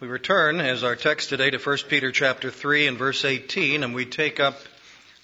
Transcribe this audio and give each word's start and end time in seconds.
We 0.00 0.08
return 0.08 0.60
as 0.60 0.82
our 0.82 0.96
text 0.96 1.28
today 1.28 1.50
to 1.50 1.58
1 1.58 1.76
Peter 1.90 2.10
chapter 2.10 2.50
3 2.50 2.86
and 2.86 2.96
verse 2.96 3.22
18, 3.22 3.84
and 3.84 3.94
we 3.94 4.06
take 4.06 4.40
up 4.40 4.58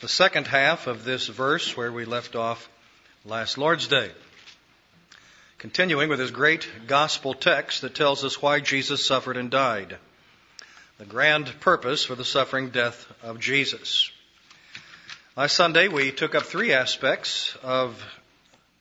the 0.02 0.08
second 0.08 0.46
half 0.46 0.86
of 0.86 1.02
this 1.02 1.28
verse 1.28 1.74
where 1.74 1.90
we 1.90 2.04
left 2.04 2.36
off 2.36 2.68
last 3.24 3.56
Lord's 3.56 3.88
Day. 3.88 4.10
Continuing 5.56 6.10
with 6.10 6.18
this 6.18 6.30
great 6.30 6.68
gospel 6.86 7.32
text 7.32 7.80
that 7.80 7.94
tells 7.94 8.22
us 8.22 8.42
why 8.42 8.60
Jesus 8.60 9.02
suffered 9.02 9.38
and 9.38 9.50
died. 9.50 9.96
The 10.98 11.06
grand 11.06 11.58
purpose 11.60 12.04
for 12.04 12.14
the 12.14 12.22
suffering 12.22 12.68
death 12.68 13.10
of 13.22 13.40
Jesus. 13.40 14.10
Last 15.38 15.54
Sunday 15.54 15.88
we 15.88 16.12
took 16.12 16.34
up 16.34 16.42
three 16.42 16.74
aspects 16.74 17.56
of 17.62 18.04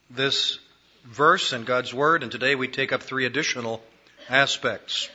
this 0.10 0.60
verse 1.06 1.54
in 1.54 1.64
God's 1.64 1.94
Word, 1.94 2.22
and 2.22 2.34
today 2.34 2.56
we 2.56 2.68
take 2.68 2.92
up 2.92 3.02
three 3.02 3.26
additional 3.26 3.82
aspects. 4.30 5.08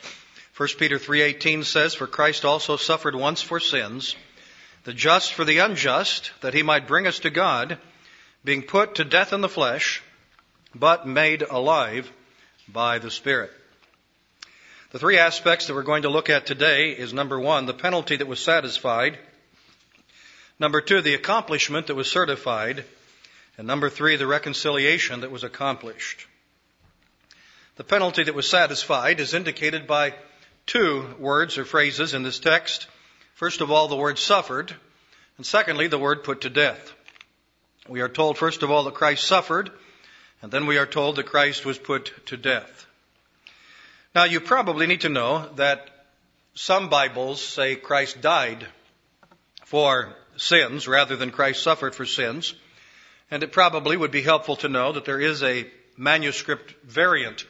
1 0.61 0.77
Peter 0.77 0.99
3:18 0.99 1.63
says, 1.63 1.95
"For 1.95 2.05
Christ 2.05 2.45
also 2.45 2.77
suffered 2.77 3.15
once 3.15 3.41
for 3.41 3.59
sins, 3.59 4.15
the 4.83 4.93
just 4.93 5.33
for 5.33 5.43
the 5.43 5.57
unjust, 5.57 6.29
that 6.41 6.53
he 6.53 6.61
might 6.61 6.85
bring 6.85 7.07
us 7.07 7.17
to 7.21 7.31
God, 7.31 7.79
being 8.45 8.61
put 8.61 8.93
to 8.93 9.03
death 9.03 9.33
in 9.33 9.41
the 9.41 9.49
flesh, 9.49 10.03
but 10.75 11.07
made 11.07 11.41
alive 11.41 12.11
by 12.67 12.99
the 12.99 13.09
Spirit." 13.09 13.51
The 14.91 14.99
three 14.99 15.17
aspects 15.17 15.65
that 15.65 15.73
we're 15.73 15.81
going 15.81 16.03
to 16.03 16.09
look 16.09 16.29
at 16.29 16.45
today 16.45 16.91
is 16.91 17.11
number 17.11 17.39
1, 17.39 17.65
the 17.65 17.73
penalty 17.73 18.17
that 18.17 18.27
was 18.27 18.39
satisfied, 18.39 19.17
number 20.59 20.79
2, 20.79 21.01
the 21.01 21.15
accomplishment 21.15 21.87
that 21.87 21.95
was 21.95 22.07
certified, 22.07 22.85
and 23.57 23.65
number 23.65 23.89
3, 23.89 24.15
the 24.15 24.27
reconciliation 24.27 25.21
that 25.21 25.31
was 25.31 25.43
accomplished. 25.43 26.27
The 27.77 27.83
penalty 27.83 28.25
that 28.25 28.35
was 28.35 28.47
satisfied 28.47 29.19
is 29.19 29.33
indicated 29.33 29.87
by 29.87 30.13
two 30.65 31.15
words 31.19 31.57
or 31.57 31.65
phrases 31.65 32.13
in 32.13 32.23
this 32.23 32.39
text. 32.39 32.87
First 33.35 33.61
of 33.61 33.71
all, 33.71 33.87
the 33.87 33.95
word 33.95 34.19
suffered, 34.19 34.73
and 35.37 35.45
secondly, 35.45 35.87
the 35.87 35.97
word 35.97 36.23
put 36.23 36.41
to 36.41 36.49
death. 36.49 36.93
We 37.87 38.01
are 38.01 38.09
told, 38.09 38.37
first 38.37 38.63
of 38.63 38.71
all, 38.71 38.83
that 38.83 38.93
Christ 38.93 39.25
suffered, 39.25 39.71
and 40.41 40.51
then 40.51 40.67
we 40.67 40.77
are 40.77 40.85
told 40.85 41.15
that 41.15 41.25
Christ 41.25 41.65
was 41.65 41.77
put 41.77 42.13
to 42.27 42.37
death. 42.37 42.85
Now, 44.13 44.25
you 44.25 44.39
probably 44.39 44.87
need 44.87 45.01
to 45.01 45.09
know 45.09 45.49
that 45.55 45.89
some 46.53 46.89
Bibles 46.89 47.41
say 47.41 47.75
Christ 47.75 48.21
died 48.21 48.67
for 49.65 50.13
sins 50.35 50.87
rather 50.87 51.15
than 51.15 51.31
Christ 51.31 51.63
suffered 51.63 51.95
for 51.95 52.05
sins. 52.05 52.53
And 53.29 53.43
it 53.43 53.53
probably 53.53 53.95
would 53.95 54.11
be 54.11 54.21
helpful 54.21 54.57
to 54.57 54.67
know 54.67 54.91
that 54.91 55.05
there 55.05 55.21
is 55.21 55.41
a 55.43 55.65
manuscript 55.95 56.73
variant 56.83 57.45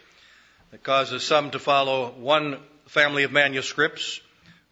that 0.69 0.83
causes 0.83 1.23
some 1.23 1.51
to 1.51 1.59
follow 1.59 2.11
one 2.11 2.59
family 2.91 3.23
of 3.23 3.31
manuscripts 3.31 4.19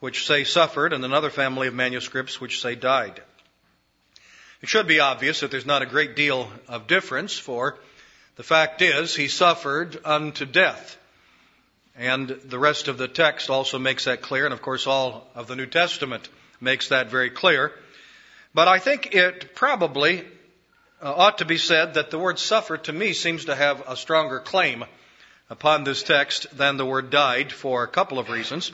which 0.02 0.28
say 0.28 0.44
suffered 0.44 0.92
and 0.92 1.06
another 1.06 1.30
family 1.30 1.70
of 1.70 1.74
manuscripts 1.74 2.42
which 2.42 2.62
say 2.62 2.76
died. 2.76 3.22
It 4.62 4.68
should 4.68 4.88
be 4.88 5.00
obvious 5.00 5.40
that 5.40 5.52
there's 5.52 5.66
not 5.66 5.84
a 5.84 5.86
great 5.86 6.18
deal 6.18 6.52
of 6.68 6.88
difference 6.88 7.40
for 7.40 7.80
the 8.36 8.44
fact 8.44 8.82
is 8.82 9.16
he 9.16 9.30
suffered 9.30 10.02
unto 10.04 10.46
death. 10.46 10.98
And 11.96 12.28
the 12.28 12.60
rest 12.60 12.90
of 12.90 12.98
the 12.98 13.08
text 13.08 13.50
also 13.50 13.80
makes 13.80 14.04
that 14.04 14.22
clear, 14.22 14.44
and 14.44 14.54
of 14.54 14.62
course 14.62 14.86
all 14.86 15.26
of 15.34 15.48
the 15.48 15.56
New 15.56 15.66
Testament 15.66 16.28
makes 16.60 16.90
that 16.90 17.10
very 17.10 17.30
clear. 17.30 17.72
But 18.54 18.68
I 18.68 18.80
think 18.80 19.16
it 19.16 19.56
probably 19.56 20.26
uh, 21.02 21.14
ought 21.14 21.38
to 21.38 21.46
be 21.46 21.58
said 21.58 21.94
that 21.94 22.12
the 22.12 22.20
word 22.20 22.38
suffer 22.38 22.76
to 22.80 22.92
me 22.92 23.14
seems 23.14 23.46
to 23.46 23.56
have 23.56 23.82
a 23.88 23.96
stronger 23.96 24.40
claim 24.40 24.84
upon 25.50 25.84
this 25.84 26.04
text 26.04 26.48
than 26.56 26.78
the 26.78 26.86
word 26.86 27.10
died 27.10 27.52
for 27.52 27.84
a 27.84 27.88
couple 27.88 28.20
of 28.20 28.30
reasons. 28.30 28.72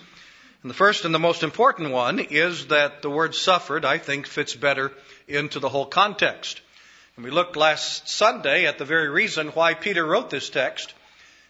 And 0.62 0.70
the 0.70 0.76
first 0.76 1.06
and 1.06 1.14
the 1.14 1.20
most 1.20 1.44
important 1.44 1.92
one 1.92 2.20
is 2.20 2.68
that 2.68 3.02
the 3.02 3.10
word 3.10 3.36
suffered, 3.36 3.86
I 3.86 3.98
think, 3.98 4.26
fits 4.26 4.56
better 4.56 4.92
into 5.28 5.60
the 5.60 5.70
whole 5.70 5.86
context. 5.86 6.60
And 7.16 7.24
we 7.24 7.32
looked 7.32 7.56
last 7.56 8.10
Sunday 8.10 8.66
at 8.66 8.78
the 8.78 8.86
very 8.86 9.08
reason 9.08 9.50
why 9.50 9.74
Peter 9.74 10.06
wrote 10.06 10.30
this 10.30 10.50
text, 10.50 10.94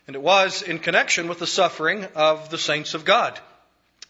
and 0.05 0.16
it 0.16 0.22
was 0.22 0.61
in 0.61 0.79
connection 0.79 1.28
with 1.28 1.39
the 1.39 1.47
suffering 1.47 2.05
of 2.13 2.49
the 2.49 2.57
saints 2.57 2.94
of 2.94 3.05
God. 3.05 3.39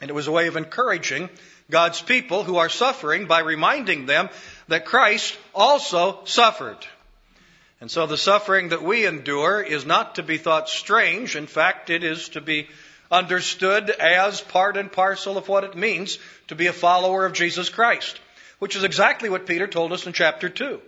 And 0.01 0.09
it 0.09 0.13
was 0.13 0.27
a 0.27 0.31
way 0.31 0.47
of 0.47 0.57
encouraging 0.57 1.29
God's 1.69 2.01
people 2.01 2.43
who 2.43 2.57
are 2.57 2.67
suffering 2.67 3.27
by 3.27 3.39
reminding 3.39 4.05
them 4.05 4.29
that 4.67 4.85
Christ 4.85 5.37
also 5.53 6.19
suffered. 6.25 6.77
And 7.85 7.91
so 7.91 8.07
the 8.07 8.17
suffering 8.17 8.69
that 8.69 8.81
we 8.81 9.05
endure 9.05 9.61
is 9.61 9.85
not 9.85 10.15
to 10.15 10.23
be 10.23 10.39
thought 10.39 10.69
strange. 10.69 11.35
In 11.35 11.45
fact, 11.45 11.91
it 11.91 12.03
is 12.03 12.29
to 12.29 12.41
be 12.41 12.67
understood 13.11 13.91
as 13.91 14.41
part 14.41 14.75
and 14.75 14.91
parcel 14.91 15.37
of 15.37 15.47
what 15.47 15.63
it 15.63 15.75
means 15.75 16.17
to 16.47 16.55
be 16.55 16.65
a 16.65 16.73
follower 16.73 17.27
of 17.27 17.33
Jesus 17.33 17.69
Christ, 17.69 18.19
which 18.57 18.75
is 18.75 18.83
exactly 18.83 19.29
what 19.29 19.45
Peter 19.45 19.67
told 19.67 19.93
us 19.93 20.07
in 20.07 20.13
chapter 20.13 20.49
2. 20.49 20.81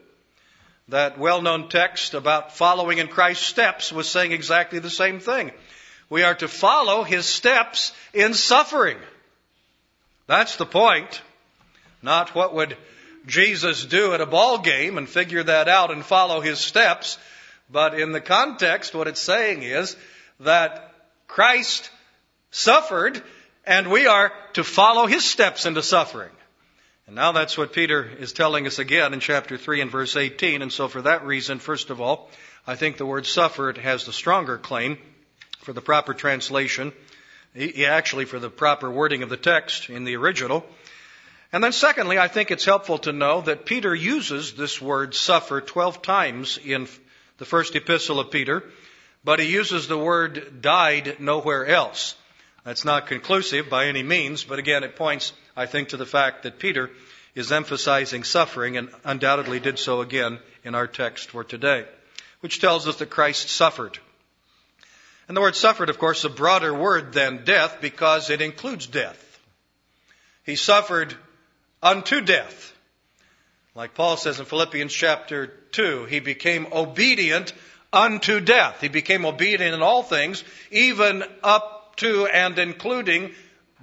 That 0.88 1.20
well 1.20 1.44
known 1.44 1.70
text 1.70 2.16
about 2.16 2.58
following 2.58 2.98
in 2.98 3.10
Christ's 3.10 3.46
steps 3.46 3.94
was 3.94 4.10
saying 4.10 4.32
exactly 4.32 4.80
the 4.80 4.90
same 4.90 5.20
thing. 5.20 5.52
We 6.10 6.24
are 6.24 6.34
to 6.34 6.48
follow 6.48 7.04
his 7.04 7.28
steps 7.28 7.94
in 8.12 8.34
suffering. 8.34 8.98
That's 10.26 10.56
the 10.56 10.66
point. 10.66 11.22
Not 12.02 12.34
what 12.34 12.56
would 12.56 12.76
Jesus 13.28 13.86
do 13.86 14.14
at 14.14 14.22
a 14.22 14.26
ball 14.26 14.60
game 14.60 14.98
and 14.98 15.08
figure 15.08 15.44
that 15.44 15.68
out 15.68 15.92
and 15.92 16.04
follow 16.04 16.42
his 16.42 16.60
steps. 16.60 17.18
But 17.70 18.00
in 18.00 18.14
the 18.14 18.22
context, 18.22 18.96
what 18.96 19.08
it's 19.08 19.22
saying 19.22 19.64
is 19.64 19.96
that 20.40 20.94
Christ 21.28 21.90
suffered 22.52 23.22
and 23.66 23.92
we 23.92 24.08
are 24.08 24.32
to 24.54 24.64
follow 24.64 25.06
his 25.06 25.26
steps 25.26 25.66
into 25.66 25.84
suffering. 25.84 26.32
And 27.06 27.16
now 27.16 27.34
that's 27.34 27.58
what 27.58 27.74
Peter 27.74 28.04
is 28.04 28.34
telling 28.34 28.66
us 28.66 28.80
again 28.80 29.14
in 29.14 29.20
chapter 29.20 29.58
3 29.58 29.82
and 29.82 29.92
verse 29.92 30.16
18. 30.16 30.62
And 30.62 30.72
so 30.72 30.88
for 30.88 31.02
that 31.02 31.26
reason, 31.26 31.60
first 31.60 31.90
of 31.90 32.02
all, 32.02 32.30
I 32.66 32.76
think 32.76 32.98
the 32.98 33.06
word 33.06 33.26
suffered 33.26 33.78
has 33.78 34.06
the 34.06 34.14
stronger 34.14 34.58
claim 34.58 34.98
for 35.60 35.74
the 35.74 35.82
proper 35.82 36.14
translation, 36.14 36.94
actually 37.86 38.26
for 38.26 38.40
the 38.40 38.50
proper 38.50 38.90
wording 38.90 39.24
of 39.24 39.30
the 39.30 39.38
text 39.38 39.90
in 39.90 40.06
the 40.06 40.16
original. 40.16 40.66
And 41.54 41.64
then 41.64 41.72
secondly, 41.72 42.20
I 42.20 42.28
think 42.28 42.52
it's 42.52 42.66
helpful 42.66 42.98
to 43.00 43.14
know 43.14 43.42
that 43.42 43.66
Peter 43.66 43.96
uses 43.96 44.54
this 44.54 44.82
word 44.82 45.16
suffer 45.16 45.62
12 45.62 46.02
times 46.02 46.60
in 46.64 46.88
the 47.38 47.46
first 47.46 47.76
epistle 47.76 48.20
of 48.20 48.32
Peter, 48.32 48.64
but 49.24 49.40
he 49.40 49.52
uses 49.52 49.88
the 49.88 49.98
word 49.98 50.62
died 50.62 51.20
nowhere 51.20 51.66
else. 51.66 52.16
That's 52.66 52.84
not 52.84 53.08
conclusive 53.08 53.70
by 53.70 53.86
any 53.86 54.04
means, 54.04 54.44
but 54.44 54.60
again, 54.60 54.84
it 54.84 54.98
points, 54.98 55.32
I 55.56 55.68
think, 55.68 55.90
to 55.90 55.98
the 55.98 56.06
fact 56.06 56.44
that 56.44 56.60
Peter 56.60 56.90
is 57.34 57.52
emphasizing 57.52 58.26
suffering 58.26 58.76
and 58.76 58.90
undoubtedly 59.06 59.62
did 59.62 59.80
so 59.80 60.02
again 60.02 60.40
in 60.66 60.76
our 60.76 60.88
text 60.88 61.30
for 61.30 61.46
today, 61.46 61.86
which 62.42 62.60
tells 62.60 62.88
us 62.88 62.98
that 62.98 63.10
Christ 63.10 63.50
suffered. 63.50 63.98
And 65.30 65.38
the 65.38 65.42
word 65.42 65.56
suffered, 65.56 65.90
of 65.90 65.98
course, 65.98 66.26
a 66.26 66.30
broader 66.30 66.74
word 66.74 67.14
than 67.14 67.46
death 67.46 67.78
because 67.80 68.30
it 68.30 68.42
includes 68.42 68.88
death. 68.88 69.24
He 70.46 70.56
suffered 70.56 71.16
unto 71.88 72.20
death. 72.20 72.74
Like 73.74 73.94
Paul 73.94 74.18
says 74.18 74.40
in 74.40 74.46
Philippians 74.46 74.92
chapter 74.92 75.48
2, 75.48 76.06
he 76.06 76.20
became 76.20 76.68
obedient 76.74 77.54
unto 77.94 78.42
death. 78.42 78.82
He 78.82 78.90
became 78.90 79.26
obedient 79.26 79.74
in 79.74 79.82
all 79.82 80.04
things, 80.04 80.44
even 80.70 81.24
up 81.44 81.96
to 81.98 82.26
and 82.26 82.60
including 82.60 83.32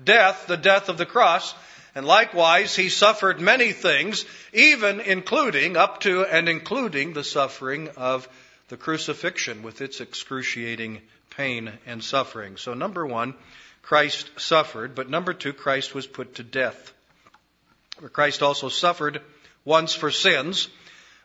death, 0.02 0.46
the 0.46 0.58
death 0.58 0.90
of 0.90 0.98
the 0.98 1.06
cross. 1.06 1.54
And 1.94 2.04
likewise, 2.04 2.76
he 2.76 2.90
suffered 2.90 3.40
many 3.40 3.72
things, 3.72 4.26
even 4.52 5.00
including, 5.00 5.78
up 5.78 6.00
to 6.00 6.26
and 6.26 6.46
including 6.46 7.14
the 7.14 7.24
suffering 7.24 7.88
of 7.96 8.28
the 8.68 8.76
crucifixion 8.76 9.62
with 9.62 9.80
its 9.80 10.02
excruciating 10.02 11.00
pain 11.30 11.72
and 11.86 12.04
suffering. 12.04 12.58
So 12.58 12.74
number 12.74 13.06
one, 13.06 13.34
Christ 13.80 14.28
suffered, 14.36 14.94
but 14.94 15.08
number 15.08 15.32
two, 15.32 15.54
Christ 15.54 15.94
was 15.94 16.06
put 16.06 16.34
to 16.34 16.42
death 16.42 16.93
where 17.98 18.10
Christ 18.10 18.42
also 18.42 18.68
suffered 18.68 19.20
once 19.64 19.94
for 19.94 20.10
sins, 20.10 20.68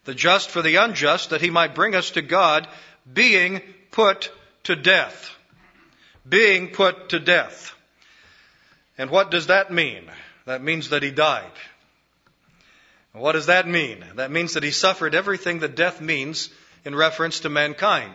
the 0.05 0.13
just 0.13 0.49
for 0.49 0.61
the 0.61 0.77
unjust, 0.77 1.31
that 1.31 1.41
he 1.41 1.49
might 1.49 1.75
bring 1.75 1.95
us 1.95 2.11
to 2.11 2.21
God, 2.21 2.67
being 3.11 3.61
put 3.91 4.31
to 4.63 4.75
death. 4.75 5.35
Being 6.27 6.69
put 6.69 7.09
to 7.09 7.19
death. 7.19 7.73
And 8.97 9.09
what 9.09 9.31
does 9.31 9.47
that 9.47 9.71
mean? 9.71 10.03
That 10.45 10.61
means 10.61 10.89
that 10.89 11.03
he 11.03 11.11
died. 11.11 11.51
What 13.13 13.31
does 13.31 13.47
that 13.47 13.67
mean? 13.67 14.03
That 14.15 14.31
means 14.31 14.53
that 14.53 14.63
he 14.63 14.71
suffered 14.71 15.15
everything 15.15 15.59
that 15.59 15.75
death 15.75 15.99
means 15.99 16.49
in 16.85 16.95
reference 16.95 17.41
to 17.41 17.49
mankind. 17.49 18.13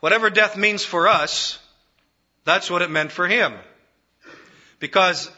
Whatever 0.00 0.30
death 0.30 0.56
means 0.56 0.84
for 0.84 1.08
us, 1.08 1.58
that's 2.44 2.70
what 2.70 2.82
it 2.82 2.90
meant 2.90 3.12
for 3.12 3.26
him. 3.26 3.54
Because 4.78 5.30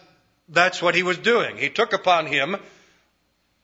that's 0.48 0.82
what 0.82 0.94
he 0.94 1.02
was 1.02 1.18
doing. 1.18 1.56
He 1.56 1.70
took 1.70 1.92
upon 1.92 2.26
him 2.26 2.56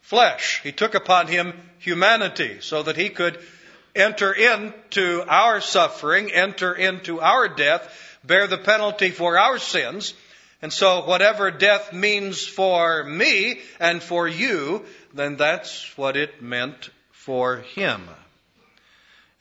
flesh. 0.01 0.61
He 0.63 0.73
took 0.73 0.95
upon 0.95 1.27
him 1.27 1.53
humanity 1.79 2.59
so 2.61 2.83
that 2.83 2.97
he 2.97 3.11
could 3.11 3.39
enter 3.95 4.33
into 4.33 5.25
our 5.27 5.61
suffering, 5.61 6.33
enter 6.33 6.75
into 6.75 7.21
our 7.21 7.49
death, 7.49 8.19
bear 8.25 8.47
the 8.47 8.59
penalty 8.59 9.11
for 9.11 9.39
our 9.39 9.59
sins. 9.59 10.15
And 10.63 10.73
so 10.73 11.05
whatever 11.07 11.51
death 11.51 11.93
means 11.93 12.45
for 12.45 13.05
me 13.05 13.61
and 13.79 14.03
for 14.03 14.29
you, 14.29 14.85
then 15.15 15.37
that's 15.37 15.97
what 15.97 16.17
it 16.17 16.43
meant 16.43 16.91
for 17.13 17.59
him. 17.59 18.09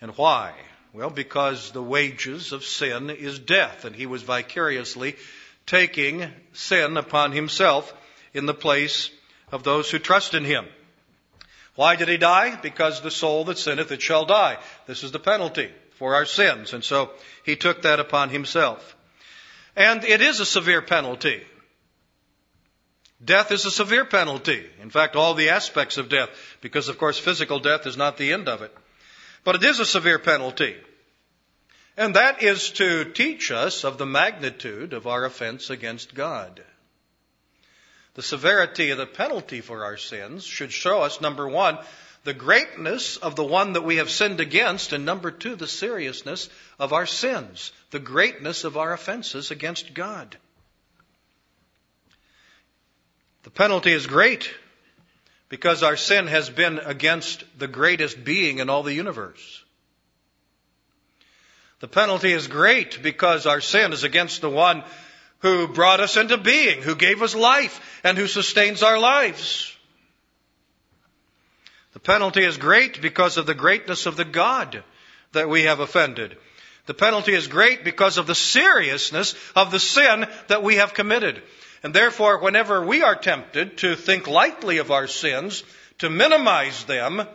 And 0.02 0.12
why? 0.12 0.54
Well, 0.94 1.10
because 1.10 1.72
the 1.72 1.84
wages 1.84 2.52
of 2.52 2.64
sin 2.64 3.10
is 3.10 3.38
death, 3.38 3.86
and 3.86 3.96
he 3.96 4.06
was 4.06 4.24
vicariously 4.24 5.16
taking 5.70 6.26
sin 6.52 6.98
upon 6.98 7.32
himself 7.32 7.94
in 8.34 8.48
the 8.48 8.54
place 8.56 9.12
of 9.52 9.64
those 9.64 9.90
who 9.92 10.00
trust 10.00 10.34
in 10.34 10.44
him. 10.44 10.66
Why 11.76 11.96
did 11.96 12.08
he 12.08 12.18
die? 12.18 12.56
Because 12.56 13.02
the 13.02 13.12
soul 13.12 13.46
that 13.46 13.60
sinneth, 13.60 13.92
it 13.92 14.02
shall 14.02 14.26
die. 14.26 14.58
This 14.88 15.04
is 15.04 15.12
the 15.12 15.20
penalty 15.20 15.70
for 15.92 16.16
our 16.16 16.26
sins. 16.26 16.74
And 16.74 16.84
so 16.84 17.12
he 17.46 17.56
took 17.56 17.84
that 17.84 18.00
upon 18.00 18.30
himself. 18.30 18.96
And 19.76 20.04
it 20.04 20.22
is 20.22 20.40
a 20.40 20.46
severe 20.46 20.82
penalty. 20.82 21.42
Death 23.24 23.52
is 23.52 23.66
a 23.66 23.72
severe 23.72 24.06
penalty. 24.06 24.66
In 24.82 24.90
fact, 24.90 25.16
all 25.16 25.36
the 25.36 25.50
aspects 25.50 25.98
of 25.98 26.10
death, 26.10 26.30
because 26.62 26.90
of 26.90 26.98
course 26.98 27.20
physical 27.20 27.60
death 27.60 27.86
is 27.86 27.96
not 27.96 28.18
the 28.18 28.34
end 28.34 28.50
of 28.50 28.64
it. 28.64 28.76
But 29.44 29.56
it 29.56 29.64
is 29.64 29.80
a 29.80 29.86
severe 29.86 30.20
penalty. 30.20 30.76
And 31.98 32.16
that 32.16 32.42
is 32.42 32.70
to 32.72 33.06
teach 33.06 33.52
us 33.52 33.84
of 33.84 33.98
the 33.98 34.06
magnitude 34.06 34.94
of 34.94 35.08
our 35.08 35.26
offense 35.26 35.70
against 35.70 36.14
God. 36.14 36.64
The 38.16 38.22
severity 38.24 38.90
of 38.90 38.98
the 38.98 39.06
penalty 39.06 39.62
for 39.62 39.84
our 39.84 39.98
sins 39.98 40.46
should 40.46 40.72
show 40.72 41.02
us, 41.02 41.22
number 41.22 41.48
one, 41.48 41.78
the 42.24 42.34
greatness 42.34 43.18
of 43.18 43.36
the 43.36 43.44
one 43.44 43.74
that 43.74 43.84
we 43.84 43.98
have 43.98 44.10
sinned 44.10 44.40
against, 44.40 44.94
and 44.94 45.06
number 45.06 45.32
two, 45.32 45.56
the 45.56 45.68
seriousness 45.68 46.50
of 46.78 46.92
our 46.92 47.06
sins, 47.06 47.72
the 47.92 48.00
greatness 48.00 48.64
of 48.64 48.78
our 48.78 48.94
offenses 48.94 49.52
against 49.52 49.94
God. 49.94 50.38
The 53.44 53.50
penalty 53.50 53.92
is 53.92 54.06
great 54.06 54.54
because 55.48 55.82
our 55.82 55.96
sin 55.96 56.28
has 56.28 56.50
been 56.50 56.80
against 56.80 57.44
the 57.58 57.68
greatest 57.68 58.24
being 58.24 58.60
in 58.60 58.70
all 58.70 58.84
the 58.84 58.94
universe. 58.94 59.64
The 61.80 61.88
penalty 61.88 62.34
is 62.34 62.48
great 62.48 63.02
because 63.02 63.46
our 63.46 63.62
sin 63.62 63.94
is 63.94 64.04
against 64.04 64.42
the 64.42 64.50
one 64.50 64.84
who 65.40 65.68
brought 65.68 66.02
us 66.02 66.18
into 66.18 66.38
being, 66.38 66.82
who 66.82 66.96
gave 66.96 67.22
us 67.22 67.34
life, 67.34 68.00
and 68.04 68.18
who 68.18 68.28
sustains 68.28 68.84
our 68.84 69.00
lives. 69.00 69.74
The 71.94 72.00
penalty 72.00 72.44
is 72.44 72.58
great 72.58 73.02
because 73.02 73.38
of 73.38 73.46
the 73.46 73.54
greatness 73.54 74.06
of 74.06 74.18
the 74.18 74.26
God 74.26 74.84
that 75.32 75.50
we 75.50 75.64
have 75.64 75.80
offended. 75.80 76.38
The 76.86 76.94
penalty 76.94 77.34
is 77.34 77.48
great 77.48 77.84
because 77.84 78.18
of 78.18 78.28
the 78.28 78.36
seriousness 78.36 79.36
of 79.56 79.72
the 79.72 79.80
sin 79.80 80.28
that 80.48 80.64
we 80.64 80.76
have 80.76 80.94
committed. 80.94 81.42
And 81.84 81.94
therefore, 81.94 82.40
whenever 82.40 82.86
we 82.86 83.04
are 83.04 83.16
tempted 83.16 83.78
to 83.80 83.96
think 83.96 84.28
lightly 84.28 84.80
of 84.80 84.92
our 84.92 85.08
sins, 85.08 85.64
to 86.00 86.10
minimize 86.10 86.84
them, 86.86 87.26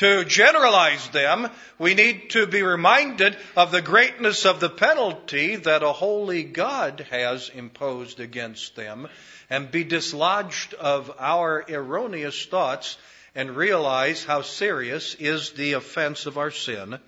to 0.00 0.24
generalize 0.24 1.10
them, 1.10 1.46
we 1.78 1.92
need 1.92 2.30
to 2.30 2.46
be 2.46 2.62
reminded 2.62 3.36
of 3.54 3.70
the 3.70 3.82
greatness 3.82 4.46
of 4.46 4.58
the 4.58 4.70
penalty 4.70 5.56
that 5.56 5.82
a 5.82 5.92
holy 5.92 6.42
God 6.42 7.06
has 7.10 7.50
imposed 7.50 8.18
against 8.18 8.76
them 8.76 9.08
and 9.50 9.70
be 9.70 9.84
dislodged 9.84 10.72
of 10.72 11.12
our 11.18 11.66
erroneous 11.68 12.46
thoughts 12.46 12.96
and 13.34 13.54
realize 13.54 14.24
how 14.24 14.40
serious 14.40 15.16
is 15.16 15.52
the 15.52 15.74
offense 15.74 16.24
of 16.24 16.38
our 16.38 16.50
sin 16.50 16.98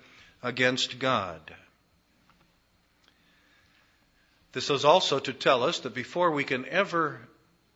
against 0.43 0.99
God. 0.99 1.41
This 4.51 4.69
is 4.69 4.85
also 4.85 5.17
to 5.17 5.33
tell 5.33 5.63
us 5.63 5.79
that 5.79 5.95
before 5.95 6.29
we 6.29 6.43
can 6.43 6.67
ever 6.67 7.21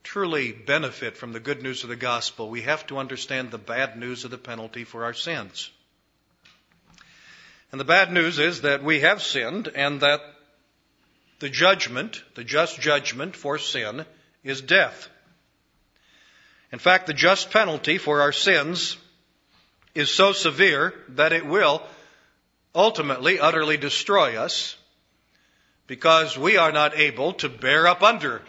truly 0.03 0.51
benefit 0.51 1.17
from 1.17 1.33
the 1.33 1.39
good 1.39 1.61
news 1.61 1.83
of 1.83 1.89
the 1.89 1.95
gospel, 1.95 2.49
we 2.49 2.61
have 2.61 2.85
to 2.87 2.97
understand 2.97 3.51
the 3.51 3.57
bad 3.57 3.97
news 3.97 4.23
of 4.23 4.31
the 4.31 4.37
penalty 4.37 4.83
for 4.83 5.03
our 5.03 5.13
sins. 5.13 5.69
And 7.71 7.79
the 7.81 7.85
bad 7.85 8.11
news 8.11 8.39
is 8.39 8.61
that 8.61 8.83
we 8.83 9.01
have 9.01 9.21
sinned 9.21 9.67
and 9.75 10.01
that 10.01 10.21
the 11.39 11.49
judgment, 11.49 12.23
the 12.35 12.43
just 12.43 12.79
judgment 12.79 13.35
for 13.35 13.57
sin, 13.57 14.05
is 14.43 14.61
death. 14.61 15.09
In 16.71 16.79
fact, 16.79 17.07
the 17.07 17.13
just 17.13 17.51
penalty 17.51 17.97
for 17.97 18.21
our 18.21 18.31
sins 18.31 18.97
is 19.93 20.09
so 20.09 20.31
severe 20.31 20.93
that 21.09 21.33
it 21.33 21.45
will 21.45 21.81
ultimately 22.73 23.39
utterly 23.39 23.77
destroy 23.77 24.37
us 24.37 24.75
because 25.87 26.37
we 26.37 26.57
are 26.57 26.71
not 26.71 26.97
able 26.97 27.33
to 27.33 27.49
bear 27.49 27.87
up 27.87 28.03
under 28.03 28.41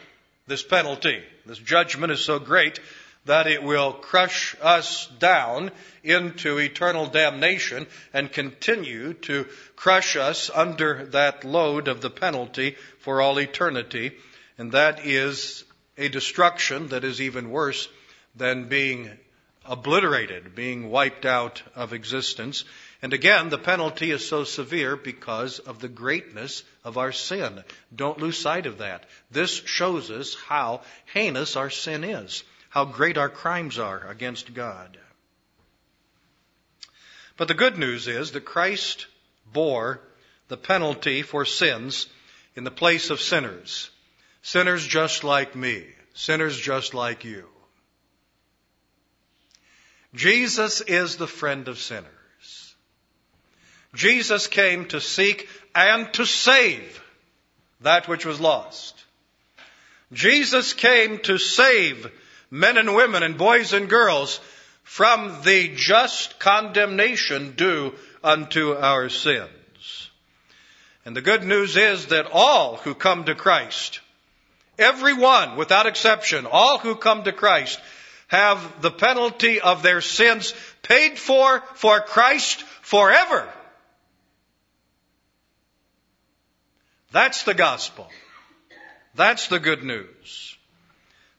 this 0.46 0.62
penalty. 0.62 1.22
This 1.48 1.58
judgment 1.58 2.12
is 2.12 2.20
so 2.20 2.38
great 2.38 2.78
that 3.24 3.46
it 3.46 3.62
will 3.62 3.94
crush 3.94 4.54
us 4.60 5.06
down 5.18 5.70
into 6.04 6.58
eternal 6.58 7.06
damnation 7.06 7.86
and 8.12 8.30
continue 8.30 9.14
to 9.14 9.46
crush 9.74 10.16
us 10.16 10.50
under 10.54 11.06
that 11.06 11.44
load 11.44 11.88
of 11.88 12.02
the 12.02 12.10
penalty 12.10 12.76
for 13.00 13.22
all 13.22 13.40
eternity. 13.40 14.12
And 14.58 14.72
that 14.72 15.06
is 15.06 15.64
a 15.96 16.10
destruction 16.10 16.88
that 16.88 17.04
is 17.04 17.20
even 17.20 17.48
worse 17.48 17.88
than 18.36 18.68
being 18.68 19.10
obliterated, 19.64 20.54
being 20.54 20.90
wiped 20.90 21.24
out 21.24 21.62
of 21.74 21.94
existence. 21.94 22.64
And 23.00 23.12
again, 23.12 23.48
the 23.48 23.58
penalty 23.58 24.10
is 24.10 24.26
so 24.26 24.42
severe 24.42 24.96
because 24.96 25.60
of 25.60 25.78
the 25.78 25.88
greatness 25.88 26.64
of 26.82 26.98
our 26.98 27.12
sin. 27.12 27.62
Don't 27.94 28.18
lose 28.18 28.38
sight 28.38 28.66
of 28.66 28.78
that. 28.78 29.04
This 29.30 29.50
shows 29.66 30.10
us 30.10 30.34
how 30.34 30.82
heinous 31.12 31.54
our 31.54 31.70
sin 31.70 32.02
is, 32.02 32.42
how 32.70 32.84
great 32.84 33.16
our 33.16 33.28
crimes 33.28 33.78
are 33.78 34.04
against 34.08 34.52
God. 34.52 34.98
But 37.36 37.46
the 37.46 37.54
good 37.54 37.78
news 37.78 38.08
is 38.08 38.32
that 38.32 38.44
Christ 38.44 39.06
bore 39.52 40.00
the 40.48 40.56
penalty 40.56 41.22
for 41.22 41.44
sins 41.44 42.08
in 42.56 42.64
the 42.64 42.70
place 42.72 43.10
of 43.10 43.20
sinners. 43.20 43.90
Sinners 44.42 44.84
just 44.84 45.22
like 45.22 45.54
me. 45.54 45.86
Sinners 46.14 46.58
just 46.58 46.94
like 46.94 47.24
you. 47.24 47.46
Jesus 50.14 50.80
is 50.80 51.16
the 51.16 51.28
friend 51.28 51.68
of 51.68 51.78
sinners. 51.78 52.17
Jesus 53.98 54.46
came 54.46 54.84
to 54.86 55.00
seek 55.00 55.48
and 55.74 56.12
to 56.14 56.24
save 56.24 57.02
that 57.80 58.06
which 58.06 58.24
was 58.24 58.38
lost. 58.38 58.94
Jesus 60.12 60.72
came 60.72 61.18
to 61.24 61.36
save 61.36 62.08
men 62.48 62.78
and 62.78 62.94
women 62.94 63.24
and 63.24 63.36
boys 63.36 63.72
and 63.72 63.90
girls 63.90 64.38
from 64.84 65.42
the 65.42 65.74
just 65.74 66.38
condemnation 66.38 67.56
due 67.56 67.92
unto 68.22 68.72
our 68.72 69.08
sins. 69.08 70.10
And 71.04 71.16
the 71.16 71.20
good 71.20 71.42
news 71.42 71.76
is 71.76 72.06
that 72.06 72.30
all 72.32 72.76
who 72.76 72.94
come 72.94 73.24
to 73.24 73.34
Christ, 73.34 73.98
everyone 74.78 75.56
without 75.56 75.86
exception, 75.86 76.46
all 76.46 76.78
who 76.78 76.94
come 76.94 77.24
to 77.24 77.32
Christ 77.32 77.80
have 78.28 78.80
the 78.80 78.92
penalty 78.92 79.60
of 79.60 79.82
their 79.82 80.02
sins 80.02 80.54
paid 80.82 81.18
for 81.18 81.64
for 81.74 82.00
Christ 82.00 82.62
forever. 82.82 83.52
That's 87.10 87.44
the 87.44 87.54
gospel. 87.54 88.08
That's 89.14 89.48
the 89.48 89.58
good 89.58 89.82
news. 89.82 90.56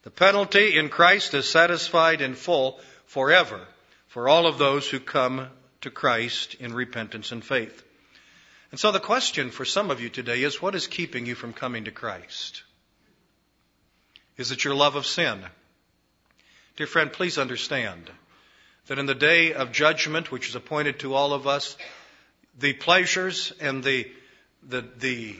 The 0.03 0.11
penalty 0.11 0.77
in 0.77 0.89
Christ 0.89 1.33
is 1.33 1.49
satisfied 1.49 2.21
in 2.21 2.33
full 2.33 2.79
forever 3.05 3.67
for 4.07 4.27
all 4.27 4.47
of 4.47 4.57
those 4.57 4.89
who 4.89 4.99
come 4.99 5.47
to 5.81 5.91
Christ 5.91 6.55
in 6.55 6.73
repentance 6.73 7.31
and 7.31 7.43
faith. 7.43 7.83
And 8.71 8.79
so 8.79 8.91
the 8.91 8.99
question 8.99 9.51
for 9.51 9.65
some 9.65 9.91
of 9.91 10.01
you 10.01 10.09
today 10.09 10.43
is 10.43 10.61
what 10.61 10.75
is 10.75 10.87
keeping 10.87 11.25
you 11.25 11.35
from 11.35 11.53
coming 11.53 11.85
to 11.85 11.91
Christ? 11.91 12.63
Is 14.37 14.51
it 14.51 14.63
your 14.63 14.75
love 14.75 14.95
of 14.95 15.05
sin? 15.05 15.43
Dear 16.75 16.87
friend, 16.87 17.11
please 17.11 17.37
understand 17.37 18.09
that 18.87 18.99
in 18.99 19.05
the 19.05 19.15
day 19.15 19.53
of 19.53 19.71
judgment, 19.71 20.31
which 20.31 20.49
is 20.49 20.55
appointed 20.55 20.99
to 20.99 21.13
all 21.13 21.33
of 21.33 21.45
us, 21.45 21.77
the 22.57 22.73
pleasures 22.73 23.53
and 23.59 23.83
the, 23.83 24.09
the, 24.63 24.85
the 24.97 25.35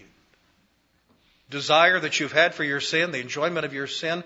desire 1.50 2.00
that 2.00 2.20
you've 2.20 2.32
had 2.32 2.54
for 2.54 2.64
your 2.64 2.80
sin, 2.80 3.12
the 3.12 3.20
enjoyment 3.20 3.66
of 3.66 3.74
your 3.74 3.88
sin, 3.88 4.24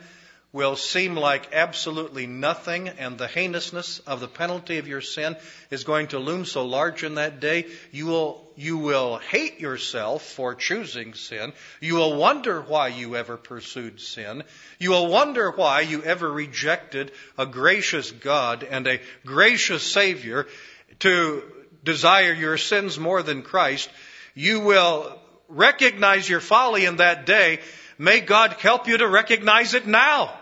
will 0.53 0.75
seem 0.75 1.15
like 1.15 1.51
absolutely 1.51 2.27
nothing, 2.27 2.88
and 2.88 3.18
the 3.18 3.27
heinousness 3.27 3.98
of 4.06 4.20
the 4.20 4.27
penalty 4.27 4.77
of 4.77 4.88
your 4.88 5.01
sin 5.01 5.36
is 5.72 5.84
going 5.84 6.08
to 6.08 6.20
loom 6.20 6.46
so 6.46 6.63
large 6.63 7.03
in 7.03 7.15
that 7.15 7.39
day, 7.39 7.65
you 7.92 8.06
will, 8.06 8.48
you 8.56 8.77
will 8.77 9.18
hate 9.18 9.60
yourself 9.60 10.22
for 10.22 10.53
choosing 10.53 11.15
sin. 11.15 11.51
You 11.82 11.96
will 11.96 12.15
wonder 12.15 12.62
why 12.62 12.89
you 12.89 13.15
ever 13.15 13.36
pursued 13.36 14.00
sin. 14.00 14.44
You 14.77 14.92
will 14.92 15.08
wonder 15.08 15.50
why 15.50 15.82
you 15.82 16.03
ever 16.03 16.32
rejected 16.32 17.12
a 17.36 17.48
gracious 17.48 18.12
God 18.12 18.62
and 18.63 18.86
a 18.86 19.01
gracious 19.25 19.82
Savior 19.82 20.46
to 21.00 21.42
desire 21.84 22.32
your 22.32 22.58
sins 22.58 23.00
more 23.00 23.24
than 23.24 23.42
Christ, 23.42 23.89
you 24.36 24.60
will 24.60 25.20
recognize 25.53 26.27
your 26.27 26.39
folly 26.39 26.86
in 26.86 26.98
that 26.98 27.25
day. 27.25 27.60
May 27.98 28.19
God 28.19 28.53
help 28.53 28.88
you 28.88 28.98
to 28.98 29.07
recognize 29.07 29.74
it 29.74 29.88
now. 29.88 30.33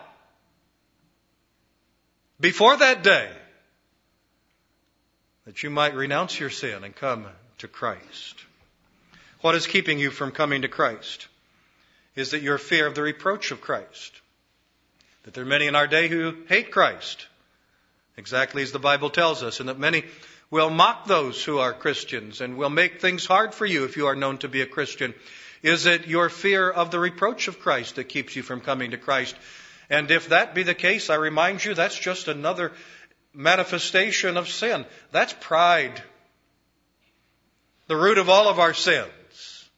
Before 2.40 2.76
that 2.76 3.02
day, 3.02 3.30
that 5.44 5.62
you 5.62 5.70
might 5.70 5.94
renounce 5.94 6.38
your 6.38 6.50
sin 6.50 6.84
and 6.84 6.94
come 6.94 7.26
to 7.58 7.68
Christ. 7.68 8.34
What 9.40 9.54
is 9.54 9.66
keeping 9.66 9.98
you 9.98 10.10
from 10.10 10.32
coming 10.32 10.62
to 10.62 10.68
Christ? 10.68 11.28
Is 12.14 12.30
that 12.30 12.42
your 12.42 12.58
fear 12.58 12.86
of 12.86 12.94
the 12.94 13.02
reproach 13.02 13.50
of 13.50 13.60
Christ? 13.60 14.12
That 15.24 15.34
there 15.34 15.44
are 15.44 15.46
many 15.46 15.66
in 15.66 15.76
our 15.76 15.86
day 15.86 16.08
who 16.08 16.34
hate 16.48 16.70
Christ, 16.70 17.26
exactly 18.16 18.62
as 18.62 18.72
the 18.72 18.78
Bible 18.78 19.10
tells 19.10 19.42
us, 19.42 19.60
and 19.60 19.68
that 19.68 19.78
many 19.78 20.04
will 20.52 20.68
mock 20.68 21.06
those 21.06 21.42
who 21.42 21.58
are 21.58 21.72
Christians 21.72 22.42
and 22.42 22.58
will 22.58 22.68
make 22.68 23.00
things 23.00 23.24
hard 23.24 23.54
for 23.54 23.64
you 23.64 23.84
if 23.84 23.96
you 23.96 24.06
are 24.06 24.14
known 24.14 24.36
to 24.38 24.48
be 24.48 24.60
a 24.60 24.66
Christian. 24.66 25.14
Is 25.62 25.86
it 25.86 26.06
your 26.06 26.28
fear 26.28 26.70
of 26.70 26.90
the 26.90 27.00
reproach 27.00 27.48
of 27.48 27.58
Christ 27.58 27.96
that 27.96 28.10
keeps 28.10 28.36
you 28.36 28.42
from 28.42 28.60
coming 28.60 28.90
to 28.90 28.98
Christ? 28.98 29.34
And 29.88 30.10
if 30.10 30.28
that 30.28 30.54
be 30.54 30.62
the 30.62 30.74
case, 30.74 31.08
I 31.08 31.14
remind 31.14 31.64
you 31.64 31.72
that's 31.72 31.98
just 31.98 32.28
another 32.28 32.72
manifestation 33.32 34.36
of 34.36 34.46
sin. 34.46 34.84
That's 35.10 35.34
pride. 35.40 36.02
The 37.86 37.96
root 37.96 38.18
of 38.18 38.28
all 38.28 38.46
of 38.46 38.58
our 38.58 38.74
sins. 38.74 39.70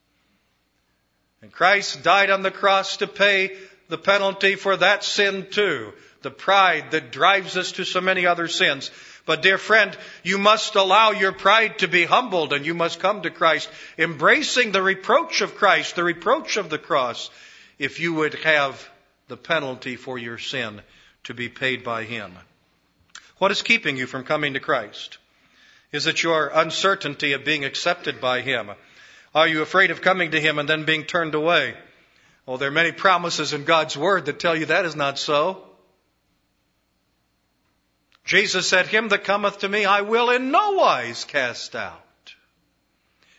And 1.40 1.52
Christ 1.52 2.02
died 2.02 2.30
on 2.30 2.42
the 2.42 2.50
cross 2.50 2.96
to 2.96 3.06
pay 3.06 3.56
the 3.88 3.98
penalty 3.98 4.56
for 4.56 4.76
that 4.76 5.04
sin 5.04 5.46
too. 5.52 5.92
The 6.22 6.32
pride 6.32 6.90
that 6.90 7.12
drives 7.12 7.56
us 7.56 7.72
to 7.72 7.84
so 7.84 8.00
many 8.00 8.26
other 8.26 8.48
sins. 8.48 8.90
But 9.26 9.42
dear 9.42 9.56
friend, 9.56 9.96
you 10.22 10.36
must 10.36 10.74
allow 10.74 11.12
your 11.12 11.32
pride 11.32 11.78
to 11.78 11.88
be 11.88 12.04
humbled 12.04 12.52
and 12.52 12.66
you 12.66 12.74
must 12.74 13.00
come 13.00 13.22
to 13.22 13.30
Christ, 13.30 13.70
embracing 13.96 14.72
the 14.72 14.82
reproach 14.82 15.40
of 15.40 15.56
Christ, 15.56 15.96
the 15.96 16.04
reproach 16.04 16.56
of 16.56 16.68
the 16.68 16.78
cross, 16.78 17.30
if 17.78 18.00
you 18.00 18.14
would 18.14 18.34
have 18.44 18.86
the 19.28 19.36
penalty 19.36 19.96
for 19.96 20.18
your 20.18 20.38
sin 20.38 20.82
to 21.24 21.34
be 21.34 21.48
paid 21.48 21.82
by 21.82 22.04
Him. 22.04 22.32
What 23.38 23.50
is 23.50 23.62
keeping 23.62 23.96
you 23.96 24.06
from 24.06 24.24
coming 24.24 24.54
to 24.54 24.60
Christ? 24.60 25.18
Is 25.90 26.06
it 26.06 26.22
your 26.22 26.48
uncertainty 26.48 27.32
of 27.32 27.44
being 27.44 27.64
accepted 27.64 28.20
by 28.20 28.42
Him? 28.42 28.70
Are 29.34 29.48
you 29.48 29.62
afraid 29.62 29.90
of 29.90 30.02
coming 30.02 30.32
to 30.32 30.40
Him 30.40 30.58
and 30.58 30.68
then 30.68 30.84
being 30.84 31.04
turned 31.04 31.34
away? 31.34 31.74
Well, 32.46 32.58
there 32.58 32.68
are 32.68 32.72
many 32.72 32.92
promises 32.92 33.54
in 33.54 33.64
God's 33.64 33.96
Word 33.96 34.26
that 34.26 34.38
tell 34.38 34.54
you 34.54 34.66
that 34.66 34.84
is 34.84 34.94
not 34.94 35.18
so. 35.18 35.64
Jesus 38.24 38.66
said, 38.68 38.86
Him 38.86 39.08
that 39.08 39.24
cometh 39.24 39.58
to 39.58 39.68
me 39.68 39.84
I 39.84 40.00
will 40.00 40.30
in 40.30 40.50
no 40.50 40.72
wise 40.72 41.24
cast 41.24 41.76
out. 41.76 42.00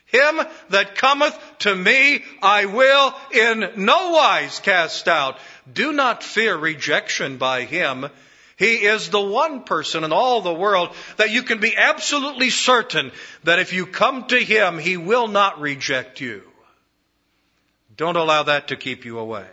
Him 0.06 0.40
that 0.70 0.96
cometh 0.96 1.38
to 1.60 1.76
me 1.76 2.24
I 2.42 2.66
will 2.66 3.16
in 3.32 3.72
no 3.78 4.12
wise 4.12 4.60
cast 4.60 5.08
out. 5.08 5.40
Do 5.72 5.92
not 5.92 6.24
fear 6.24 6.56
rejection 6.56 7.38
by 7.38 7.64
Him. 7.64 8.08
He 8.58 8.86
is 8.86 9.10
the 9.10 9.20
one 9.20 9.64
person 9.64 10.04
in 10.04 10.14
all 10.14 10.42
the 10.42 10.54
world 10.54 10.96
that 11.18 11.32
you 11.32 11.44
can 11.44 11.60
be 11.60 11.76
absolutely 11.76 12.52
certain 12.52 13.12
that 13.44 13.60
if 13.60 13.74
you 13.74 13.86
come 13.86 14.28
to 14.28 14.38
Him, 14.38 14.78
He 14.78 14.96
will 14.98 15.28
not 15.28 15.60
reject 15.60 16.22
you. 16.22 16.44
Don't 17.98 18.16
allow 18.16 18.44
that 18.44 18.70
to 18.70 18.78
keep 18.78 19.04
you 19.04 19.20
away. 19.20 19.48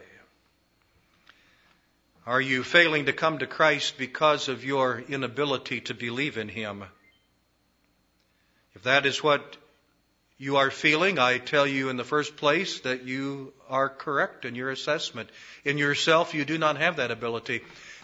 Are 2.24 2.40
you 2.40 2.62
failing 2.62 3.06
to 3.06 3.12
come 3.12 3.38
to 3.38 3.48
Christ 3.48 3.98
because 3.98 4.48
of 4.48 4.64
your 4.64 5.02
inability 5.08 5.80
to 5.82 5.94
believe 5.94 6.38
in 6.38 6.48
Him? 6.48 6.84
If 8.76 8.84
that 8.84 9.06
is 9.06 9.24
what 9.24 9.56
you 10.38 10.56
are 10.56 10.70
feeling, 10.70 11.18
I 11.18 11.38
tell 11.38 11.66
you 11.66 11.88
in 11.88 11.96
the 11.96 12.04
first 12.04 12.36
place 12.36 12.78
that 12.80 13.02
you 13.02 13.52
are 13.68 13.88
correct 13.88 14.44
in 14.44 14.54
your 14.54 14.70
assessment. 14.70 15.30
In 15.64 15.78
yourself, 15.78 16.32
you 16.32 16.44
do 16.44 16.58
not 16.58 16.76
have 16.78 16.96
that 16.96 17.10
ability. 17.10 17.62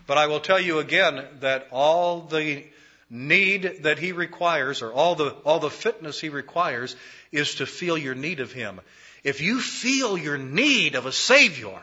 But 0.08 0.18
I 0.18 0.26
will 0.26 0.40
tell 0.40 0.58
you 0.58 0.80
again 0.80 1.25
that 1.40 1.68
all 1.70 2.22
the 2.22 2.64
need 3.08 3.84
that 3.84 4.00
He 4.00 4.10
requires, 4.10 4.82
or 4.82 4.92
all 4.92 5.14
the, 5.14 5.30
all 5.44 5.60
the 5.60 5.70
fitness 5.70 6.20
He 6.20 6.28
requires, 6.28 6.96
is 7.30 7.56
to 7.56 7.66
feel 7.66 7.96
your 7.96 8.16
need 8.16 8.40
of 8.40 8.50
Him. 8.50 8.80
If 9.22 9.40
you 9.40 9.60
feel 9.60 10.18
your 10.18 10.38
need 10.38 10.96
of 10.96 11.06
a 11.06 11.12
Savior, 11.12 11.80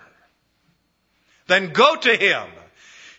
then 1.48 1.74
go 1.74 1.96
to 1.96 2.16
Him. 2.16 2.48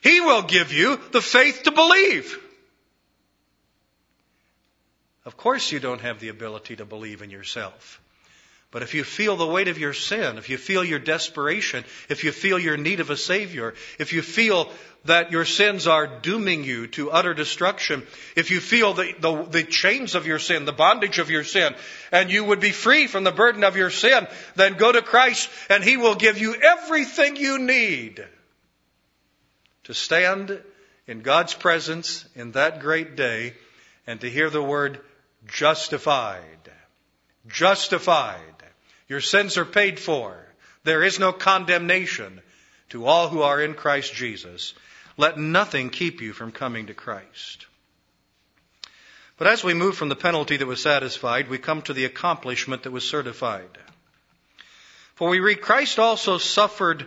He 0.03 0.21
will 0.21 0.43
give 0.43 0.73
you 0.73 1.01
the 1.13 1.21
faith 1.21 1.63
to 1.65 1.73
believe. 1.73 2.39
Of 5.25 5.37
course, 5.37 5.73
you 5.73 5.81
don't 5.81 6.01
have 6.01 6.21
the 6.21 6.29
ability 6.29 6.77
to 6.77 6.85
believe 6.85 7.23
in 7.23 7.31
yourself. 7.31 8.01
But 8.77 8.83
if 8.83 8.93
you 8.93 9.05
feel 9.05 9.37
the 9.37 9.47
weight 9.47 9.69
of 9.69 9.79
your 9.79 9.95
sin, 9.95 10.37
if 10.37 10.51
you 10.51 10.59
feel 10.59 10.85
your 10.85 10.99
desperation, 10.99 11.83
if 12.11 12.25
you 12.25 12.31
feel 12.31 12.59
your 12.59 12.77
need 12.77 13.01
of 13.01 13.09
a 13.09 13.17
Savior, 13.17 13.73
if 13.99 14.13
you 14.13 14.21
feel 14.21 14.71
that 15.07 15.33
your 15.33 15.47
sins 15.47 15.87
are 15.87 16.07
dooming 16.07 16.63
you 16.63 16.87
to 16.89 17.11
utter 17.11 17.33
destruction, 17.33 18.07
if 18.37 18.51
you 18.51 18.61
feel 18.61 18.93
the, 18.93 19.15
the, 19.19 19.45
the, 19.45 19.63
chains 19.63 20.15
of 20.15 20.27
your 20.27 20.39
sin, 20.39 20.67
the 20.67 20.75
bondage 20.75 21.19
of 21.19 21.31
your 21.31 21.43
sin, 21.43 21.75
and 22.13 22.31
you 22.31 22.45
would 22.45 22.61
be 22.61 22.71
free 22.71 23.07
from 23.07 23.25
the 23.25 23.33
burden 23.33 23.65
of 23.65 23.79
your 23.79 23.89
sin, 23.89 24.29
then 24.57 24.75
go 24.75 24.93
to 24.93 25.01
Christ 25.01 25.49
and 25.71 25.83
He 25.83 25.97
will 25.97 26.15
give 26.15 26.37
you 26.37 26.55
everything 26.55 27.37
you 27.37 27.59
need 27.59 28.23
to 29.85 29.95
stand 29.95 30.63
in 31.07 31.23
God's 31.23 31.55
presence 31.55 32.27
in 32.35 32.53
that 32.53 32.81
great 32.81 33.17
day 33.17 33.55
and 34.07 34.21
to 34.21 34.29
hear 34.29 34.51
the 34.51 34.63
word 34.63 35.01
justified. 35.47 36.43
Justified. 37.49 38.56
Your 39.09 39.21
sins 39.21 39.57
are 39.57 39.65
paid 39.65 40.01
for. 40.01 40.37
There 40.85 41.03
is 41.03 41.19
no 41.19 41.33
condemnation 41.33 42.41
to 42.91 43.07
all 43.07 43.29
who 43.29 43.43
are 43.43 43.61
in 43.61 43.75
Christ 43.75 44.15
Jesus. 44.15 44.75
Let 45.17 45.39
nothing 45.39 45.91
keep 45.91 46.21
you 46.21 46.33
from 46.33 46.53
coming 46.53 46.87
to 46.87 46.95
Christ. 46.95 47.67
But 49.39 49.49
as 49.49 49.63
we 49.63 49.75
move 49.75 49.97
from 49.97 50.09
the 50.09 50.17
penalty 50.17 50.57
that 50.57 50.67
was 50.67 50.83
satisfied, 50.83 51.49
we 51.49 51.59
come 51.59 51.83
to 51.83 51.93
the 51.93 52.05
accomplishment 52.05 52.85
that 52.85 52.91
was 52.91 53.09
certified. 53.09 53.79
For 55.15 55.29
we 55.29 55.41
read, 55.41 55.61
Christ 55.61 55.99
also 55.99 56.39
suffered 56.39 57.07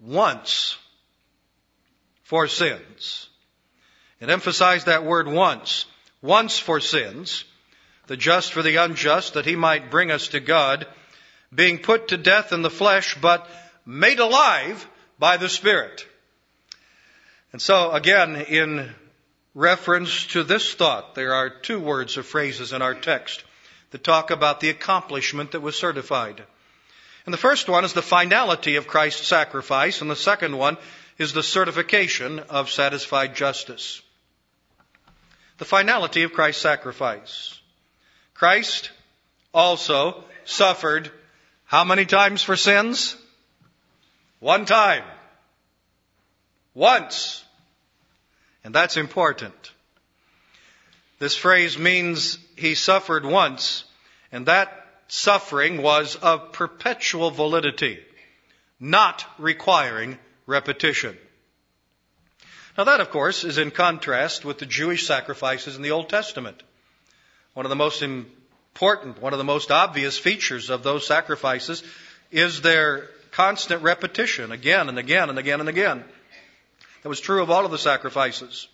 once 0.00 0.76
for 2.22 2.46
sins. 2.48 3.28
It 4.20 4.30
emphasized 4.30 4.86
that 4.86 5.04
word 5.04 5.28
once. 5.28 5.86
Once 6.20 6.58
for 6.58 6.80
sins, 6.80 7.44
the 8.06 8.16
just 8.16 8.52
for 8.52 8.62
the 8.62 8.76
unjust, 8.76 9.34
that 9.34 9.46
he 9.46 9.54
might 9.54 9.90
bring 9.90 10.10
us 10.10 10.28
to 10.28 10.40
God, 10.40 10.86
being 11.54 11.78
put 11.78 12.08
to 12.08 12.16
death 12.16 12.52
in 12.52 12.62
the 12.62 12.70
flesh, 12.70 13.16
but 13.20 13.48
made 13.86 14.18
alive 14.18 14.86
by 15.18 15.36
the 15.36 15.48
Spirit. 15.48 16.06
And 17.52 17.62
so, 17.62 17.90
again, 17.92 18.36
in 18.36 18.94
reference 19.54 20.26
to 20.28 20.44
this 20.44 20.74
thought, 20.74 21.14
there 21.14 21.34
are 21.34 21.48
two 21.48 21.80
words 21.80 22.18
or 22.18 22.22
phrases 22.22 22.72
in 22.72 22.82
our 22.82 22.94
text 22.94 23.42
that 23.90 24.04
talk 24.04 24.30
about 24.30 24.60
the 24.60 24.68
accomplishment 24.68 25.52
that 25.52 25.62
was 25.62 25.76
certified. 25.76 26.42
And 27.24 27.32
the 27.32 27.38
first 27.38 27.68
one 27.68 27.84
is 27.84 27.94
the 27.94 28.02
finality 28.02 28.76
of 28.76 28.86
Christ's 28.86 29.26
sacrifice, 29.26 30.00
and 30.00 30.10
the 30.10 30.16
second 30.16 30.56
one 30.56 30.76
is 31.16 31.32
the 31.32 31.42
certification 31.42 32.38
of 32.38 32.70
satisfied 32.70 33.34
justice. 33.34 34.02
The 35.58 35.64
finality 35.64 36.22
of 36.22 36.32
Christ's 36.32 36.62
sacrifice. 36.62 37.58
Christ 38.34 38.90
also 39.52 40.22
suffered 40.44 41.10
how 41.68 41.84
many 41.84 42.06
times 42.06 42.42
for 42.42 42.56
sins? 42.56 43.14
One 44.40 44.64
time. 44.64 45.04
Once. 46.72 47.44
And 48.64 48.74
that's 48.74 48.96
important. 48.96 49.72
This 51.18 51.36
phrase 51.36 51.76
means 51.76 52.38
he 52.56 52.74
suffered 52.74 53.26
once, 53.26 53.84
and 54.32 54.46
that 54.46 54.86
suffering 55.08 55.82
was 55.82 56.16
of 56.16 56.52
perpetual 56.52 57.30
validity, 57.30 57.98
not 58.80 59.26
requiring 59.36 60.16
repetition. 60.46 61.18
Now 62.78 62.84
that, 62.84 63.02
of 63.02 63.10
course, 63.10 63.44
is 63.44 63.58
in 63.58 63.72
contrast 63.72 64.42
with 64.42 64.58
the 64.58 64.64
Jewish 64.64 65.06
sacrifices 65.06 65.76
in 65.76 65.82
the 65.82 65.90
Old 65.90 66.08
Testament. 66.08 66.62
One 67.52 67.66
of 67.66 67.70
the 67.70 67.76
most 67.76 68.00
important, 68.78 69.20
one 69.20 69.32
of 69.32 69.38
the 69.38 69.44
most 69.44 69.72
obvious 69.72 70.16
features 70.16 70.70
of 70.70 70.84
those 70.84 71.04
sacrifices 71.04 71.82
is 72.30 72.60
their 72.60 73.08
constant 73.32 73.82
repetition 73.82 74.52
again 74.52 74.88
and 74.88 75.00
again 75.00 75.30
and 75.30 75.36
again 75.36 75.58
and 75.58 75.68
again. 75.68 76.04
That 77.02 77.08
was 77.08 77.18
true 77.18 77.42
of 77.42 77.50
all 77.50 77.64
of 77.64 77.72
the 77.72 77.78
sacrifices. 77.78 78.68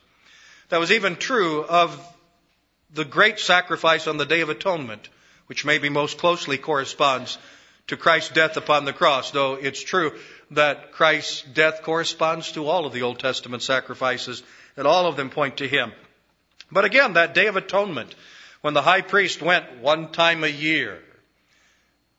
That 0.69 0.79
was 0.79 0.93
even 0.93 1.17
true 1.17 1.65
of 1.65 1.99
the 2.93 3.07
great 3.07 3.39
sacrifice 3.39 4.07
on 4.07 4.19
the 4.19 4.27
Day 4.27 4.43
of 4.43 4.51
Atonement, 4.51 5.09
which 5.47 5.65
maybe 5.65 5.89
most 5.89 6.19
closely 6.19 6.59
corresponds 6.59 7.39
to 7.87 7.97
Christ's 7.97 8.35
death 8.35 8.59
upon 8.59 8.85
the 8.85 8.93
cross, 8.93 9.31
though 9.31 9.55
it's 9.55 9.83
true 9.83 10.13
that 10.51 10.93
Christ's 10.93 11.41
death 11.41 11.81
corresponds 11.83 12.53
to 12.53 12.69
all 12.69 12.85
of 12.85 12.93
the 12.93 13.01
Old 13.01 13.21
Testament 13.21 13.63
sacrifices, 13.63 14.43
that 14.77 14.85
all 14.85 15.07
of 15.07 15.17
them 15.17 15.31
point 15.31 15.57
to 15.57 15.67
Him. 15.67 15.93
But 16.71 16.85
again, 16.85 17.15
that 17.15 17.33
Day 17.33 17.47
of 17.47 17.57
Atonement 17.57 18.15
when 18.65 18.73
the 18.73 18.81
high 18.81 19.03
priest 19.03 19.43
went 19.43 19.83
one 19.83 20.11
time 20.11 20.43
a 20.43 20.49
year 20.49 20.99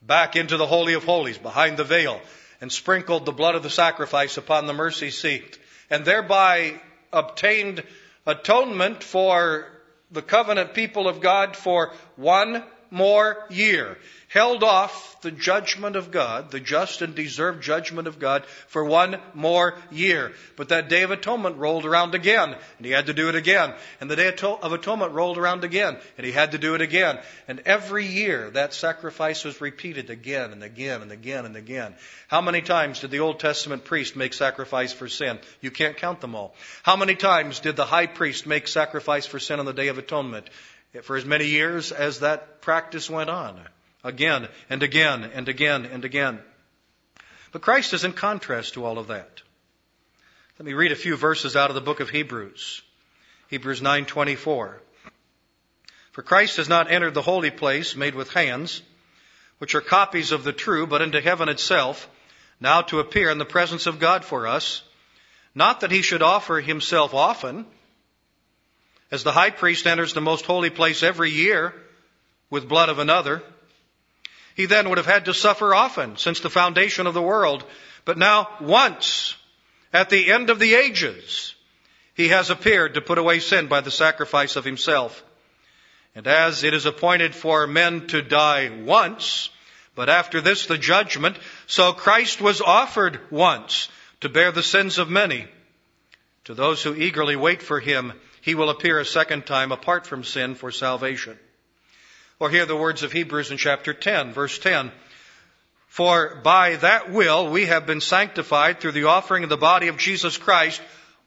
back 0.04 0.36
into 0.36 0.58
the 0.58 0.68
Holy 0.68 0.94
of 0.94 1.04
Holies 1.04 1.40
behind 1.40 1.76
the 1.76 1.84
veil 1.84 2.22
and 2.62 2.72
sprinkled 2.72 3.26
the 3.26 3.32
blood 3.32 3.56
of 3.56 3.64
the 3.64 3.70
sacrifice 3.72 4.38
upon 4.38 4.68
the 4.68 4.74
mercy 4.74 5.10
seat 5.10 5.58
and 5.90 6.06
thereby 6.06 6.80
obtained 7.12 7.82
atonement 8.28 9.04
for 9.04 9.66
the 10.12 10.22
covenant 10.22 10.76
people 10.76 11.08
of 11.08 11.20
God 11.20 11.56
for 11.56 11.94
one 12.16 12.64
more 12.96 13.46
year 13.50 13.98
held 14.36 14.64
off 14.64 15.22
the 15.22 15.32
judgment 15.32 15.96
of 15.96 16.12
God, 16.12 16.52
the 16.52 16.60
just 16.60 17.02
and 17.02 17.16
deserved 17.16 17.64
judgment 17.64 18.06
of 18.06 18.20
God, 18.20 18.46
for 18.68 18.84
one 18.84 19.18
more 19.34 19.76
year. 19.92 20.34
But 20.58 20.70
that 20.70 20.90
day 20.90 21.04
of 21.04 21.12
atonement 21.12 21.56
rolled 21.56 21.86
around 21.86 22.16
again, 22.16 22.54
and 22.78 22.86
he 22.86 22.92
had 22.92 23.06
to 23.06 23.14
do 23.14 23.30
it 23.30 23.36
again. 23.36 23.74
And 24.02 24.12
the 24.12 24.18
day 24.18 24.28
of 24.28 24.74
atonement 24.74 25.14
rolled 25.14 25.38
around 25.38 25.64
again, 25.64 25.98
and 26.18 26.26
he 26.26 26.34
had 26.34 26.52
to 26.52 26.58
do 26.58 26.76
it 26.76 26.82
again. 26.82 27.18
And 27.48 27.62
every 27.66 28.06
year 28.06 28.50
that 28.52 28.74
sacrifice 28.74 29.46
was 29.46 29.62
repeated 29.62 30.10
again 30.10 30.52
and 30.52 30.64
again 30.64 31.02
and 31.02 31.14
again 31.14 31.46
and 31.46 31.56
again. 31.56 31.96
How 32.28 32.42
many 32.42 32.62
times 32.62 33.00
did 33.00 33.12
the 33.12 33.22
Old 33.22 33.40
Testament 33.40 33.86
priest 33.86 34.18
make 34.18 34.34
sacrifice 34.34 34.92
for 34.92 35.08
sin? 35.08 35.40
You 35.62 35.72
can't 35.72 35.96
count 35.96 36.20
them 36.20 36.36
all. 36.36 36.56
How 36.84 36.98
many 36.98 37.16
times 37.16 37.62
did 37.62 37.78
the 37.78 37.86
high 37.86 38.08
priest 38.08 38.46
make 38.46 38.68
sacrifice 38.68 39.26
for 39.26 39.40
sin 39.40 39.60
on 39.60 39.66
the 39.66 39.74
day 39.74 39.88
of 39.88 39.98
atonement? 39.98 40.50
For 41.04 41.16
as 41.16 41.26
many 41.26 41.48
years 41.48 41.92
as 41.92 42.22
that 42.22 42.62
practice 42.62 43.10
went 43.10 43.30
on 43.30 43.60
again 44.04 44.48
and 44.70 44.82
again 44.82 45.24
and 45.24 45.50
again 45.50 45.86
and 45.86 46.06
again. 46.06 46.40
But 47.52 47.62
Christ 47.62 47.94
is 47.94 48.04
in 48.04 48.14
contrast 48.14 48.74
to 48.74 48.86
all 48.86 48.98
of 48.98 49.08
that. 49.08 49.42
Let 50.58 50.66
me 50.66 50.74
read 50.74 50.92
a 50.92 50.96
few 50.96 51.18
verses 51.18 51.56
out 51.56 51.70
of 51.70 51.76
the 51.76 51.82
book 51.82 52.00
of 52.00 52.10
Hebrews. 52.10 52.82
Hebrews 53.50 53.82
9:24. 53.82 54.80
For 56.12 56.22
Christ 56.22 56.58
has 56.58 56.70
not 56.70 56.90
entered 56.90 57.14
the 57.14 57.22
holy 57.22 57.52
place 57.52 57.96
made 57.96 58.16
with 58.16 58.32
hands, 58.32 58.82
which 59.58 59.76
are 59.76 59.82
copies 59.82 60.32
of 60.32 60.44
the 60.44 60.54
true, 60.54 60.88
but 60.88 61.02
into 61.02 61.20
heaven 61.20 61.50
itself, 61.50 62.08
now 62.60 62.82
to 62.84 63.00
appear 63.00 63.30
in 63.30 63.38
the 63.38 63.46
presence 63.46 63.86
of 63.86 64.00
God 64.00 64.24
for 64.24 64.48
us, 64.48 64.82
not 65.54 65.82
that 65.82 65.92
he 65.92 66.02
should 66.02 66.22
offer 66.22 66.62
himself 66.62 67.14
often, 67.14 67.66
as 69.12 69.24
the 69.24 69.32
high 69.32 69.52
priest 69.52 69.86
enters 69.88 70.14
the 70.14 70.22
most 70.22 70.46
holy 70.46 70.70
place 70.70 71.04
every 71.04 71.32
year 71.32 71.74
with 72.50 72.68
blood 72.68 72.90
of 72.90 73.00
another, 73.00 73.44
he 74.56 74.66
then 74.66 74.90
would 74.90 74.98
have 74.98 75.06
had 75.06 75.26
to 75.26 75.34
suffer 75.34 75.76
often 75.76 76.18
since 76.18 76.40
the 76.40 76.50
foundation 76.50 77.08
of 77.08 77.14
the 77.14 77.22
world. 77.22 77.64
But 78.06 78.18
now, 78.18 78.50
once, 78.62 79.36
at 79.94 80.10
the 80.10 80.32
end 80.32 80.50
of 80.50 80.60
the 80.60 80.76
ages, 80.76 81.56
he 82.14 82.30
has 82.30 82.50
appeared 82.50 82.94
to 82.94 83.02
put 83.02 83.18
away 83.18 83.40
sin 83.40 83.68
by 83.68 83.82
the 83.82 83.92
sacrifice 83.92 84.56
of 84.56 84.64
himself. 84.64 85.24
And 86.16 86.26
as 86.28 86.64
it 86.64 86.74
is 86.74 86.86
appointed 86.86 87.36
for 87.36 87.68
men 87.68 88.08
to 88.08 88.22
die 88.22 88.70
once, 88.70 89.50
but 89.96 90.10
after 90.10 90.40
this 90.40 90.66
the 90.66 90.78
judgment, 90.78 91.38
so 91.68 91.92
Christ 91.92 92.40
was 92.40 92.62
offered 92.62 93.20
once 93.30 93.90
to 94.22 94.30
bear 94.30 94.52
the 94.54 94.64
sins 94.64 94.98
of 94.98 95.10
many. 95.10 95.48
To 96.46 96.54
those 96.54 96.82
who 96.82 96.96
eagerly 96.96 97.36
wait 97.36 97.62
for 97.62 97.80
him, 97.82 98.14
he 98.46 98.54
will 98.54 98.70
appear 98.70 99.00
a 99.00 99.06
second 99.06 99.48
time 99.48 99.72
apart 99.72 100.06
from 100.06 100.24
sin 100.24 100.54
for 100.54 100.70
salvation. 100.70 101.36
Or 102.40 102.52
hear 102.52 102.68
the 102.68 102.76
words 102.76 103.02
of 103.02 103.12
Hebrews 103.12 103.50
in 103.50 103.58
chapter 103.58 103.92
10, 103.92 104.34
verse 104.34 104.60
10. 104.60 104.92
For 105.88 106.40
by 106.44 106.76
that 106.76 107.12
will 107.12 107.50
we 107.50 107.66
have 107.66 107.88
been 107.88 108.02
sanctified 108.02 108.80
through 108.80 108.92
the 108.92 109.06
offering 109.06 109.44
of 109.44 109.50
the 109.50 109.58
body 109.58 109.88
of 109.88 109.98
Jesus 109.98 110.38
Christ 110.38 110.80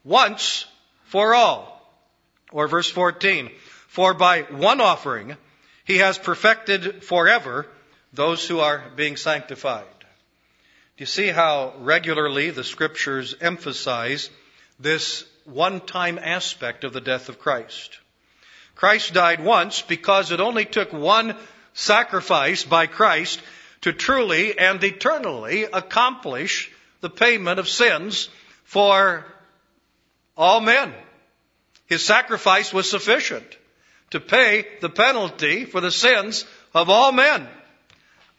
once 0.05 0.65
for 1.07 1.35
all. 1.35 1.85
Or 2.53 2.69
verse 2.69 2.89
14. 2.89 3.51
For 3.89 4.13
by 4.13 4.43
one 4.43 4.79
offering 4.79 5.35
he 5.83 5.97
has 5.97 6.17
perfected 6.17 7.03
forever 7.03 7.67
those 8.13 8.47
who 8.47 8.59
are 8.59 8.81
being 8.95 9.17
sanctified. 9.17 9.83
Do 9.99 11.01
you 11.01 11.05
see 11.05 11.27
how 11.27 11.73
regularly 11.79 12.51
the 12.51 12.63
scriptures 12.63 13.35
emphasize 13.41 14.29
this 14.79 15.25
one 15.45 15.81
time 15.81 16.19
aspect 16.21 16.83
of 16.83 16.93
the 16.93 17.01
death 17.01 17.29
of 17.29 17.39
Christ? 17.39 17.97
Christ 18.75 19.13
died 19.13 19.43
once 19.43 19.81
because 19.81 20.31
it 20.31 20.39
only 20.39 20.65
took 20.65 20.93
one 20.93 21.35
sacrifice 21.73 22.63
by 22.63 22.87
Christ 22.87 23.41
to 23.81 23.93
truly 23.93 24.57
and 24.57 24.83
eternally 24.83 25.63
accomplish 25.63 26.71
the 27.01 27.09
payment 27.09 27.59
of 27.59 27.67
sins 27.67 28.29
for 28.63 29.25
all 30.37 30.61
men. 30.61 30.93
His 31.87 32.05
sacrifice 32.05 32.73
was 32.73 32.89
sufficient 32.89 33.57
to 34.11 34.19
pay 34.19 34.65
the 34.81 34.89
penalty 34.89 35.65
for 35.65 35.81
the 35.81 35.91
sins 35.91 36.45
of 36.73 36.89
all 36.89 37.11
men, 37.11 37.47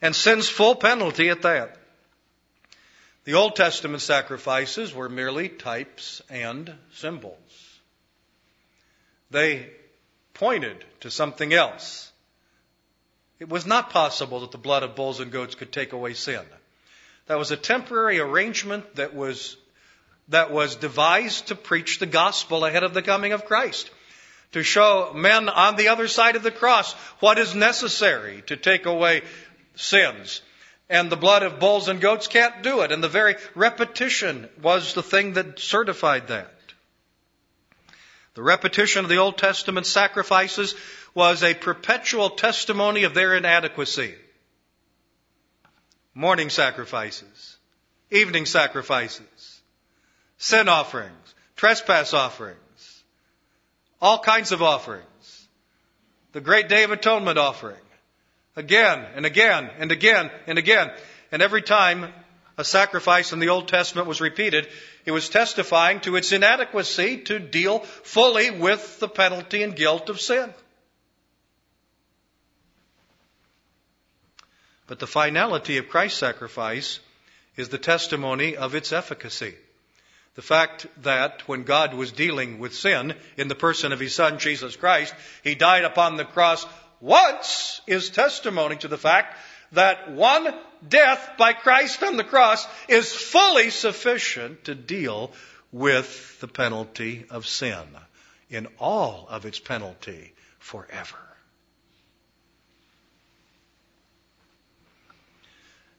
and 0.00 0.14
sin's 0.14 0.48
full 0.48 0.74
penalty 0.74 1.28
at 1.28 1.42
that. 1.42 1.76
The 3.30 3.36
Old 3.36 3.54
Testament 3.54 4.02
sacrifices 4.02 4.92
were 4.92 5.08
merely 5.08 5.48
types 5.48 6.20
and 6.30 6.74
symbols. 6.94 7.78
They 9.30 9.70
pointed 10.34 10.84
to 11.02 11.12
something 11.12 11.52
else. 11.52 12.10
It 13.38 13.48
was 13.48 13.66
not 13.66 13.90
possible 13.90 14.40
that 14.40 14.50
the 14.50 14.58
blood 14.58 14.82
of 14.82 14.96
bulls 14.96 15.20
and 15.20 15.30
goats 15.30 15.54
could 15.54 15.70
take 15.70 15.92
away 15.92 16.14
sin. 16.14 16.42
That 17.26 17.38
was 17.38 17.52
a 17.52 17.56
temporary 17.56 18.18
arrangement 18.18 18.96
that 18.96 19.14
was, 19.14 19.56
that 20.30 20.50
was 20.50 20.74
devised 20.74 21.46
to 21.46 21.54
preach 21.54 22.00
the 22.00 22.06
gospel 22.06 22.64
ahead 22.64 22.82
of 22.82 22.94
the 22.94 23.00
coming 23.00 23.30
of 23.30 23.44
Christ. 23.44 23.92
To 24.54 24.64
show 24.64 25.12
men 25.14 25.48
on 25.48 25.76
the 25.76 25.86
other 25.86 26.08
side 26.08 26.34
of 26.34 26.42
the 26.42 26.50
cross 26.50 26.94
what 27.20 27.38
is 27.38 27.54
necessary 27.54 28.42
to 28.48 28.56
take 28.56 28.86
away 28.86 29.22
sins. 29.76 30.42
And 30.90 31.09
the 31.09 31.16
blood 31.16 31.44
of 31.44 31.61
bulls 31.61 31.87
and 31.87 32.00
goats 32.00 32.26
can't 32.26 32.62
do 32.62 32.81
it. 32.81 32.90
And 32.90 33.03
the 33.03 33.09
very 33.09 33.37
repetition 33.55 34.48
was 34.61 34.92
the 34.92 35.05
thing 35.05 35.35
that 35.35 35.61
certified 35.61 36.26
that. 36.29 36.53
The 38.35 38.42
repetition 38.42 39.05
of 39.05 39.09
the 39.09 39.18
Old 39.18 39.38
Testament 39.38 39.87
sacrifices 39.87 40.74
was 41.14 41.44
a 41.44 41.55
perpetual 41.55 42.31
testimony 42.31 43.05
of 43.05 43.14
their 43.14 43.37
inadequacy. 43.37 44.14
Morning 46.12 46.50
sacrifices, 46.50 47.57
evening 48.11 48.44
sacrifices, 48.44 49.61
sin 50.38 50.68
offerings, 50.68 51.35
trespass 51.55 52.14
offerings, 52.14 53.05
all 54.00 54.18
kinds 54.18 54.50
of 54.50 54.61
offerings, 54.61 55.48
the 56.33 56.40
great 56.40 56.68
Day 56.68 56.83
of 56.83 56.90
Atonement 56.90 57.38
offering, 57.38 57.76
again 58.56 59.06
and 59.14 59.26
again 59.26 59.70
and 59.78 59.92
again 59.92 60.30
and 60.46 60.58
again. 60.58 60.90
And 61.32 61.42
every 61.42 61.62
time 61.62 62.12
a 62.58 62.64
sacrifice 62.64 63.32
in 63.32 63.38
the 63.38 63.48
Old 63.48 63.68
Testament 63.68 64.06
was 64.06 64.20
repeated, 64.20 64.68
it 65.04 65.12
was 65.12 65.28
testifying 65.28 66.00
to 66.00 66.16
its 66.16 66.32
inadequacy 66.32 67.18
to 67.24 67.38
deal 67.38 67.80
fully 67.80 68.50
with 68.50 69.00
the 69.00 69.08
penalty 69.08 69.62
and 69.62 69.74
guilt 69.74 70.10
of 70.10 70.20
sin. 70.20 70.52
But 74.86 74.98
the 74.98 75.06
finality 75.06 75.78
of 75.78 75.88
Christ's 75.88 76.18
sacrifice 76.18 76.98
is 77.56 77.68
the 77.68 77.78
testimony 77.78 78.56
of 78.56 78.74
its 78.74 78.92
efficacy. 78.92 79.54
The 80.34 80.42
fact 80.42 80.86
that 81.02 81.46
when 81.48 81.62
God 81.62 81.94
was 81.94 82.12
dealing 82.12 82.58
with 82.58 82.74
sin 82.74 83.14
in 83.36 83.48
the 83.48 83.54
person 83.54 83.92
of 83.92 84.00
His 84.00 84.14
Son, 84.14 84.38
Jesus 84.38 84.76
Christ, 84.76 85.14
He 85.44 85.54
died 85.54 85.84
upon 85.84 86.16
the 86.16 86.24
cross 86.24 86.66
once 87.00 87.80
is 87.86 88.10
testimony 88.10 88.76
to 88.76 88.88
the 88.88 88.98
fact 88.98 89.36
that 89.72 90.10
one 90.10 90.54
death 90.86 91.32
by 91.38 91.52
Christ 91.52 92.02
on 92.02 92.16
the 92.16 92.24
cross 92.24 92.66
is 92.88 93.14
fully 93.14 93.70
sufficient 93.70 94.64
to 94.64 94.74
deal 94.74 95.32
with 95.72 96.40
the 96.40 96.48
penalty 96.48 97.24
of 97.30 97.46
sin 97.46 97.86
in 98.48 98.66
all 98.78 99.26
of 99.28 99.46
its 99.46 99.58
penalty 99.58 100.32
forever. 100.58 101.18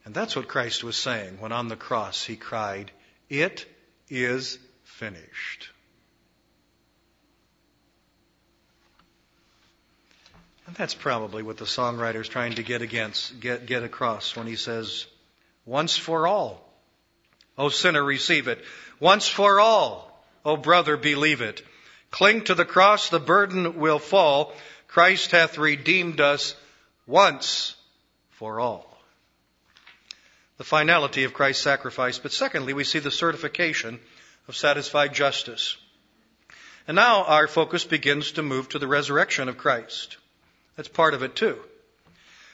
And 0.03 0.13
that's 0.13 0.35
what 0.35 0.47
Christ 0.47 0.83
was 0.83 0.97
saying 0.97 1.39
when 1.39 1.51
on 1.51 1.67
the 1.67 1.75
cross 1.75 2.23
he 2.23 2.35
cried, 2.35 2.91
It 3.29 3.65
is 4.09 4.57
finished. 4.83 5.69
And 10.71 10.77
that's 10.77 10.93
probably 10.93 11.43
what 11.43 11.57
the 11.57 11.65
songwriter 11.65 12.21
is 12.21 12.29
trying 12.29 12.53
to 12.53 12.63
get 12.63 12.81
against, 12.81 13.41
get, 13.41 13.65
get 13.65 13.84
across 13.84 14.38
when 14.38 14.47
he 14.47 14.55
says, 14.55 15.05
once 15.65 15.97
for 15.97 16.27
all. 16.27 16.65
O 17.57 17.67
sinner, 17.67 18.01
receive 18.01 18.47
it. 18.47 18.63
Once 18.97 19.27
for 19.27 19.60
all. 19.60 20.25
O 20.45 20.55
brother, 20.55 20.95
believe 20.95 21.41
it. 21.41 21.62
Cling 22.10 22.45
to 22.45 22.55
the 22.55 22.63
cross, 22.63 23.10
the 23.10 23.19
burden 23.19 23.81
will 23.81 23.99
fall. 23.99 24.53
Christ 24.88 25.31
hath 25.31 25.57
redeemed 25.57 26.21
us 26.21 26.55
once 27.05 27.75
for 28.29 28.62
all. 28.62 28.97
The 30.55 30.63
finality 30.63 31.25
of 31.25 31.34
Christ's 31.34 31.65
sacrifice. 31.65 32.17
But 32.17 32.31
secondly, 32.31 32.71
we 32.71 32.86
see 32.86 32.99
the 32.99 33.12
certification 33.12 33.99
of 34.47 34.55
satisfied 34.55 35.13
justice. 35.13 35.75
And 36.88 36.95
now 36.95 37.25
our 37.25 37.49
focus 37.49 37.84
begins 37.84 38.31
to 38.34 38.41
move 38.41 38.69
to 38.69 38.79
the 38.79 38.88
resurrection 38.88 39.49
of 39.49 39.57
Christ. 39.57 40.15
That's 40.75 40.89
part 40.89 41.13
of 41.13 41.23
it 41.23 41.36
too. 41.36 41.57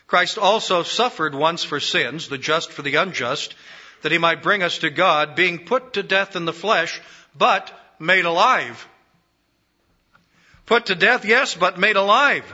Christ 0.07 0.37
also 0.37 0.83
suffered 0.83 1.35
once 1.35 1.63
for 1.63 1.79
sins, 1.79 2.29
the 2.29 2.37
just 2.37 2.71
for 2.71 2.81
the 2.81 2.95
unjust, 2.95 3.55
that 4.01 4.11
he 4.11 4.17
might 4.17 4.43
bring 4.43 4.63
us 4.63 4.79
to 4.79 4.89
God, 4.89 5.35
being 5.35 5.65
put 5.65 5.93
to 5.93 6.03
death 6.03 6.35
in 6.35 6.45
the 6.45 6.53
flesh, 6.53 7.01
but 7.37 7.71
made 7.99 8.25
alive. 8.25 8.87
Put 10.65 10.87
to 10.87 10.95
death, 10.95 11.25
yes, 11.25 11.55
but 11.55 11.79
made 11.79 11.95
alive. 11.95 12.45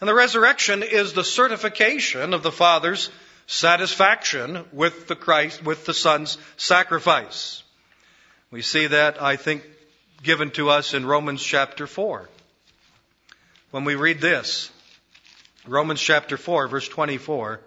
And 0.00 0.08
the 0.08 0.14
resurrection 0.14 0.82
is 0.82 1.12
the 1.12 1.24
certification 1.24 2.34
of 2.34 2.42
the 2.42 2.52
Father's 2.52 3.10
satisfaction 3.46 4.64
with 4.72 5.08
the 5.08 5.16
Christ, 5.16 5.64
with 5.64 5.86
the 5.86 5.94
Son's 5.94 6.38
sacrifice. 6.56 7.62
We 8.50 8.62
see 8.62 8.86
that, 8.88 9.20
I 9.20 9.36
think, 9.36 9.64
given 10.22 10.50
to 10.52 10.70
us 10.70 10.94
in 10.94 11.04
Romans 11.04 11.42
chapter 11.42 11.86
4. 11.86 12.28
When 13.70 13.84
we 13.84 13.94
read 13.94 14.20
this, 14.20 14.70
Romans 15.66 16.00
chapter 16.00 16.36
4, 16.36 16.68
verse 16.68 16.88
24, 16.88 17.60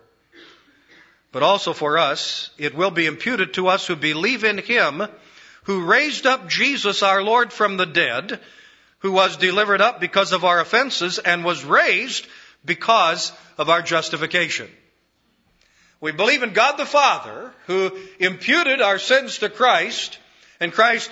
but 1.32 1.44
also 1.44 1.74
for 1.74 1.98
us, 1.98 2.50
it 2.58 2.76
will 2.76 2.92
be 2.92 3.06
imputed 3.06 3.54
to 3.54 3.68
us 3.68 3.86
who 3.86 3.96
believe 3.96 4.44
in 4.44 4.58
Him 4.58 5.08
who 5.64 5.86
raised 5.86 6.26
up 6.26 6.50
Jesus 6.50 7.04
our 7.04 7.22
Lord 7.22 7.54
from 7.54 7.78
the 7.78 7.86
dead, 7.86 8.40
who 9.00 9.12
was 9.12 9.38
delivered 9.38 9.82
up 9.82 10.00
because 10.00 10.32
of 10.32 10.44
our 10.44 10.60
offenses 10.60 11.20
and 11.20 11.44
was 11.44 11.64
raised 11.64 12.28
because 12.66 13.32
of 13.58 13.70
our 13.70 13.82
justification. 13.82 14.70
We 16.00 16.12
believe 16.12 16.42
in 16.42 16.54
God 16.54 16.78
the 16.78 16.86
Father 16.86 17.54
who 17.68 17.96
imputed 18.20 18.82
our 18.82 18.98
sins 18.98 19.40
to 19.40 19.50
Christ 19.50 20.18
and 20.60 20.74
Christ 20.74 21.12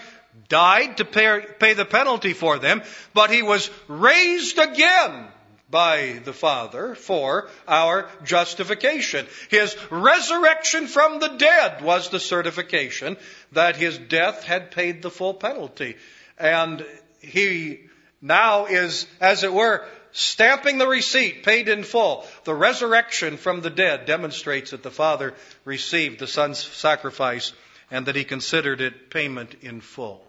died 0.49 0.97
to 0.97 1.05
pay, 1.05 1.45
pay, 1.59 1.73
the 1.73 1.85
penalty 1.85 2.33
for 2.33 2.59
them, 2.59 2.81
but 3.13 3.29
he 3.29 3.41
was 3.41 3.69
raised 3.87 4.57
again 4.57 5.27
by 5.69 6.19
the 6.25 6.33
Father 6.33 6.95
for 6.95 7.47
our 7.67 8.09
justification. 8.23 9.27
His 9.49 9.77
resurrection 9.91 10.87
from 10.87 11.19
the 11.19 11.27
dead 11.27 11.81
was 11.81 12.09
the 12.09 12.19
certification 12.19 13.17
that 13.51 13.75
his 13.75 13.97
death 13.97 14.43
had 14.43 14.71
paid 14.71 15.01
the 15.01 15.11
full 15.11 15.35
penalty. 15.35 15.95
And 16.37 16.85
he 17.19 17.81
now 18.21 18.65
is, 18.65 19.05
as 19.21 19.43
it 19.43 19.53
were, 19.53 19.85
stamping 20.11 20.79
the 20.79 20.87
receipt, 20.87 21.43
paid 21.43 21.69
in 21.69 21.83
full. 21.83 22.25
The 22.45 22.55
resurrection 22.55 23.37
from 23.37 23.61
the 23.61 23.69
dead 23.69 24.05
demonstrates 24.05 24.71
that 24.71 24.81
the 24.81 24.91
Father 24.91 25.35
received 25.65 26.19
the 26.19 26.27
Son's 26.27 26.59
sacrifice 26.59 27.53
and 27.91 28.07
that 28.07 28.15
he 28.15 28.23
considered 28.23 28.81
it 28.81 29.09
payment 29.09 29.55
in 29.61 29.81
full. 29.81 30.23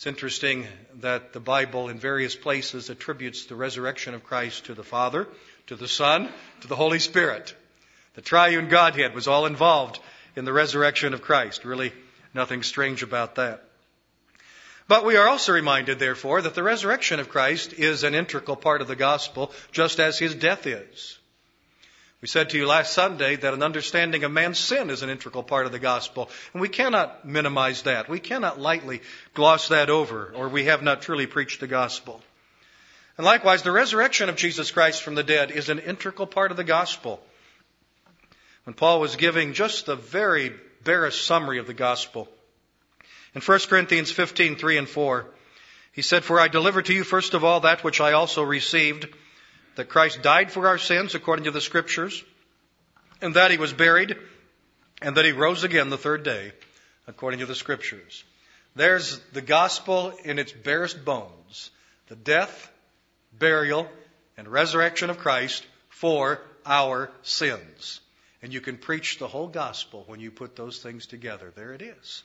It's 0.00 0.06
interesting 0.06 0.66
that 1.00 1.34
the 1.34 1.40
Bible 1.40 1.90
in 1.90 1.98
various 1.98 2.34
places 2.34 2.88
attributes 2.88 3.44
the 3.44 3.54
resurrection 3.54 4.14
of 4.14 4.24
Christ 4.24 4.64
to 4.64 4.74
the 4.74 4.82
Father, 4.82 5.28
to 5.66 5.76
the 5.76 5.88
Son, 5.88 6.30
to 6.62 6.68
the 6.68 6.74
Holy 6.74 6.98
Spirit. 6.98 7.54
The 8.14 8.22
triune 8.22 8.70
Godhead 8.70 9.14
was 9.14 9.28
all 9.28 9.44
involved 9.44 10.00
in 10.36 10.46
the 10.46 10.54
resurrection 10.54 11.12
of 11.12 11.20
Christ. 11.20 11.66
Really 11.66 11.92
nothing 12.32 12.62
strange 12.62 13.02
about 13.02 13.34
that. 13.34 13.62
But 14.88 15.04
we 15.04 15.16
are 15.16 15.28
also 15.28 15.52
reminded, 15.52 15.98
therefore, 15.98 16.40
that 16.40 16.54
the 16.54 16.62
resurrection 16.62 17.20
of 17.20 17.28
Christ 17.28 17.74
is 17.74 18.02
an 18.02 18.14
integral 18.14 18.56
part 18.56 18.80
of 18.80 18.88
the 18.88 18.96
gospel, 18.96 19.52
just 19.70 20.00
as 20.00 20.18
his 20.18 20.34
death 20.34 20.66
is. 20.66 21.18
We 22.20 22.28
said 22.28 22.50
to 22.50 22.58
you 22.58 22.66
last 22.66 22.92
Sunday 22.92 23.36
that 23.36 23.54
an 23.54 23.62
understanding 23.62 24.24
of 24.24 24.32
man's 24.32 24.58
sin 24.58 24.90
is 24.90 25.02
an 25.02 25.08
integral 25.08 25.42
part 25.42 25.64
of 25.64 25.72
the 25.72 25.78
gospel, 25.78 26.28
and 26.52 26.60
we 26.60 26.68
cannot 26.68 27.26
minimize 27.26 27.82
that. 27.82 28.10
We 28.10 28.20
cannot 28.20 28.60
lightly 28.60 29.00
gloss 29.32 29.68
that 29.68 29.88
over, 29.88 30.30
or 30.34 30.48
we 30.50 30.64
have 30.64 30.82
not 30.82 31.00
truly 31.00 31.26
preached 31.26 31.60
the 31.60 31.66
gospel. 31.66 32.20
And 33.16 33.24
likewise, 33.24 33.62
the 33.62 33.72
resurrection 33.72 34.28
of 34.28 34.36
Jesus 34.36 34.70
Christ 34.70 35.02
from 35.02 35.14
the 35.14 35.22
dead 35.22 35.50
is 35.50 35.70
an 35.70 35.78
integral 35.78 36.26
part 36.26 36.50
of 36.50 36.58
the 36.58 36.64
gospel. 36.64 37.22
When 38.64 38.74
Paul 38.74 39.00
was 39.00 39.16
giving 39.16 39.54
just 39.54 39.86
the 39.86 39.96
very 39.96 40.52
barest 40.84 41.24
summary 41.24 41.58
of 41.58 41.66
the 41.66 41.74
gospel, 41.74 42.28
in 43.34 43.40
1 43.40 43.58
Corinthians 43.68 44.10
15, 44.10 44.56
3 44.56 44.76
and 44.76 44.88
4, 44.88 45.26
he 45.92 46.02
said, 46.02 46.24
For 46.24 46.38
I 46.38 46.48
delivered 46.48 46.86
to 46.86 46.94
you 46.94 47.04
first 47.04 47.32
of 47.32 47.44
all 47.44 47.60
that 47.60 47.82
which 47.82 48.00
I 48.00 48.12
also 48.12 48.42
received 48.42 49.08
that 49.80 49.88
Christ 49.88 50.20
died 50.20 50.52
for 50.52 50.68
our 50.68 50.76
sins 50.76 51.14
according 51.14 51.46
to 51.46 51.50
the 51.50 51.60
scriptures, 51.62 52.22
and 53.22 53.32
that 53.32 53.50
he 53.50 53.56
was 53.56 53.72
buried, 53.72 54.14
and 55.00 55.16
that 55.16 55.24
he 55.24 55.32
rose 55.32 55.64
again 55.64 55.88
the 55.88 55.96
third 55.96 56.22
day 56.22 56.52
according 57.06 57.40
to 57.40 57.46
the 57.46 57.54
scriptures. 57.54 58.22
There's 58.76 59.18
the 59.32 59.40
gospel 59.40 60.12
in 60.22 60.38
its 60.38 60.52
barest 60.52 61.02
bones 61.02 61.70
the 62.08 62.16
death, 62.16 62.70
burial, 63.32 63.88
and 64.36 64.46
resurrection 64.46 65.08
of 65.08 65.16
Christ 65.16 65.64
for 65.88 66.42
our 66.66 67.10
sins. 67.22 68.00
And 68.42 68.52
you 68.52 68.60
can 68.60 68.76
preach 68.76 69.16
the 69.16 69.28
whole 69.28 69.48
gospel 69.48 70.04
when 70.08 70.20
you 70.20 70.30
put 70.30 70.56
those 70.56 70.82
things 70.82 71.06
together. 71.06 71.54
There 71.56 71.72
it 71.72 71.80
is. 71.80 72.22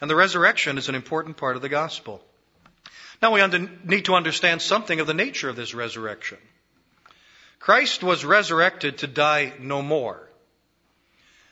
And 0.00 0.08
the 0.08 0.16
resurrection 0.16 0.78
is 0.78 0.88
an 0.88 0.94
important 0.94 1.36
part 1.36 1.56
of 1.56 1.60
the 1.60 1.68
gospel. 1.68 2.24
Now 3.20 3.34
we 3.34 3.46
need 3.84 4.06
to 4.06 4.14
understand 4.14 4.62
something 4.62 5.00
of 5.00 5.06
the 5.06 5.12
nature 5.12 5.50
of 5.50 5.56
this 5.56 5.74
resurrection. 5.74 6.38
Christ 7.58 8.02
was 8.02 8.24
resurrected 8.24 8.98
to 8.98 9.06
die 9.06 9.52
no 9.58 9.82
more, 9.82 10.28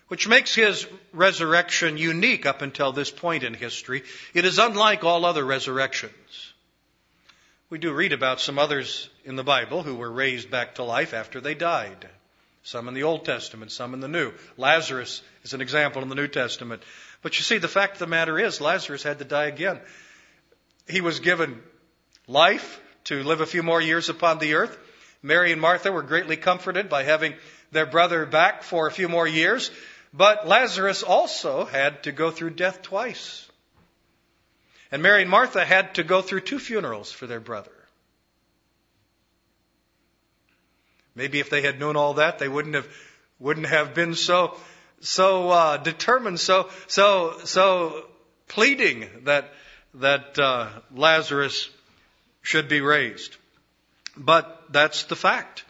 which 0.08 0.28
makes 0.28 0.54
his 0.54 0.86
resurrection 1.12 1.96
unique 1.96 2.44
up 2.46 2.62
until 2.62 2.92
this 2.92 3.10
point 3.10 3.44
in 3.44 3.54
history. 3.54 4.02
It 4.34 4.44
is 4.44 4.58
unlike 4.58 5.04
all 5.04 5.24
other 5.24 5.44
resurrections. 5.44 6.52
We 7.70 7.78
do 7.78 7.92
read 7.92 8.12
about 8.12 8.40
some 8.40 8.58
others 8.58 9.08
in 9.24 9.36
the 9.36 9.42
Bible 9.42 9.82
who 9.82 9.94
were 9.94 10.10
raised 10.10 10.50
back 10.50 10.74
to 10.74 10.82
life 10.82 11.14
after 11.14 11.40
they 11.40 11.54
died. 11.54 12.06
Some 12.64 12.86
in 12.86 12.94
the 12.94 13.04
Old 13.04 13.24
Testament, 13.24 13.72
some 13.72 13.94
in 13.94 14.00
the 14.00 14.08
New. 14.08 14.32
Lazarus 14.56 15.22
is 15.42 15.54
an 15.54 15.62
example 15.62 16.02
in 16.02 16.08
the 16.08 16.14
New 16.14 16.28
Testament. 16.28 16.82
But 17.22 17.38
you 17.38 17.44
see, 17.44 17.58
the 17.58 17.68
fact 17.68 17.94
of 17.94 17.98
the 18.00 18.06
matter 18.06 18.38
is, 18.38 18.60
Lazarus 18.60 19.02
had 19.02 19.18
to 19.18 19.24
die 19.24 19.46
again. 19.46 19.80
He 20.88 21.00
was 21.00 21.20
given 21.20 21.62
life 22.28 22.80
to 23.04 23.22
live 23.22 23.40
a 23.40 23.46
few 23.46 23.62
more 23.62 23.80
years 23.80 24.08
upon 24.08 24.38
the 24.38 24.54
earth. 24.54 24.76
Mary 25.22 25.52
and 25.52 25.60
Martha 25.60 25.92
were 25.92 26.02
greatly 26.02 26.36
comforted 26.36 26.88
by 26.88 27.04
having 27.04 27.34
their 27.70 27.86
brother 27.86 28.26
back 28.26 28.62
for 28.62 28.86
a 28.86 28.90
few 28.90 29.08
more 29.08 29.26
years, 29.26 29.70
but 30.12 30.46
Lazarus 30.46 31.02
also 31.02 31.64
had 31.64 32.02
to 32.02 32.12
go 32.12 32.30
through 32.30 32.50
death 32.50 32.82
twice. 32.82 33.48
And 34.90 35.02
Mary 35.02 35.22
and 35.22 35.30
Martha 35.30 35.64
had 35.64 35.94
to 35.94 36.04
go 36.04 36.20
through 36.20 36.40
two 36.40 36.58
funerals 36.58 37.10
for 37.10 37.26
their 37.26 37.40
brother. 37.40 37.72
Maybe 41.14 41.40
if 41.40 41.50
they 41.50 41.62
had 41.62 41.78
known 41.78 41.96
all 41.96 42.14
that, 42.14 42.38
they 42.38 42.48
wouldn't 42.48 42.74
have 42.74 42.88
wouldn't 43.38 43.66
have 43.66 43.94
been 43.94 44.14
so 44.14 44.56
so 45.00 45.50
uh, 45.50 45.76
determined, 45.78 46.40
so 46.40 46.68
so 46.86 47.38
so 47.44 48.04
pleading 48.48 49.08
that 49.24 49.52
that 49.94 50.38
uh, 50.38 50.68
Lazarus 50.94 51.68
should 52.40 52.68
be 52.68 52.80
raised. 52.80 53.36
But 54.16 54.64
that's 54.70 55.04
the 55.04 55.16
fact. 55.16 55.64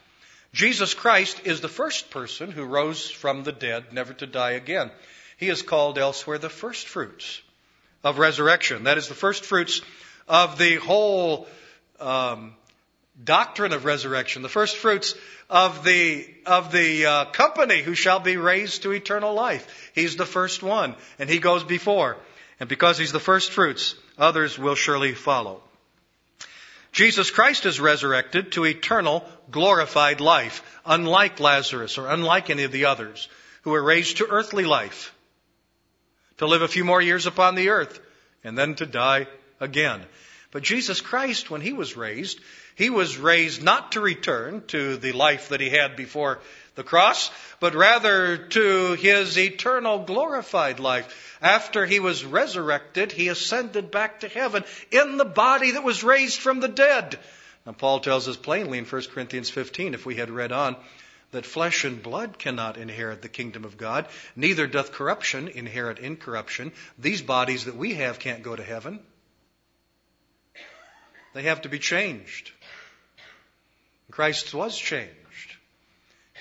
Jesus 0.53 0.95
Christ 0.95 1.43
is 1.45 1.61
the 1.61 1.69
first 1.69 2.11
person 2.11 2.51
who 2.51 2.65
rose 2.65 3.11
from 3.11 3.43
the 3.43 3.53
dead, 3.53 3.93
never 3.93 4.13
to 4.15 4.27
die 4.27 4.53
again. 4.53 4.91
He 5.39 5.49
is 5.49 5.63
called 5.63 5.99
elsewhere 5.99 6.39
the 6.39 6.51
first 6.51 6.89
fruits 6.89 7.41
of 8.05 8.19
resurrection. 8.19 8.85
That 8.85 8.99
is 8.99 9.09
the 9.09 9.15
first 9.15 9.45
fruits 9.45 9.81
of 10.29 10.59
the 10.59 10.77
whole 10.77 11.47
um, 12.01 12.55
doctrine 13.23 13.73
of 13.73 13.85
resurrection, 13.85 14.43
the 14.43 14.49
first 14.49 14.77
fruits 14.77 15.15
of 15.49 15.85
the 15.85 16.27
of 16.47 16.73
the 16.73 17.07
uh, 17.07 17.25
company 17.27 17.83
who 17.83 17.95
shall 17.95 18.21
be 18.21 18.37
raised 18.37 18.83
to 18.83 18.93
eternal 18.93 19.35
life. 19.35 19.91
He's 19.95 20.17
the 20.17 20.27
first 20.27 20.63
one, 20.63 20.95
and 21.19 21.29
he 21.29 21.39
goes 21.39 21.65
before. 21.65 22.17
And 22.61 22.69
because 22.69 22.99
he's 22.99 23.13
the 23.13 23.21
first 23.21 23.51
fruits, 23.51 23.95
others 24.19 24.59
will 24.59 24.75
surely 24.75 25.15
follow. 25.15 25.63
Jesus 26.93 27.31
Christ 27.31 27.65
is 27.65 27.81
resurrected 27.81 28.53
to 28.53 28.67
eternal, 28.67 29.27
glorified 29.51 30.21
life, 30.21 30.63
unlike 30.85 31.41
Lazarus 31.41 31.97
or 31.97 32.07
unlike 32.07 32.51
any 32.51 32.65
of 32.65 32.73
the 32.73 32.85
others 32.85 33.29
who 33.63 33.71
were 33.71 33.83
raised 33.83 34.19
to 34.19 34.29
earthly 34.29 34.65
life, 34.65 35.15
to 36.37 36.47
live 36.47 36.63
a 36.63 36.69
few 36.69 36.85
more 36.85 37.01
years 37.01 37.27
upon 37.27 37.55
the 37.55 37.71
earth, 37.71 37.99
and 38.45 38.59
then 38.59 38.75
to 38.75 38.87
die 38.87 39.27
again. 39.59 40.03
But 40.51 40.63
Jesus 40.63 41.01
Christ, 41.01 41.51
when 41.51 41.63
he 41.63 41.73
was 41.73 41.97
raised, 41.97 42.39
he 42.75 42.91
was 42.91 43.17
raised 43.17 43.63
not 43.63 43.93
to 43.93 44.01
return 44.01 44.63
to 44.69 44.97
the 44.99 45.13
life 45.13 45.49
that 45.49 45.61
he 45.61 45.71
had 45.71 45.97
before 45.97 46.41
the 46.75 46.83
cross, 46.83 47.31
but 47.61 47.75
rather 47.75 48.37
to 48.37 48.95
his 48.95 49.39
eternal 49.39 50.01
glorified 50.01 50.81
life. 50.81 51.39
After 51.43 51.85
he 51.85 52.01
was 52.01 52.25
resurrected, 52.25 53.13
he 53.13 53.29
ascended 53.29 53.91
back 53.91 54.21
to 54.21 54.29
heaven 54.29 54.65
in 54.91 55.17
the 55.17 55.25
body 55.25 55.73
that 55.73 55.85
was 55.85 56.05
raised 56.05 56.39
from 56.39 56.61
the 56.61 56.69
dead. 56.69 57.19
Now, 57.67 57.73
Paul 57.73 58.01
tells 58.01 58.29
us 58.29 58.37
plainly 58.37 58.79
in 58.79 58.85
1 58.85 59.03
Corinthians 59.13 59.51
15, 59.51 59.95
if 59.95 60.07
we 60.07 60.17
had 60.17 60.31
read 60.31 60.53
on, 60.53 60.77
that 61.31 61.47
flesh 61.47 61.85
and 61.85 62.03
blood 62.03 62.39
cannot 62.39 62.77
inherit 62.77 63.23
the 63.23 63.29
kingdom 63.29 63.65
of 63.65 63.79
God, 63.79 64.07
neither 64.37 64.67
doth 64.67 64.93
corruption 64.93 65.49
inherit 65.49 65.99
incorruption. 65.99 66.73
These 66.99 67.23
bodies 67.23 67.65
that 67.65 67.77
we 67.77 67.95
have 67.95 68.19
can't 68.19 68.43
go 68.43 68.55
to 68.55 68.63
heaven. 68.63 69.01
They 71.33 71.45
have 71.45 71.63
to 71.63 71.71
be 71.71 71.79
changed. 71.79 72.53
Christ 74.11 74.53
was 74.53 74.77
changed. 74.77 75.22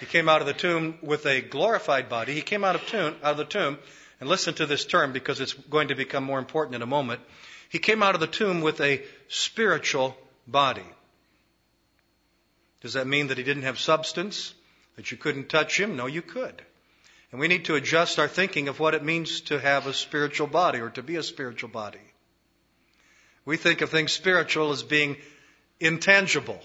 He 0.01 0.07
came 0.07 0.27
out 0.27 0.41
of 0.41 0.47
the 0.47 0.53
tomb 0.53 0.97
with 1.03 1.27
a 1.27 1.41
glorified 1.41 2.09
body. 2.09 2.33
He 2.33 2.41
came 2.41 2.63
out 2.63 2.73
of, 2.73 2.87
tomb, 2.87 3.15
out 3.21 3.33
of 3.33 3.37
the 3.37 3.45
tomb, 3.45 3.77
and 4.19 4.27
listen 4.27 4.55
to 4.55 4.65
this 4.65 4.83
term 4.83 5.13
because 5.13 5.39
it's 5.39 5.53
going 5.53 5.89
to 5.89 5.95
become 5.95 6.23
more 6.23 6.39
important 6.39 6.73
in 6.73 6.81
a 6.81 6.87
moment. 6.87 7.21
He 7.69 7.77
came 7.77 8.01
out 8.01 8.15
of 8.15 8.19
the 8.19 8.25
tomb 8.25 8.61
with 8.61 8.81
a 8.81 9.03
spiritual 9.27 10.17
body. 10.47 10.87
Does 12.81 12.93
that 12.93 13.05
mean 13.05 13.27
that 13.27 13.37
he 13.37 13.43
didn't 13.43 13.61
have 13.61 13.79
substance? 13.79 14.55
That 14.95 15.11
you 15.11 15.17
couldn't 15.17 15.49
touch 15.49 15.79
him? 15.79 15.95
No, 15.95 16.07
you 16.07 16.23
could. 16.23 16.59
And 17.31 17.39
we 17.39 17.47
need 17.47 17.65
to 17.65 17.75
adjust 17.75 18.17
our 18.17 18.27
thinking 18.27 18.69
of 18.69 18.79
what 18.79 18.95
it 18.95 19.03
means 19.03 19.41
to 19.41 19.59
have 19.59 19.85
a 19.85 19.93
spiritual 19.93 20.47
body 20.47 20.79
or 20.79 20.89
to 20.89 21.03
be 21.03 21.17
a 21.17 21.23
spiritual 21.23 21.69
body. 21.69 22.01
We 23.45 23.55
think 23.55 23.81
of 23.81 23.91
things 23.91 24.13
spiritual 24.13 24.71
as 24.71 24.81
being 24.81 25.17
intangible. 25.79 26.59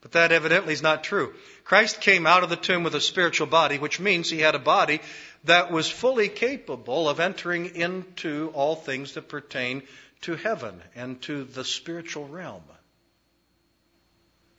But 0.00 0.12
that 0.12 0.30
evidently 0.32 0.72
is 0.72 0.82
not 0.82 1.02
true. 1.02 1.34
Christ 1.64 2.00
came 2.00 2.26
out 2.26 2.44
of 2.44 2.50
the 2.50 2.56
tomb 2.56 2.84
with 2.84 2.94
a 2.94 3.00
spiritual 3.00 3.48
body, 3.48 3.78
which 3.78 3.98
means 3.98 4.30
he 4.30 4.38
had 4.38 4.54
a 4.54 4.60
body 4.60 5.00
that 5.44 5.72
was 5.72 5.90
fully 5.90 6.28
capable 6.28 7.08
of 7.08 7.20
entering 7.20 7.74
into 7.74 8.50
all 8.54 8.76
things 8.76 9.14
that 9.14 9.28
pertain 9.28 9.82
to 10.22 10.36
heaven 10.36 10.80
and 10.94 11.20
to 11.22 11.44
the 11.44 11.64
spiritual 11.64 12.26
realm. 12.28 12.62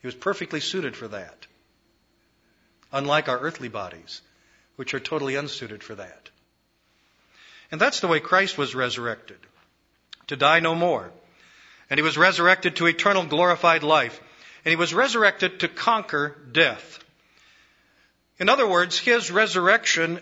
He 0.00 0.06
was 0.06 0.14
perfectly 0.14 0.60
suited 0.60 0.96
for 0.96 1.08
that. 1.08 1.46
Unlike 2.92 3.28
our 3.28 3.38
earthly 3.38 3.68
bodies, 3.68 4.22
which 4.76 4.94
are 4.94 5.00
totally 5.00 5.36
unsuited 5.36 5.82
for 5.82 5.94
that. 5.94 6.30
And 7.70 7.80
that's 7.80 8.00
the 8.00 8.08
way 8.08 8.20
Christ 8.20 8.58
was 8.58 8.74
resurrected. 8.74 9.38
To 10.28 10.36
die 10.36 10.60
no 10.60 10.74
more. 10.74 11.10
And 11.88 11.98
he 11.98 12.02
was 12.02 12.16
resurrected 12.16 12.76
to 12.76 12.86
eternal 12.86 13.26
glorified 13.26 13.82
life. 13.82 14.20
And 14.64 14.70
he 14.70 14.76
was 14.76 14.94
resurrected 14.94 15.60
to 15.60 15.68
conquer 15.68 16.36
death. 16.52 16.98
In 18.38 18.48
other 18.48 18.66
words, 18.66 18.98
his 18.98 19.30
resurrection 19.30 20.20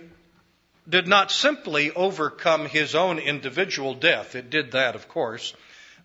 did 0.88 1.06
not 1.06 1.30
simply 1.30 1.90
overcome 1.92 2.66
his 2.66 2.94
own 2.94 3.18
individual 3.18 3.94
death. 3.94 4.34
It 4.34 4.50
did 4.50 4.72
that, 4.72 4.94
of 4.94 5.08
course. 5.08 5.54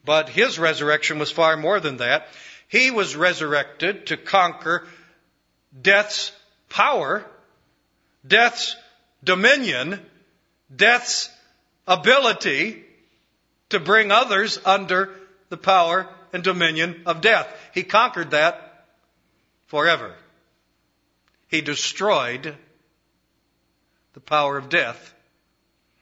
But 0.06 0.30
his 0.30 0.60
resurrection 0.60 1.20
was 1.20 1.32
far 1.32 1.56
more 1.56 1.80
than 1.80 1.98
that. 1.98 2.28
He 2.68 2.92
was 2.92 3.16
resurrected 3.16 4.08
to 4.08 4.18
conquer 4.18 4.88
death's 5.80 6.32
power, 6.70 7.26
death's 8.28 8.76
dominion, 9.24 10.00
death's 10.76 11.30
ability 11.88 12.84
to 13.70 13.80
bring 13.80 14.12
others 14.12 14.60
under 14.66 15.10
the 15.50 15.58
power 15.58 16.10
and 16.34 16.44
dominion 16.44 17.04
of 17.06 17.22
death. 17.22 17.48
He 17.74 17.84
conquered 17.84 18.32
that 18.32 18.86
forever. 19.68 20.14
He 21.48 21.62
destroyed 21.62 22.56
the 24.14 24.20
power 24.20 24.58
of 24.58 24.70
death 24.70 25.14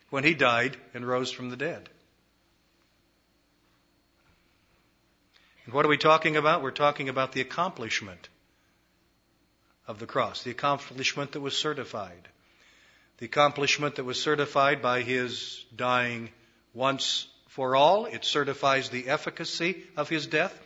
when 0.09 0.23
he 0.23 0.33
died 0.33 0.77
and 0.93 1.05
rose 1.05 1.31
from 1.31 1.49
the 1.49 1.57
dead. 1.57 1.89
And 5.65 5.73
what 5.73 5.85
are 5.85 5.89
we 5.89 5.97
talking 5.97 6.37
about? 6.37 6.63
We're 6.63 6.71
talking 6.71 7.09
about 7.09 7.33
the 7.33 7.41
accomplishment 7.41 8.29
of 9.87 9.99
the 9.99 10.05
cross, 10.05 10.43
the 10.43 10.51
accomplishment 10.51 11.33
that 11.33 11.41
was 11.41 11.57
certified. 11.57 12.27
The 13.17 13.25
accomplishment 13.25 13.95
that 13.95 14.03
was 14.03 14.21
certified 14.21 14.81
by 14.81 15.01
his 15.01 15.63
dying 15.75 16.29
once 16.73 17.27
for 17.51 17.75
all. 17.75 18.05
It 18.05 18.23
certifies 18.23 18.89
the 18.89 19.07
efficacy 19.09 19.83
of 19.97 20.09
his 20.09 20.27
death. 20.27 20.57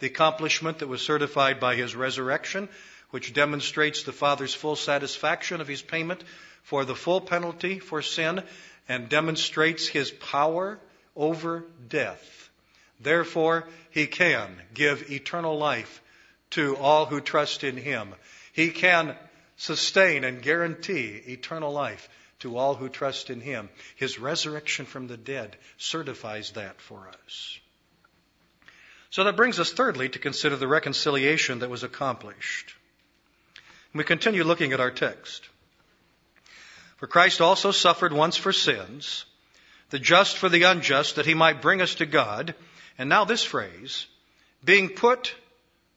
The 0.00 0.08
accomplishment 0.08 0.80
that 0.80 0.88
was 0.88 1.00
certified 1.00 1.60
by 1.60 1.76
his 1.76 1.94
resurrection, 1.94 2.68
which 3.10 3.32
demonstrates 3.32 4.02
the 4.02 4.12
Father's 4.12 4.54
full 4.54 4.74
satisfaction 4.74 5.60
of 5.60 5.68
his 5.68 5.82
payment 5.82 6.24
for 6.64 6.84
the 6.84 6.96
full 6.96 7.20
penalty 7.20 7.78
for 7.78 8.02
sin 8.02 8.42
and 8.88 9.08
demonstrates 9.08 9.86
his 9.86 10.10
power 10.10 10.80
over 11.14 11.64
death. 11.88 12.50
Therefore, 12.98 13.68
he 13.90 14.08
can 14.08 14.60
give 14.74 15.10
eternal 15.10 15.56
life 15.56 16.02
to 16.50 16.76
all 16.76 17.06
who 17.06 17.20
trust 17.20 17.62
in 17.62 17.76
him. 17.76 18.14
He 18.52 18.70
can 18.70 19.16
sustain 19.56 20.24
and 20.24 20.42
guarantee 20.42 21.22
eternal 21.28 21.72
life 21.72 22.08
to 22.42 22.58
all 22.58 22.74
who 22.74 22.88
trust 22.88 23.30
in 23.30 23.40
him. 23.40 23.68
His 23.96 24.18
resurrection 24.18 24.84
from 24.84 25.06
the 25.06 25.16
dead 25.16 25.56
certifies 25.78 26.52
that 26.52 26.80
for 26.80 27.08
us. 27.08 27.58
So 29.10 29.24
that 29.24 29.36
brings 29.36 29.60
us 29.60 29.72
thirdly 29.72 30.08
to 30.10 30.18
consider 30.18 30.56
the 30.56 30.66
reconciliation 30.66 31.60
that 31.60 31.70
was 31.70 31.84
accomplished. 31.84 32.74
We 33.94 34.04
continue 34.04 34.42
looking 34.42 34.72
at 34.72 34.80
our 34.80 34.90
text. 34.90 35.48
For 36.96 37.06
Christ 37.06 37.40
also 37.40 37.70
suffered 37.70 38.12
once 38.12 38.36
for 38.36 38.52
sins, 38.52 39.24
the 39.90 39.98
just 39.98 40.36
for 40.36 40.48
the 40.48 40.64
unjust, 40.64 41.16
that 41.16 41.26
he 41.26 41.34
might 41.34 41.62
bring 41.62 41.80
us 41.80 41.96
to 41.96 42.06
God. 42.06 42.54
And 42.98 43.08
now 43.08 43.24
this 43.24 43.44
phrase, 43.44 44.06
being 44.64 44.88
put 44.88 45.34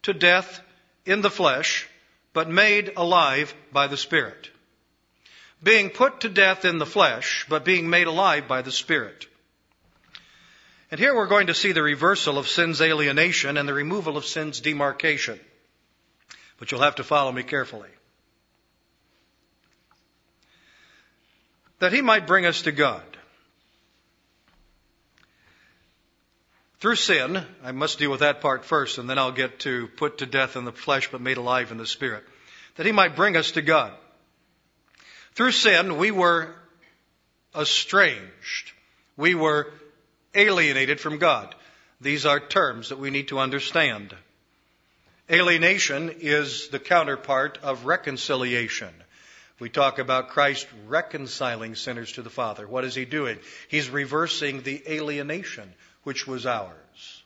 to 0.03 0.13
death 0.13 0.61
in 1.05 1.21
the 1.21 1.29
flesh, 1.31 1.87
but 2.33 2.49
made 2.49 2.93
alive 2.97 3.55
by 3.71 3.87
the 3.87 3.97
Spirit. 3.97 4.49
Being 5.65 5.89
put 5.89 6.21
to 6.21 6.29
death 6.29 6.63
in 6.63 6.77
the 6.77 6.85
flesh, 6.85 7.45
but 7.49 7.65
being 7.65 7.89
made 7.89 8.07
alive 8.07 8.47
by 8.47 8.61
the 8.61 8.71
Spirit. 8.71 9.27
And 10.91 10.99
here 10.99 11.13
we're 11.13 11.27
going 11.27 11.47
to 11.47 11.53
see 11.53 11.73
the 11.73 11.83
reversal 11.83 12.37
of 12.37 12.47
sin's 12.47 12.81
alienation 12.81 13.57
and 13.57 13.67
the 13.67 13.73
removal 13.73 14.15
of 14.15 14.25
sin's 14.25 14.61
demarcation. 14.61 15.39
But 16.57 16.71
you'll 16.71 16.81
have 16.81 16.95
to 16.95 17.03
follow 17.03 17.31
me 17.33 17.43
carefully. 17.43 17.89
that 21.79 21.93
he 21.93 22.01
might 22.01 22.27
bring 22.27 22.45
us 22.45 22.63
to 22.63 22.71
God. 22.71 23.03
Through 26.79 26.95
sin, 26.95 27.43
I 27.63 27.71
must 27.71 27.99
deal 27.99 28.11
with 28.11 28.19
that 28.19 28.41
part 28.41 28.65
first, 28.65 28.97
and 28.97 29.09
then 29.09 29.17
I'll 29.17 29.31
get 29.31 29.59
to 29.61 29.87
put 29.87 30.19
to 30.19 30.25
death 30.25 30.55
in 30.55 30.65
the 30.65 30.71
flesh 30.71 31.09
but 31.11 31.21
made 31.21 31.37
alive 31.37 31.71
in 31.71 31.77
the 31.77 31.85
spirit. 31.85 32.23
That 32.75 32.85
he 32.85 32.91
might 32.91 33.15
bring 33.15 33.37
us 33.37 33.51
to 33.51 33.61
God. 33.61 33.93
Through 35.35 35.51
sin, 35.51 35.97
we 35.97 36.11
were 36.11 36.55
estranged. 37.53 38.71
We 39.17 39.35
were 39.35 39.71
alienated 40.33 40.99
from 40.99 41.17
God. 41.17 41.53
These 41.99 42.25
are 42.25 42.39
terms 42.39 42.89
that 42.89 42.99
we 42.99 43.09
need 43.09 43.27
to 43.29 43.39
understand. 43.39 44.15
Alienation 45.29 46.15
is 46.19 46.69
the 46.69 46.79
counterpart 46.79 47.57
of 47.63 47.85
reconciliation. 47.85 48.93
We 49.59 49.69
talk 49.69 49.99
about 49.99 50.29
Christ 50.29 50.67
reconciling 50.87 51.75
sinners 51.75 52.13
to 52.13 52.21
the 52.21 52.29
Father. 52.29 52.67
What 52.67 52.85
is 52.85 52.95
he 52.95 53.05
doing? 53.05 53.39
He's 53.67 53.89
reversing 53.89 54.61
the 54.61 54.83
alienation 54.87 55.73
which 56.03 56.27
was 56.27 56.45
ours. 56.45 57.23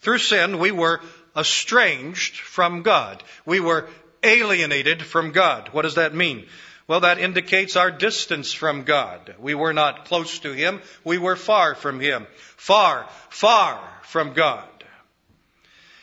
Through 0.00 0.18
sin, 0.18 0.58
we 0.58 0.72
were 0.72 1.00
estranged 1.36 2.36
from 2.36 2.82
God. 2.82 3.22
We 3.46 3.60
were 3.60 3.88
alienated 4.24 5.02
from 5.02 5.32
God. 5.32 5.68
What 5.72 5.82
does 5.82 5.96
that 5.96 6.14
mean? 6.14 6.46
Well, 6.86 7.00
that 7.00 7.18
indicates 7.18 7.76
our 7.76 7.90
distance 7.90 8.52
from 8.52 8.82
God. 8.82 9.34
We 9.38 9.54
were 9.54 9.72
not 9.72 10.04
close 10.04 10.38
to 10.40 10.52
Him. 10.52 10.82
We 11.02 11.18
were 11.18 11.36
far 11.36 11.74
from 11.74 11.98
Him. 11.98 12.26
Far, 12.56 13.06
far 13.30 13.80
from 14.02 14.34
God. 14.34 14.68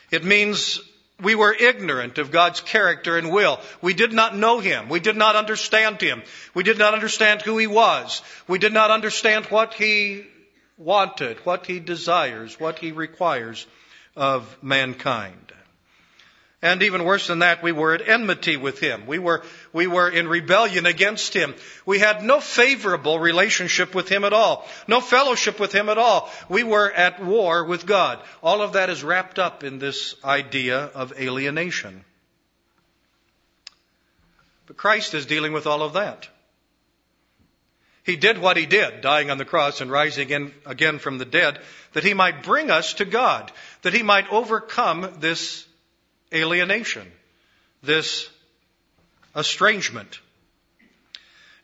It 0.09 0.23
means 0.23 0.79
we 1.21 1.35
were 1.35 1.53
ignorant 1.53 2.17
of 2.17 2.31
God's 2.31 2.61
character 2.61 3.15
and 3.15 3.31
will. 3.31 3.59
We 3.81 3.93
did 3.93 4.11
not 4.11 4.35
know 4.35 4.59
Him. 4.59 4.89
We 4.89 4.99
did 4.99 5.15
not 5.15 5.35
understand 5.35 6.01
Him. 6.01 6.23
We 6.55 6.63
did 6.63 6.79
not 6.79 6.95
understand 6.95 7.43
who 7.43 7.57
He 7.57 7.67
was. 7.67 8.23
We 8.47 8.57
did 8.57 8.73
not 8.73 8.89
understand 8.89 9.45
what 9.45 9.75
He 9.75 10.25
wanted, 10.77 11.37
what 11.45 11.67
He 11.67 11.79
desires, 11.79 12.59
what 12.59 12.79
He 12.79 12.91
requires 12.91 13.67
of 14.15 14.57
mankind. 14.63 15.53
And 16.63 16.83
even 16.83 17.05
worse 17.05 17.25
than 17.25 17.39
that, 17.39 17.63
we 17.63 17.71
were 17.71 17.95
at 17.95 18.07
enmity 18.07 18.55
with 18.55 18.79
him. 18.79 19.07
We 19.07 19.17
were, 19.17 19.43
we 19.73 19.87
were 19.87 20.07
in 20.07 20.27
rebellion 20.27 20.85
against 20.85 21.33
him. 21.33 21.55
We 21.87 21.97
had 21.97 22.23
no 22.23 22.39
favorable 22.39 23.19
relationship 23.19 23.95
with 23.95 24.09
him 24.09 24.23
at 24.23 24.33
all. 24.33 24.67
No 24.87 25.01
fellowship 25.01 25.59
with 25.59 25.73
him 25.73 25.89
at 25.89 25.97
all. 25.97 26.29
We 26.49 26.63
were 26.63 26.91
at 26.91 27.23
war 27.23 27.63
with 27.65 27.87
God. 27.87 28.19
All 28.43 28.61
of 28.61 28.73
that 28.73 28.91
is 28.91 29.03
wrapped 29.03 29.39
up 29.39 29.63
in 29.63 29.79
this 29.79 30.13
idea 30.23 30.77
of 30.77 31.19
alienation. 31.19 32.05
But 34.67 34.77
Christ 34.77 35.15
is 35.15 35.25
dealing 35.25 35.53
with 35.53 35.65
all 35.65 35.81
of 35.81 35.93
that. 35.93 36.27
He 38.03 38.15
did 38.17 38.37
what 38.37 38.57
he 38.57 38.67
did, 38.67 39.01
dying 39.01 39.31
on 39.31 39.37
the 39.37 39.45
cross 39.45 39.81
and 39.81 39.91
rising 39.91 40.51
again, 40.65 40.99
from 40.99 41.17
the 41.17 41.25
dead, 41.25 41.59
that 41.93 42.03
he 42.03 42.13
might 42.13 42.43
bring 42.43 42.69
us 42.69 42.93
to 42.95 43.05
God, 43.05 43.51
that 43.81 43.93
he 43.93 44.03
might 44.03 44.31
overcome 44.31 45.17
this 45.19 45.65
alienation, 46.33 47.11
this 47.83 48.29
estrangement. 49.35 50.19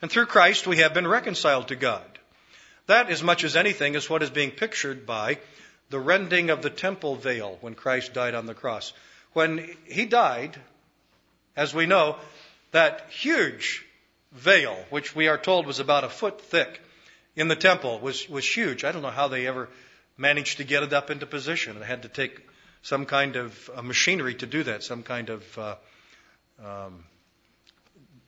And 0.01 0.11
through 0.11 0.27
Christ 0.27 0.67
we 0.67 0.77
have 0.77 0.93
been 0.93 1.07
reconciled 1.07 1.69
to 1.69 1.75
God. 1.75 2.05
That, 2.87 3.09
as 3.09 3.21
much 3.21 3.43
as 3.43 3.55
anything, 3.55 3.95
is 3.95 4.09
what 4.09 4.23
is 4.23 4.29
being 4.29 4.51
pictured 4.51 5.05
by 5.05 5.39
the 5.89 5.99
rending 5.99 6.49
of 6.49 6.61
the 6.61 6.69
temple 6.69 7.15
veil 7.15 7.57
when 7.61 7.75
Christ 7.75 8.13
died 8.13 8.35
on 8.35 8.45
the 8.45 8.53
cross. 8.53 8.93
when 9.33 9.69
he 9.85 10.05
died, 10.05 10.59
as 11.55 11.73
we 11.73 11.85
know, 11.85 12.15
that 12.71 13.05
huge 13.09 13.85
veil, 14.31 14.75
which 14.89 15.15
we 15.15 15.27
are 15.27 15.37
told 15.37 15.67
was 15.67 15.79
about 15.79 16.03
a 16.03 16.09
foot 16.09 16.41
thick 16.41 16.81
in 17.35 17.47
the 17.47 17.55
temple, 17.55 17.99
was, 17.99 18.27
was 18.27 18.45
huge. 18.45 18.83
I 18.83 18.91
don't 18.91 19.03
know 19.03 19.09
how 19.09 19.27
they 19.27 19.45
ever 19.45 19.69
managed 20.17 20.57
to 20.57 20.63
get 20.63 20.83
it 20.83 20.91
up 20.91 21.11
into 21.11 21.25
position. 21.25 21.77
It 21.77 21.83
had 21.83 22.01
to 22.03 22.09
take 22.09 22.47
some 22.87 23.05
kind 23.05 23.35
of 23.35 23.69
uh, 23.75 23.81
machinery 23.81 24.33
to 24.33 24.45
do 24.45 24.63
that, 24.63 24.81
some 24.81 25.03
kind 25.03 25.29
of 25.29 25.57
uh, 25.57 25.75
um, 26.63 27.03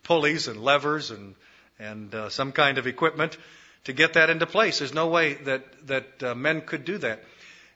pulleys 0.04 0.50
and 0.50 0.62
levers 0.62 1.12
and 1.12 1.36
and 1.80 2.14
uh, 2.14 2.30
some 2.30 2.52
kind 2.52 2.78
of 2.78 2.86
equipment 2.86 3.38
to 3.86 3.94
get 3.94 4.14
that 4.14 4.30
into 4.30 4.46
place. 4.46 4.80
There's 4.80 4.94
no 4.94 5.08
way 5.08 5.36
that 5.46 5.88
that 5.88 6.24
uh, 6.24 6.36
men 6.36 6.60
could 6.60 6.84
do 6.84 6.98
that. 6.98 7.24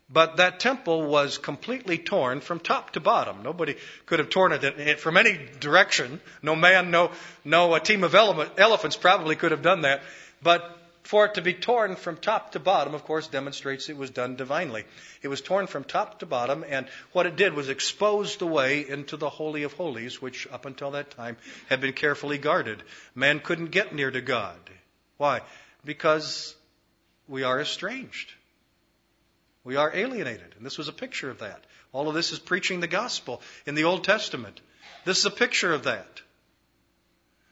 But 0.09 0.35
that 0.37 0.59
temple 0.59 1.03
was 1.03 1.37
completely 1.37 1.97
torn 1.97 2.41
from 2.41 2.59
top 2.59 2.91
to 2.91 2.99
bottom. 2.99 3.43
Nobody 3.43 3.77
could 4.05 4.19
have 4.19 4.29
torn 4.29 4.51
it 4.51 4.99
from 4.99 5.15
any 5.15 5.39
direction. 5.61 6.19
No 6.41 6.53
man, 6.53 6.91
no 6.91 7.11
no 7.45 7.73
a 7.75 7.79
team 7.79 8.03
of 8.03 8.13
ele- 8.13 8.51
elephants 8.57 8.97
probably 8.97 9.37
could 9.37 9.51
have 9.51 9.61
done 9.61 9.81
that. 9.83 10.01
But 10.41 10.82
for 11.03 11.25
it 11.25 11.33
to 11.33 11.41
be 11.41 11.53
torn 11.53 11.97
from 11.97 12.15
top 12.15 12.53
to 12.53 12.59
bottom, 12.59 12.93
of 12.95 13.03
course, 13.03 13.27
demonstrates 13.27 13.89
it 13.89 13.97
was 13.97 14.09
done 14.09 14.37
divinely. 14.37 14.85
It 15.21 15.27
was 15.27 15.41
torn 15.41 15.67
from 15.67 15.83
top 15.83 16.19
to 16.19 16.25
bottom, 16.25 16.63
and 16.67 16.87
what 17.11 17.25
it 17.25 17.35
did 17.35 17.53
was 17.53 17.69
expose 17.69 18.37
the 18.37 18.47
way 18.47 18.87
into 18.87 19.17
the 19.17 19.29
Holy 19.29 19.63
of 19.63 19.73
Holies, 19.73 20.21
which 20.21 20.47
up 20.51 20.65
until 20.65 20.91
that 20.91 21.11
time 21.11 21.35
had 21.67 21.81
been 21.81 21.93
carefully 21.93 22.37
guarded. 22.37 22.83
Man 23.15 23.41
couldn't 23.41 23.71
get 23.71 23.93
near 23.93 24.11
to 24.11 24.21
God. 24.21 24.57
Why? 25.17 25.41
Because 25.83 26.55
we 27.27 27.43
are 27.43 27.59
estranged. 27.59 28.31
We 29.65 29.75
are 29.75 29.93
alienated. 29.93 30.55
And 30.57 30.65
this 30.65 30.77
was 30.77 30.87
a 30.87 30.93
picture 30.93 31.29
of 31.29 31.39
that. 31.39 31.63
All 31.91 32.07
of 32.07 32.15
this 32.15 32.31
is 32.31 32.39
preaching 32.39 32.79
the 32.79 32.87
gospel 32.87 33.41
in 33.65 33.75
the 33.75 33.83
Old 33.83 34.03
Testament. 34.03 34.61
This 35.05 35.19
is 35.19 35.25
a 35.25 35.31
picture 35.31 35.73
of 35.73 35.83
that. 35.83 36.21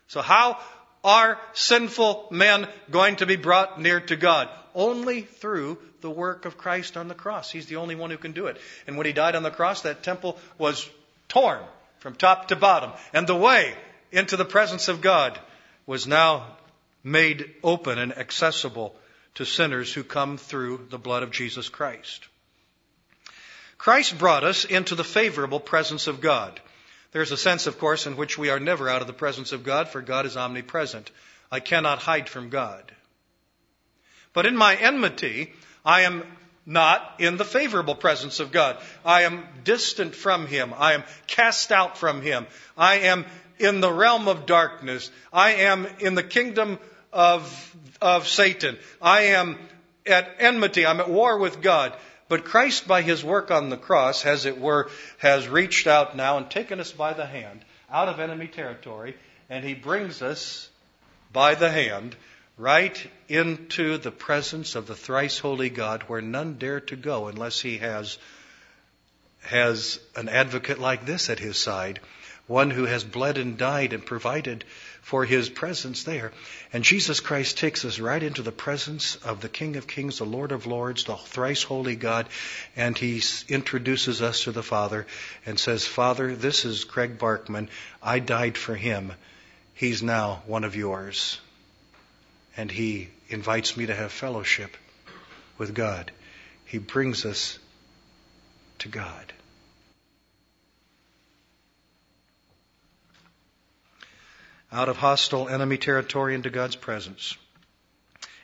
So 0.08 0.22
how 0.22 0.60
are 1.04 1.40
sinful 1.54 2.28
men 2.32 2.68
going 2.90 3.18
to 3.18 3.26
be 3.26 3.36
brought 3.36 3.80
near 3.80 4.00
to 4.02 4.16
God? 4.16 4.50
Only 4.74 5.22
through 5.22 5.78
the 6.02 6.10
work 6.10 6.46
of 6.46 6.58
Christ 6.58 6.98
on 6.98 7.08
the 7.08 7.16
cross. 7.16 7.52
He's 7.52 7.66
the 7.66 7.78
only 7.78 7.96
one 7.96 8.10
who 8.10 8.18
can 8.18 8.32
do 8.32 8.48
it. 8.48 8.58
And 8.88 8.98
when 8.98 9.06
he 9.06 9.14
died 9.14 9.36
on 9.36 9.44
the 9.44 9.52
cross, 9.52 9.82
that 9.82 10.04
temple 10.04 10.38
was 10.58 10.90
torn 11.28 11.60
from 12.00 12.16
top 12.16 12.50
to 12.50 12.56
bottom. 12.56 12.92
And 13.14 13.28
the 13.28 13.36
way 13.36 13.74
into 14.12 14.38
the 14.38 14.46
presence 14.46 14.88
of 14.88 15.02
God 15.02 15.40
was 15.86 16.08
now 16.08 16.58
made 17.04 17.54
open 17.64 17.98
and 17.98 18.18
accessible 18.18 18.96
to 19.36 19.46
sinners 19.46 19.94
who 19.94 20.04
come 20.04 20.38
through 20.38 20.88
the 20.90 21.00
blood 21.00 21.24
of 21.24 21.32
Jesus 21.32 21.70
Christ. 21.70 22.28
Christ 23.78 24.18
brought 24.18 24.44
us 24.44 24.66
into 24.66 24.94
the 24.96 25.04
favorable 25.04 25.60
presence 25.60 26.08
of 26.08 26.22
God. 26.22 26.60
There's 27.12 27.32
a 27.32 27.38
sense, 27.38 27.68
of 27.68 27.78
course, 27.78 28.08
in 28.08 28.16
which 28.16 28.38
we 28.38 28.50
are 28.50 28.60
never 28.60 28.90
out 28.90 29.02
of 29.02 29.08
the 29.08 29.14
presence 29.14 29.52
of 29.52 29.64
God, 29.64 29.90
for 29.90 30.02
God 30.02 30.26
is 30.26 30.38
omnipresent. 30.38 31.12
I 31.52 31.60
cannot 31.60 32.00
hide 32.00 32.30
from 32.30 32.50
God. 32.50 32.92
But 34.34 34.46
in 34.46 34.56
my 34.56 34.76
enmity, 34.76 35.52
I 35.84 36.02
am 36.02 36.24
not 36.66 37.16
in 37.20 37.38
the 37.38 37.46
favorable 37.46 37.96
presence 37.96 38.40
of 38.40 38.52
God. 38.52 38.78
I 39.04 39.24
am 39.24 39.46
distant 39.64 40.16
from 40.16 40.48
Him. 40.48 40.74
I 40.78 40.94
am 40.94 41.04
cast 41.28 41.72
out 41.72 41.98
from 41.98 42.22
Him. 42.22 42.48
I 42.78 43.00
am 43.00 43.26
in 43.60 43.82
the 43.82 43.92
realm 43.92 44.28
of 44.28 44.46
darkness. 44.46 45.12
I 45.34 45.52
am 45.54 45.88
in 46.00 46.16
the 46.16 46.24
kingdom 46.24 46.80
of, 47.12 47.76
of 48.02 48.28
Satan. 48.28 48.78
I 49.02 49.22
am 49.22 49.58
at 50.06 50.36
enmity. 50.40 50.86
I'm 50.86 51.00
at 51.00 51.10
war 51.10 51.38
with 51.38 51.62
God. 51.62 51.94
But 52.32 52.46
Christ, 52.46 52.88
by 52.88 53.02
his 53.02 53.26
work 53.26 53.52
on 53.52 53.68
the 53.68 53.76
cross, 53.76 54.26
as 54.26 54.46
it 54.46 54.58
were, 54.58 54.90
has 55.18 55.50
reached 55.50 55.86
out 55.86 56.16
now 56.16 56.38
and 56.38 56.50
taken 56.50 56.80
us 56.80 56.94
by 56.94 57.12
the 57.12 57.26
hand 57.26 57.66
out 57.92 58.08
of 58.08 58.22
enemy 58.22 58.48
territory, 58.48 59.18
and 59.50 59.66
he 59.66 59.74
brings 59.74 60.22
us 60.22 60.70
by 61.34 61.56
the 61.56 61.70
hand 61.70 62.16
right 62.58 62.98
into 63.28 63.98
the 63.98 64.12
presence 64.12 64.76
of 64.76 64.88
the 64.88 64.96
thrice 64.96 65.40
holy 65.40 65.70
God 65.70 66.04
where 66.04 66.22
none 66.22 66.54
dare 66.54 66.80
to 66.80 66.96
go 66.96 67.28
unless 67.28 67.60
he 67.60 67.80
has 67.80 68.18
has 69.42 70.00
an 70.16 70.30
advocate 70.30 70.80
like 70.80 71.06
this 71.06 71.30
at 71.30 71.40
his 71.40 71.58
side, 71.58 72.00
one 72.52 72.70
who 72.70 72.86
has 72.86 73.04
bled 73.04 73.38
and 73.38 73.58
died 73.58 73.94
and 73.94 74.06
provided 74.06 74.66
for 75.02 75.26
his 75.26 75.50
presence 75.50 76.04
there. 76.04 76.32
And 76.74 76.84
Jesus 76.84 77.20
Christ 77.22 77.58
takes 77.58 77.86
us 77.86 77.98
right 77.98 78.22
into 78.22 78.44
the 78.44 78.52
presence 78.52 79.16
of 79.16 79.42
the 79.42 79.50
King 79.50 79.78
of 79.78 79.88
Kings, 79.88 80.20
the 80.20 80.26
Lord 80.26 80.52
of 80.52 80.68
Lords, 80.68 81.06
the 81.06 81.16
thrice 81.16 81.64
holy 81.64 81.96
God, 81.96 82.28
and 82.76 82.98
he 82.98 83.24
introduces 83.48 84.22
us 84.22 84.44
to 84.44 84.52
the 84.52 84.62
Father 84.62 85.08
and 85.46 85.58
says, 85.58 85.88
Father, 85.88 86.36
this 86.36 86.66
is 86.66 86.84
Craig 86.84 87.18
Barkman. 87.18 87.70
I 88.04 88.20
died 88.20 88.58
for 88.58 88.76
him. 88.76 89.14
He's 89.74 90.04
now 90.04 90.44
one 90.46 90.66
of 90.66 90.76
yours. 90.76 91.40
And 92.58 92.70
he 92.70 93.10
invites 93.30 93.78
me 93.78 93.86
to 93.86 93.96
have 93.96 94.12
fellowship 94.12 94.76
with 95.58 95.74
God. 95.74 96.12
He 96.66 96.78
brings 96.78 97.26
us 97.26 97.58
to 98.80 98.90
God. 98.90 99.34
Out 104.72 104.90
of 104.90 104.98
hostile 104.98 105.50
enemy 105.50 105.78
territory 105.78 106.34
into 106.34 106.50
God's 106.50 106.76
presence. 106.76 107.36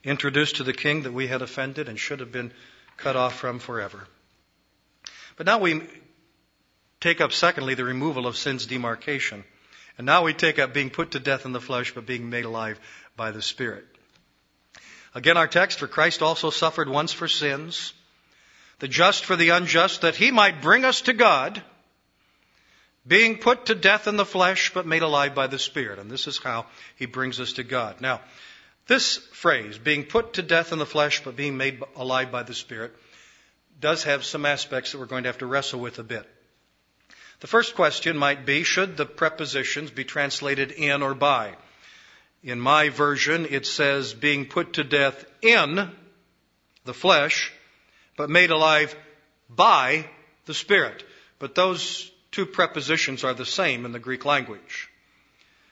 Introduced 0.04 0.58
to 0.58 0.64
the 0.64 0.74
king 0.74 1.04
that 1.04 1.14
we 1.14 1.28
had 1.28 1.42
offended 1.42 1.88
and 1.88 1.98
should 2.00 2.20
have 2.20 2.32
been 2.32 2.52
cut 2.98 3.16
off 3.16 3.36
from 3.36 3.60
forever. 3.60 4.08
But 5.38 5.46
now 5.46 5.60
we 5.60 5.84
take 7.00 7.22
up, 7.22 7.32
secondly, 7.32 7.76
the 7.76 7.84
removal 7.84 8.28
of 8.28 8.38
sin's 8.38 8.66
demarcation. 8.66 9.44
And 9.98 10.06
now 10.06 10.24
we 10.24 10.34
take 10.34 10.60
up 10.60 10.74
being 10.74 10.90
put 10.90 11.12
to 11.12 11.20
death 11.20 11.46
in 11.46 11.54
the 11.54 11.62
flesh, 11.62 11.94
but 11.94 12.06
being 12.06 12.30
made 12.30 12.46
alive 12.46 12.80
by 13.16 13.32
the 13.32 13.42
Spirit. 13.42 13.86
Again, 15.16 15.38
our 15.38 15.48
text, 15.48 15.80
for 15.80 15.88
Christ 15.88 16.22
also 16.22 16.50
suffered 16.50 16.90
once 16.90 17.14
for 17.14 17.28
sins, 17.28 17.94
the 18.80 18.88
just 18.88 19.26
for 19.26 19.36
the 19.36 19.50
unjust, 19.50 20.02
that 20.02 20.16
he 20.16 20.32
might 20.32 20.62
bring 20.62 20.86
us 20.86 21.02
to 21.02 21.14
God 21.14 21.62
being 23.08 23.38
put 23.38 23.68
to 23.68 23.76
death 23.76 24.08
in 24.08 24.18
the 24.18 24.26
flesh, 24.26 24.74
but 24.74 24.86
made 24.86 25.02
alive 25.02 25.34
by 25.34 25.48
the 25.48 25.60
Spirit. 25.60 26.00
And 26.00 26.12
this 26.12 26.28
is 26.28 26.38
how 26.38 26.66
he 26.98 27.06
brings 27.06 27.40
us 27.40 27.54
to 27.54 27.64
God. 27.64 28.02
Now, 28.02 28.22
this 28.88 29.18
phrase, 29.18 29.78
being 29.78 30.04
put 30.04 30.34
to 30.34 30.42
death 30.42 30.72
in 30.72 30.80
the 30.80 30.86
flesh, 30.86 31.24
but 31.24 31.36
being 31.36 31.58
made 31.58 31.82
alive 31.96 32.32
by 32.32 32.44
the 32.44 32.54
Spirit, 32.54 32.96
does 33.80 34.04
have 34.04 34.26
some 34.26 34.46
aspects 34.46 34.92
that 34.92 35.00
we're 35.00 35.06
going 35.06 35.24
to 35.24 35.30
have 35.30 35.38
to 35.40 35.46
wrestle 35.46 35.80
with 35.80 36.00
a 36.00 36.04
bit. 36.04 36.28
The 37.40 37.48
first 37.48 37.76
question 37.76 38.18
might 38.18 38.46
be, 38.46 38.64
should 38.64 38.98
the 38.98 39.06
prepositions 39.06 39.92
be 39.92 40.04
translated 40.04 40.72
in 40.72 41.04
or 41.04 41.14
by? 41.14 41.56
In 42.44 42.60
my 42.60 42.90
version, 42.90 43.46
it 43.50 43.66
says 43.68 44.14
being 44.14 44.46
put 44.46 44.74
to 44.74 44.84
death 44.84 45.24
in 45.42 45.92
the 46.86 46.94
flesh, 46.94 47.52
but 48.16 48.30
made 48.30 48.50
alive 48.50 48.96
by 49.50 50.10
the 50.46 50.54
Spirit. 50.54 51.04
But 51.40 51.54
those 51.54 52.10
two 52.32 52.46
prepositions 52.46 53.24
are 53.24 53.34
the 53.34 53.46
same 53.46 53.86
in 53.86 53.92
the 53.92 54.00
Greek 54.00 54.26
language. 54.26 54.90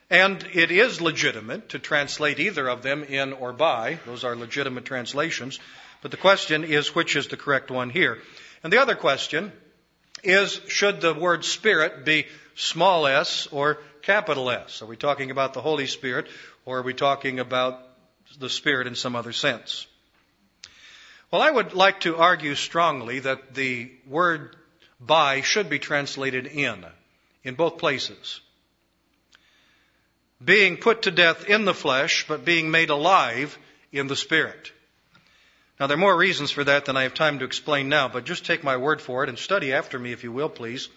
And 0.09 0.43
it 0.53 0.71
is 0.71 1.01
legitimate 1.01 1.69
to 1.69 1.79
translate 1.79 2.39
either 2.39 2.67
of 2.67 2.83
them 2.83 3.03
in 3.03 3.33
or 3.33 3.53
by. 3.53 3.99
Those 4.05 4.23
are 4.23 4.35
legitimate 4.35 4.85
translations. 4.85 5.59
But 6.01 6.11
the 6.11 6.17
question 6.17 6.63
is 6.63 6.93
which 6.93 7.15
is 7.15 7.27
the 7.27 7.37
correct 7.37 7.71
one 7.71 7.89
here? 7.89 8.19
And 8.63 8.71
the 8.71 8.81
other 8.81 8.95
question 8.95 9.51
is 10.23 10.61
should 10.67 11.01
the 11.01 11.13
word 11.13 11.43
Spirit 11.43 12.05
be 12.05 12.27
small 12.55 13.07
s 13.07 13.47
or 13.51 13.79
capital 14.01 14.51
S? 14.51 14.81
Are 14.81 14.85
we 14.85 14.97
talking 14.97 15.31
about 15.31 15.53
the 15.53 15.61
Holy 15.61 15.87
Spirit 15.87 16.27
or 16.65 16.79
are 16.79 16.83
we 16.83 16.93
talking 16.93 17.39
about 17.39 17.79
the 18.39 18.49
Spirit 18.49 18.87
in 18.87 18.95
some 18.95 19.15
other 19.15 19.33
sense? 19.33 19.87
Well, 21.31 21.41
I 21.41 21.49
would 21.49 21.73
like 21.73 22.01
to 22.01 22.17
argue 22.17 22.55
strongly 22.55 23.19
that 23.19 23.55
the 23.55 23.91
word 24.07 24.55
by 24.99 25.41
should 25.41 25.69
be 25.69 25.79
translated 25.79 26.47
in, 26.47 26.85
in 27.43 27.55
both 27.55 27.77
places. 27.77 28.41
Being 30.43 30.77
put 30.77 31.03
to 31.03 31.11
death 31.11 31.45
in 31.45 31.65
the 31.65 31.73
flesh, 31.73 32.25
but 32.27 32.45
being 32.45 32.71
made 32.71 32.89
alive 32.89 33.57
in 33.91 34.07
the 34.07 34.15
spirit. 34.15 34.71
Now, 35.79 35.87
there 35.87 35.97
are 35.97 35.99
more 35.99 36.15
reasons 36.15 36.51
for 36.51 36.63
that 36.63 36.85
than 36.85 36.95
I 36.95 37.03
have 37.03 37.13
time 37.13 37.39
to 37.39 37.45
explain 37.45 37.89
now, 37.89 38.07
but 38.07 38.25
just 38.25 38.45
take 38.45 38.63
my 38.63 38.77
word 38.77 39.01
for 39.01 39.23
it 39.23 39.29
and 39.29 39.37
study 39.37 39.73
after 39.73 39.99
me, 39.99 40.13
if 40.13 40.23
you 40.23 40.31
will, 40.31 40.49
please. 40.49 40.87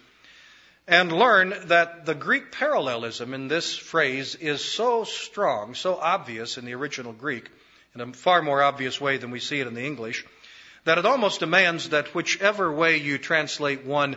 And 0.86 1.12
learn 1.12 1.54
that 1.66 2.06
the 2.06 2.14
Greek 2.14 2.52
parallelism 2.52 3.34
in 3.34 3.48
this 3.48 3.76
phrase 3.76 4.36
is 4.36 4.64
so 4.64 5.04
strong, 5.04 5.74
so 5.74 5.96
obvious 5.96 6.58
in 6.58 6.64
the 6.64 6.74
original 6.74 7.12
Greek, 7.12 7.50
in 7.94 8.00
a 8.00 8.12
far 8.12 8.40
more 8.40 8.62
obvious 8.62 9.00
way 9.00 9.16
than 9.16 9.30
we 9.30 9.40
see 9.40 9.60
it 9.60 9.66
in 9.66 9.74
the 9.74 9.84
English, 9.84 10.24
that 10.84 10.98
it 10.98 11.06
almost 11.06 11.40
demands 11.40 11.90
that 11.90 12.14
whichever 12.14 12.72
way 12.72 12.96
you 12.96 13.18
translate 13.18 13.84
one 13.84 14.16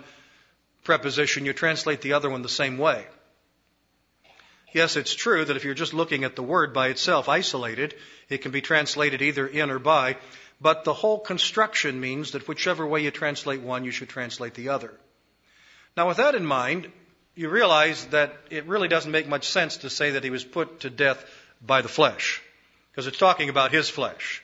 preposition, 0.84 1.46
you 1.46 1.54
translate 1.54 2.02
the 2.02 2.14
other 2.14 2.30
one 2.30 2.42
the 2.42 2.50
same 2.50 2.78
way. 2.78 3.06
Yes, 4.74 4.96
it's 4.96 5.14
true 5.14 5.44
that 5.44 5.58
if 5.58 5.66
you're 5.66 5.74
just 5.74 5.94
looking 5.94 6.24
at 6.24 6.36
the 6.36 6.44
word 6.44 6.74
by 6.74 6.88
itself, 6.88 7.28
isolated, 7.28 7.94
it 8.30 8.40
can 8.40 8.52
be 8.52 8.62
translated 8.62 9.22
either 9.22 9.46
in 9.46 9.70
or 9.70 9.80
by, 9.80 10.18
but 10.62 10.84
the 10.86 10.94
whole 10.94 11.20
construction 11.20 12.00
means 12.00 12.32
that 12.32 12.48
whichever 12.48 12.88
way 12.88 13.04
you 13.04 13.12
translate 13.12 13.62
one, 13.62 13.84
you 13.84 13.92
should 13.92 14.10
translate 14.10 14.54
the 14.54 14.70
other. 14.70 14.94
Now, 15.98 16.08
with 16.08 16.18
that 16.18 16.36
in 16.36 16.46
mind, 16.46 16.90
you 17.36 17.50
realize 17.50 18.06
that 18.08 18.34
it 18.50 18.66
really 18.66 18.88
doesn't 18.88 19.12
make 19.12 19.28
much 19.28 19.50
sense 19.50 19.78
to 19.78 19.90
say 19.90 20.12
that 20.12 20.24
he 20.24 20.30
was 20.30 20.46
put 20.46 20.82
to 20.82 20.90
death 20.90 21.26
by 21.62 21.82
the 21.82 21.90
flesh, 21.90 22.42
because 22.92 23.08
it's 23.08 23.18
talking 23.18 23.50
about 23.50 23.74
his 23.74 23.90
flesh. 23.90 24.42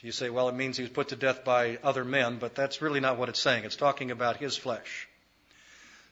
You 0.00 0.12
say, 0.12 0.30
well, 0.30 0.48
it 0.48 0.54
means 0.54 0.76
he 0.76 0.84
was 0.84 0.92
put 0.92 1.08
to 1.08 1.16
death 1.16 1.44
by 1.44 1.78
other 1.82 2.04
men, 2.04 2.38
but 2.38 2.54
that's 2.54 2.80
really 2.80 3.00
not 3.00 3.18
what 3.18 3.28
it's 3.28 3.40
saying. 3.40 3.64
It's 3.64 3.74
talking 3.74 4.12
about 4.12 4.36
his 4.36 4.56
flesh. 4.56 5.08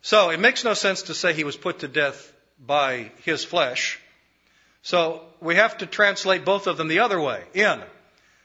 So 0.02 0.30
it 0.30 0.40
makes 0.40 0.64
no 0.64 0.74
sense 0.74 1.02
to 1.02 1.14
say 1.14 1.32
he 1.32 1.44
was 1.44 1.56
put 1.56 1.80
to 1.80 1.88
death 1.88 2.32
by 2.64 3.12
his 3.22 3.44
flesh. 3.44 4.00
So 4.82 5.22
we 5.40 5.54
have 5.56 5.78
to 5.78 5.86
translate 5.86 6.44
both 6.44 6.66
of 6.66 6.76
them 6.76 6.88
the 6.88 7.00
other 7.00 7.20
way 7.20 7.44
in. 7.54 7.80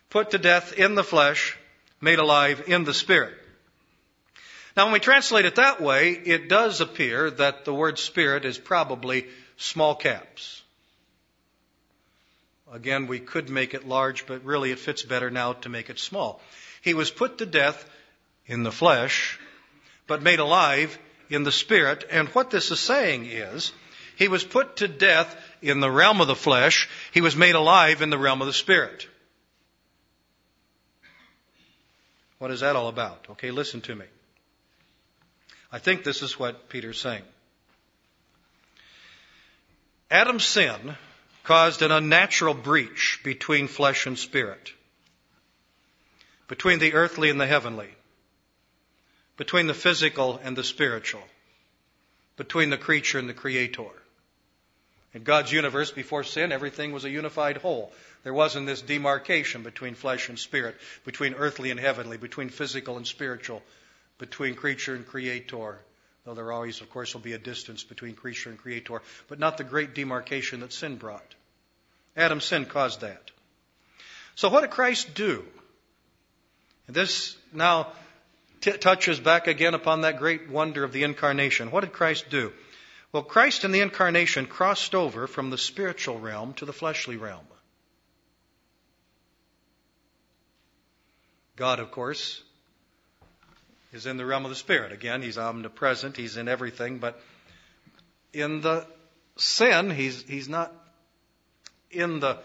Put 0.10 0.32
to 0.32 0.38
death 0.38 0.74
in 0.74 0.96
the 0.96 1.04
flesh, 1.04 1.58
made 2.00 2.20
alive 2.20 2.64
in 2.68 2.84
the 2.84 2.94
spirit. 2.94 3.34
Now, 4.78 4.86
when 4.86 4.94
we 4.94 5.00
translate 5.00 5.46
it 5.46 5.56
that 5.56 5.82
way, 5.82 6.12
it 6.12 6.50
does 6.50 6.82
appear 6.82 7.30
that 7.32 7.66
the 7.66 7.74
word 7.74 8.00
spirit 8.00 8.46
is 8.46 8.58
probably 8.58 9.28
small 9.58 9.96
caps. 9.96 10.61
Again, 12.72 13.08
we 13.08 13.20
could 13.20 13.50
make 13.50 13.74
it 13.74 13.86
large, 13.86 14.26
but 14.26 14.46
really 14.46 14.72
it 14.72 14.80
fits 14.80 15.04
better 15.04 15.30
now 15.30 15.54
to 15.54 15.70
make 15.70 15.90
it 15.90 16.00
small. 16.00 16.42
He 16.82 16.94
was 16.94 17.12
put 17.12 17.40
to 17.40 17.46
death 17.46 17.86
in 18.46 18.64
the 18.64 18.72
flesh, 18.72 19.38
but 20.08 20.24
made 20.24 20.40
alive 20.40 20.98
in 21.30 21.44
the 21.44 21.52
spirit. 21.52 22.06
And 22.10 22.30
what 22.30 22.50
this 22.50 22.72
is 22.72 22.80
saying 22.80 23.26
is, 23.26 23.74
he 24.16 24.30
was 24.30 24.44
put 24.44 24.78
to 24.78 24.88
death 24.88 25.36
in 25.62 25.80
the 25.82 25.92
realm 25.92 26.22
of 26.22 26.28
the 26.28 26.36
flesh. 26.36 26.88
He 27.12 27.22
was 27.22 27.36
made 27.36 27.56
alive 27.56 28.02
in 28.02 28.10
the 28.10 28.18
realm 28.18 28.42
of 28.42 28.48
the 28.48 28.54
spirit. 28.54 29.08
What 32.38 32.52
is 32.52 32.62
that 32.62 32.76
all 32.76 32.88
about? 32.88 33.26
Okay, 33.32 33.52
listen 33.52 33.82
to 33.82 33.96
me. 33.96 34.06
I 35.72 35.80
think 35.80 36.04
this 36.04 36.22
is 36.22 36.40
what 36.40 36.70
Peter's 36.70 37.00
saying. 37.00 37.24
Adam's 40.10 40.46
sin 40.46 40.96
caused 41.44 41.82
an 41.82 41.92
unnatural 41.92 42.54
breach 42.54 43.20
between 43.24 43.68
flesh 43.68 44.06
and 44.06 44.18
spirit, 44.18 44.72
between 46.48 46.80
the 46.80 46.94
earthly 46.94 47.30
and 47.30 47.40
the 47.40 47.48
heavenly, 47.48 47.90
between 49.38 49.68
the 49.68 49.74
physical 49.74 50.40
and 50.44 50.56
the 50.56 50.64
spiritual, 50.64 51.24
between 52.38 52.70
the 52.70 52.78
creature 52.78 53.20
and 53.20 53.28
the 53.28 53.34
creator. 53.34 53.90
In 55.14 55.24
God's 55.24 55.52
universe, 55.52 55.92
before 55.92 56.24
sin, 56.24 56.52
everything 56.52 56.94
was 56.94 57.04
a 57.04 57.10
unified 57.10 57.58
whole. 57.58 57.92
There 58.24 58.34
wasn't 58.34 58.68
this 58.68 58.82
demarcation 58.82 59.64
between 59.64 59.96
flesh 59.96 60.30
and 60.30 60.40
spirit, 60.40 60.78
between 61.04 61.34
earthly 61.34 61.72
and 61.72 61.80
heavenly, 61.80 62.18
between 62.18 62.50
physical 62.50 62.98
and 62.98 63.06
spiritual, 63.06 63.62
between 64.20 64.56
creature 64.56 64.96
and 64.96 65.06
creator. 65.06 65.80
Though 66.24 66.36
there 66.36 66.52
always, 66.52 66.82
of 66.82 66.90
course, 66.90 67.14
will 67.14 67.22
be 67.22 67.34
a 67.34 67.40
distance 67.40 67.84
between 67.84 68.14
creature 68.14 68.50
and 68.50 68.60
creator, 68.60 69.02
but 69.28 69.40
not 69.40 69.58
the 69.58 69.64
great 69.64 69.96
demarcation 69.96 70.60
that 70.60 70.74
sin 70.74 70.98
brought. 70.98 71.36
Adam's 72.16 72.46
sin 72.46 72.66
caused 72.66 73.02
that. 73.02 73.32
So 74.36 74.50
what 74.50 74.62
did 74.62 74.70
Christ 74.70 75.14
do? 75.16 75.46
And 76.88 76.96
this 76.96 77.36
now 77.54 77.94
t- 78.62 78.72
touches 78.74 79.20
back 79.20 79.48
again 79.48 79.74
upon 79.74 80.02
that 80.02 80.20
great 80.20 80.50
wonder 80.50 80.84
of 80.84 80.92
the 80.92 81.04
incarnation. 81.04 81.72
What 81.72 81.82
did 81.82 81.94
Christ 81.94 82.30
do? 82.30 82.54
Well, 83.12 83.24
Christ 83.24 83.66
in 83.66 83.72
the 83.72 83.82
incarnation 83.82 84.46
crossed 84.46 84.96
over 84.96 85.28
from 85.28 85.50
the 85.50 85.58
spiritual 85.58 86.20
realm 86.20 86.54
to 86.56 86.66
the 86.66 86.74
fleshly 86.74 87.18
realm. 87.18 87.46
God, 91.56 91.80
of 91.80 91.92
course, 91.92 92.42
is 93.92 94.06
in 94.06 94.18
the 94.18 94.26
realm 94.26 94.46
of 94.46 94.50
the 94.50 94.56
Spirit. 94.56 94.92
Again, 94.92 95.22
He's 95.22 95.38
omnipresent, 95.38 96.18
He's 96.18 96.38
in 96.38 96.48
everything, 96.48 97.00
but 97.00 97.22
in 98.34 98.62
the 98.62 98.86
sin, 99.38 99.90
He's, 99.90 100.24
he's 100.24 100.50
not 100.50 100.72
in 101.90 102.20
the, 102.20 102.38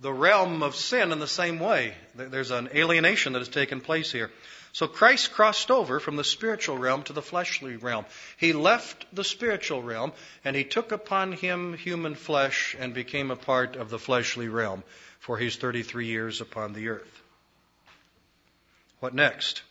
the 0.00 0.12
realm 0.12 0.62
of 0.62 0.76
sin 0.76 1.12
in 1.12 1.18
the 1.18 1.28
same 1.28 1.58
way. 1.58 1.94
There's 2.14 2.50
an 2.50 2.68
alienation 2.74 3.32
that 3.32 3.40
has 3.40 3.48
taken 3.48 3.80
place 3.80 4.12
here. 4.12 4.30
So 4.72 4.86
Christ 4.86 5.32
crossed 5.32 5.70
over 5.70 5.98
from 5.98 6.16
the 6.16 6.24
spiritual 6.24 6.78
realm 6.78 7.02
to 7.04 7.12
the 7.12 7.22
fleshly 7.22 7.76
realm. 7.76 8.04
He 8.36 8.52
left 8.52 9.04
the 9.12 9.24
spiritual 9.24 9.82
realm 9.82 10.12
and 10.44 10.54
he 10.54 10.64
took 10.64 10.92
upon 10.92 11.32
him 11.32 11.72
human 11.72 12.14
flesh 12.14 12.76
and 12.78 12.94
became 12.94 13.30
a 13.30 13.36
part 13.36 13.74
of 13.74 13.90
the 13.90 13.98
fleshly 13.98 14.48
realm 14.48 14.84
for 15.18 15.36
his 15.36 15.56
33 15.56 16.06
years 16.06 16.40
upon 16.40 16.72
the 16.72 16.88
earth. 16.88 17.22
What 19.00 19.12
next? 19.12 19.62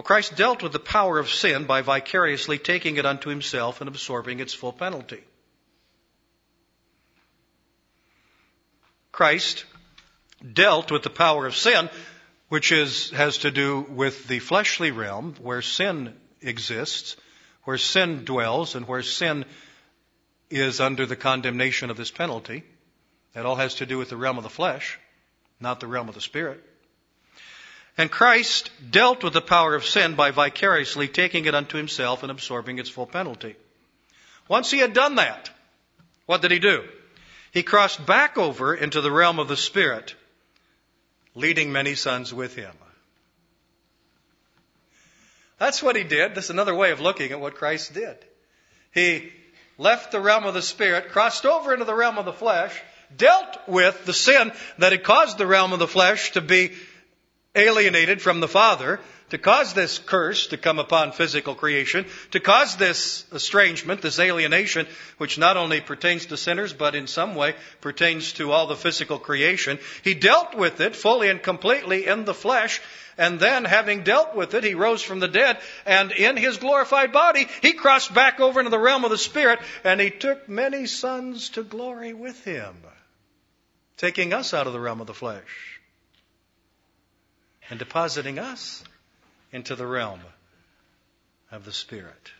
Well, 0.00 0.04
Christ 0.06 0.34
dealt 0.34 0.62
with 0.62 0.72
the 0.72 0.78
power 0.78 1.18
of 1.18 1.28
sin 1.28 1.66
by 1.66 1.82
vicariously 1.82 2.56
taking 2.56 2.96
it 2.96 3.04
unto 3.04 3.28
himself 3.28 3.82
and 3.82 3.88
absorbing 3.88 4.40
its 4.40 4.54
full 4.54 4.72
penalty. 4.72 5.22
Christ 9.12 9.66
dealt 10.54 10.90
with 10.90 11.02
the 11.02 11.10
power 11.10 11.44
of 11.44 11.54
sin, 11.54 11.90
which 12.48 12.72
is, 12.72 13.10
has 13.10 13.36
to 13.44 13.50
do 13.50 13.82
with 13.90 14.26
the 14.26 14.38
fleshly 14.38 14.90
realm 14.90 15.34
where 15.38 15.60
sin 15.60 16.16
exists, 16.40 17.16
where 17.64 17.76
sin 17.76 18.24
dwells, 18.24 18.76
and 18.76 18.88
where 18.88 19.02
sin 19.02 19.44
is 20.48 20.80
under 20.80 21.04
the 21.04 21.14
condemnation 21.14 21.90
of 21.90 21.98
this 21.98 22.10
penalty. 22.10 22.64
That 23.34 23.44
all 23.44 23.56
has 23.56 23.74
to 23.74 23.84
do 23.84 23.98
with 23.98 24.08
the 24.08 24.16
realm 24.16 24.38
of 24.38 24.44
the 24.44 24.48
flesh, 24.48 24.98
not 25.60 25.78
the 25.78 25.86
realm 25.86 26.08
of 26.08 26.14
the 26.14 26.22
spirit. 26.22 26.64
And 28.00 28.10
Christ 28.10 28.70
dealt 28.90 29.22
with 29.22 29.34
the 29.34 29.42
power 29.42 29.74
of 29.74 29.84
sin 29.84 30.14
by 30.14 30.30
vicariously 30.30 31.06
taking 31.06 31.44
it 31.44 31.54
unto 31.54 31.76
himself 31.76 32.22
and 32.22 32.32
absorbing 32.32 32.78
its 32.78 32.88
full 32.88 33.04
penalty. 33.04 33.56
Once 34.48 34.70
he 34.70 34.78
had 34.78 34.94
done 34.94 35.16
that, 35.16 35.50
what 36.24 36.40
did 36.40 36.50
he 36.50 36.60
do? 36.60 36.82
He 37.52 37.62
crossed 37.62 38.06
back 38.06 38.38
over 38.38 38.74
into 38.74 39.02
the 39.02 39.12
realm 39.12 39.38
of 39.38 39.48
the 39.48 39.56
Spirit, 39.56 40.14
leading 41.34 41.72
many 41.72 41.94
sons 41.94 42.32
with 42.32 42.54
him. 42.54 42.72
That's 45.58 45.82
what 45.82 45.94
he 45.94 46.04
did. 46.04 46.34
That's 46.34 46.48
another 46.48 46.74
way 46.74 46.92
of 46.92 47.02
looking 47.02 47.32
at 47.32 47.40
what 47.40 47.56
Christ 47.56 47.92
did. 47.92 48.16
He 48.94 49.30
left 49.76 50.10
the 50.10 50.20
realm 50.20 50.44
of 50.44 50.54
the 50.54 50.62
Spirit, 50.62 51.10
crossed 51.10 51.44
over 51.44 51.74
into 51.74 51.84
the 51.84 51.94
realm 51.94 52.16
of 52.16 52.24
the 52.24 52.32
flesh, 52.32 52.72
dealt 53.14 53.58
with 53.68 54.06
the 54.06 54.14
sin 54.14 54.52
that 54.78 54.92
had 54.92 55.04
caused 55.04 55.36
the 55.36 55.46
realm 55.46 55.74
of 55.74 55.80
the 55.80 55.86
flesh 55.86 56.30
to 56.30 56.40
be 56.40 56.72
alienated 57.54 58.22
from 58.22 58.40
the 58.40 58.48
Father, 58.48 59.00
to 59.30 59.38
cause 59.38 59.74
this 59.74 59.98
curse 59.98 60.48
to 60.48 60.56
come 60.56 60.78
upon 60.78 61.12
physical 61.12 61.54
creation, 61.54 62.04
to 62.32 62.40
cause 62.40 62.76
this 62.76 63.24
estrangement, 63.32 64.02
this 64.02 64.18
alienation, 64.18 64.86
which 65.18 65.38
not 65.38 65.56
only 65.56 65.80
pertains 65.80 66.26
to 66.26 66.36
sinners, 66.36 66.72
but 66.72 66.94
in 66.94 67.06
some 67.06 67.34
way 67.34 67.54
pertains 67.80 68.32
to 68.34 68.52
all 68.52 68.66
the 68.66 68.76
physical 68.76 69.18
creation. 69.18 69.78
He 70.02 70.14
dealt 70.14 70.54
with 70.54 70.80
it 70.80 70.96
fully 70.96 71.28
and 71.28 71.42
completely 71.42 72.06
in 72.06 72.24
the 72.24 72.34
flesh, 72.34 72.80
and 73.18 73.38
then 73.38 73.64
having 73.64 74.02
dealt 74.02 74.34
with 74.34 74.54
it, 74.54 74.64
he 74.64 74.74
rose 74.74 75.02
from 75.02 75.20
the 75.20 75.28
dead, 75.28 75.58
and 75.86 76.10
in 76.12 76.36
his 76.36 76.56
glorified 76.56 77.12
body, 77.12 77.46
he 77.62 77.72
crossed 77.72 78.12
back 78.14 78.40
over 78.40 78.60
into 78.60 78.70
the 78.70 78.78
realm 78.78 79.04
of 79.04 79.10
the 79.10 79.18
Spirit, 79.18 79.60
and 79.84 80.00
he 80.00 80.10
took 80.10 80.48
many 80.48 80.86
sons 80.86 81.50
to 81.50 81.62
glory 81.62 82.14
with 82.14 82.44
him, 82.44 82.76
taking 83.96 84.32
us 84.32 84.54
out 84.54 84.66
of 84.66 84.72
the 84.72 84.80
realm 84.80 85.00
of 85.00 85.06
the 85.06 85.14
flesh 85.14 85.79
and 87.70 87.78
depositing 87.78 88.38
us 88.38 88.84
into 89.52 89.76
the 89.76 89.86
realm 89.86 90.20
of 91.50 91.64
the 91.64 91.72
Spirit. 91.72 92.32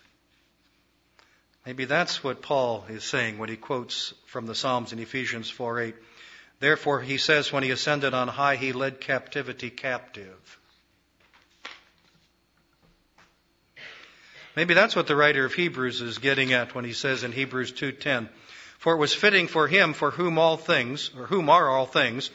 Maybe 1.65 1.85
that's 1.85 2.25
what 2.25 2.43
Paul 2.43 2.85
is 2.89 3.05
saying 3.05 3.39
when 3.39 3.49
he 3.49 3.57
quotes 3.57 4.13
from 4.27 4.47
the 4.47 4.55
Psalms 4.55 4.93
in 4.93 4.99
Ephesians 4.99 5.49
4 5.49 5.81
8. 5.81 5.95
Therefore, 6.59 7.01
he 7.01 7.17
says, 7.17 7.53
when 7.53 7.63
he 7.63 7.71
ascended 7.71 8.13
on 8.13 8.29
high, 8.29 8.57
he 8.57 8.73
led 8.73 9.01
captivity 9.01 9.71
captive. 9.71 10.59
Maybe 14.57 14.75
that's 14.75 14.97
what 14.97 15.07
the 15.07 15.17
writer 15.17 15.45
of 15.45 15.55
Hebrews 15.55 16.01
is 16.01 16.19
getting 16.19 16.53
at 16.53 16.75
when 16.75 16.85
he 16.85 16.93
says 16.93 17.23
in 17.23 17.33
Hebrews 17.33 17.73
2:10, 17.73 18.29
"For 18.79 18.95
it 18.95 18.99
was 18.99 19.15
fitting 19.15 19.47
for 19.47 19.69
him 19.69 19.95
for 19.95 20.11
whom 20.11 20.39
all 20.39 20.57
things, 20.57 21.11
or 21.17 21.27
whom 21.27 21.49
are 21.49 21.69
all 21.69 21.87
things, 21.87 22.31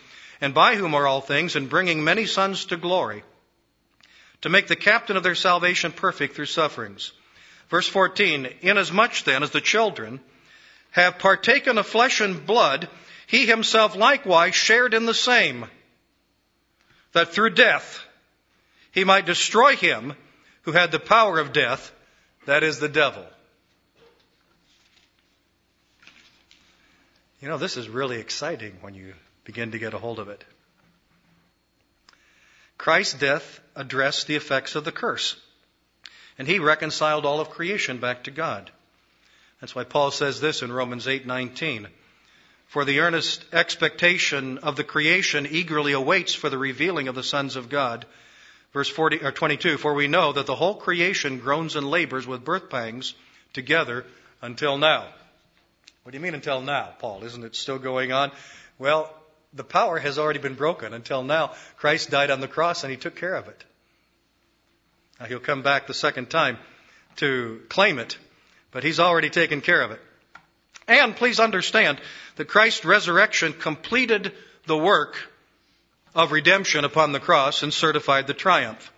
and 0.45 0.53
by 0.53 0.75
whom 0.75 0.93
are 0.93 1.07
all 1.07 1.21
things, 1.21 1.55
and 1.55 1.71
bringing 1.71 2.03
many 2.03 2.27
sons 2.27 2.65
to 2.65 2.77
glory, 2.77 3.23
to 4.41 4.47
make 4.47 4.67
the 4.67 4.75
captain 4.75 5.17
of 5.17 5.23
their 5.23 5.33
salvation 5.33 5.91
perfect 5.91 6.35
through 6.35 6.45
sufferings. 6.45 7.13
Verse 7.69 7.87
14, 7.87 8.49
Inasmuch 8.61 9.23
then 9.23 9.41
as 9.41 9.49
the 9.49 9.59
children 9.59 10.19
have 10.91 11.17
partaken 11.17 11.79
of 11.79 11.87
flesh 11.87 12.21
and 12.21 12.45
blood, 12.45 12.87
he 13.25 13.47
himself 13.47 13.95
likewise 13.95 14.53
shared 14.53 14.93
in 14.93 15.07
the 15.07 15.15
same, 15.15 15.65
that 17.13 17.33
through 17.33 17.49
death 17.49 18.05
he 18.91 19.03
might 19.03 19.25
destroy 19.25 19.75
him 19.75 20.13
who 20.61 20.73
had 20.73 20.91
the 20.91 20.99
power 20.99 21.39
of 21.39 21.53
death, 21.53 21.91
that 22.45 22.61
is 22.61 22.77
the 22.77 22.87
devil. 22.87 23.25
You 27.41 27.47
know, 27.47 27.57
this 27.57 27.77
is 27.77 27.89
really 27.89 28.19
exciting 28.19 28.77
when 28.81 28.93
you 28.93 29.15
begin 29.45 29.71
to 29.71 29.79
get 29.79 29.93
a 29.93 29.97
hold 29.97 30.19
of 30.19 30.27
it. 30.27 30.43
Christ's 32.77 33.13
death 33.13 33.61
addressed 33.75 34.27
the 34.27 34.35
effects 34.35 34.75
of 34.75 34.83
the 34.83 34.91
curse. 34.91 35.39
And 36.37 36.47
he 36.47 36.59
reconciled 36.59 37.25
all 37.25 37.39
of 37.39 37.49
creation 37.49 37.99
back 37.99 38.25
to 38.25 38.31
God. 38.31 38.69
That's 39.61 39.73
why 39.73 39.85
Paul 39.85 40.11
says 40.11 40.41
this 40.41 40.61
in 40.61 40.71
Romans 40.71 41.07
8:19. 41.07 41.87
For 42.67 42.83
the 42.83 42.99
earnest 42.99 43.45
expectation 43.53 44.57
of 44.57 44.75
the 44.75 44.83
creation 44.83 45.47
eagerly 45.49 45.93
awaits 45.93 46.33
for 46.33 46.49
the 46.49 46.57
revealing 46.57 47.07
of 47.07 47.15
the 47.15 47.23
sons 47.23 47.55
of 47.55 47.69
God. 47.69 48.05
Verse 48.73 48.89
40 48.89 49.23
or 49.23 49.31
22, 49.31 49.77
for 49.77 49.93
we 49.93 50.07
know 50.07 50.33
that 50.33 50.45
the 50.45 50.55
whole 50.55 50.75
creation 50.75 51.39
groans 51.39 51.77
and 51.77 51.89
labors 51.89 52.27
with 52.27 52.43
birth 52.43 52.69
pangs 52.69 53.13
together 53.53 54.05
until 54.41 54.77
now. 54.77 55.07
What 56.03 56.11
do 56.11 56.17
you 56.17 56.21
mean 56.21 56.35
until 56.35 56.59
now, 56.59 56.93
Paul? 56.99 57.23
Isn't 57.23 57.45
it 57.45 57.55
still 57.55 57.79
going 57.79 58.11
on? 58.11 58.31
Well, 58.77 59.11
the 59.55 59.63
power 59.63 59.97
has 59.97 60.19
already 60.19 60.39
been 60.39 60.55
broken 60.55 60.93
until 60.93 61.23
now. 61.23 61.53
Christ 61.77 62.09
died 62.09 62.29
on 62.29 62.41
the 62.41 62.47
cross 62.47 62.83
and 62.83 62.91
he 62.91 62.97
took 62.97 63.15
care 63.15 63.35
of 63.35 63.47
it. 63.47 63.63
Now 65.19 65.27
he'll 65.27 65.39
come 65.39 65.63
back 65.63 65.87
the 65.87 65.93
second 65.93 66.29
time 66.29 66.57
to 67.17 67.61
claim 67.69 67.97
it, 67.97 68.17
but 68.71 68.83
he's 68.83 68.99
already 68.99 69.29
taken 69.29 69.61
care 69.61 69.81
of 69.81 69.91
it. 69.91 70.01
And 70.87 71.15
please 71.15 71.39
understand 71.39 71.99
that 72.35 72.49
Christ's 72.49 72.85
resurrection 72.85 73.53
completed 73.53 74.33
the 74.67 74.77
work 74.77 75.15
of 76.13 76.31
redemption 76.31 76.85
upon 76.85 77.11
the 77.11 77.19
cross 77.19 77.63
and 77.63 77.73
certified 77.73 78.27
the 78.27 78.33
triumph. 78.33 78.91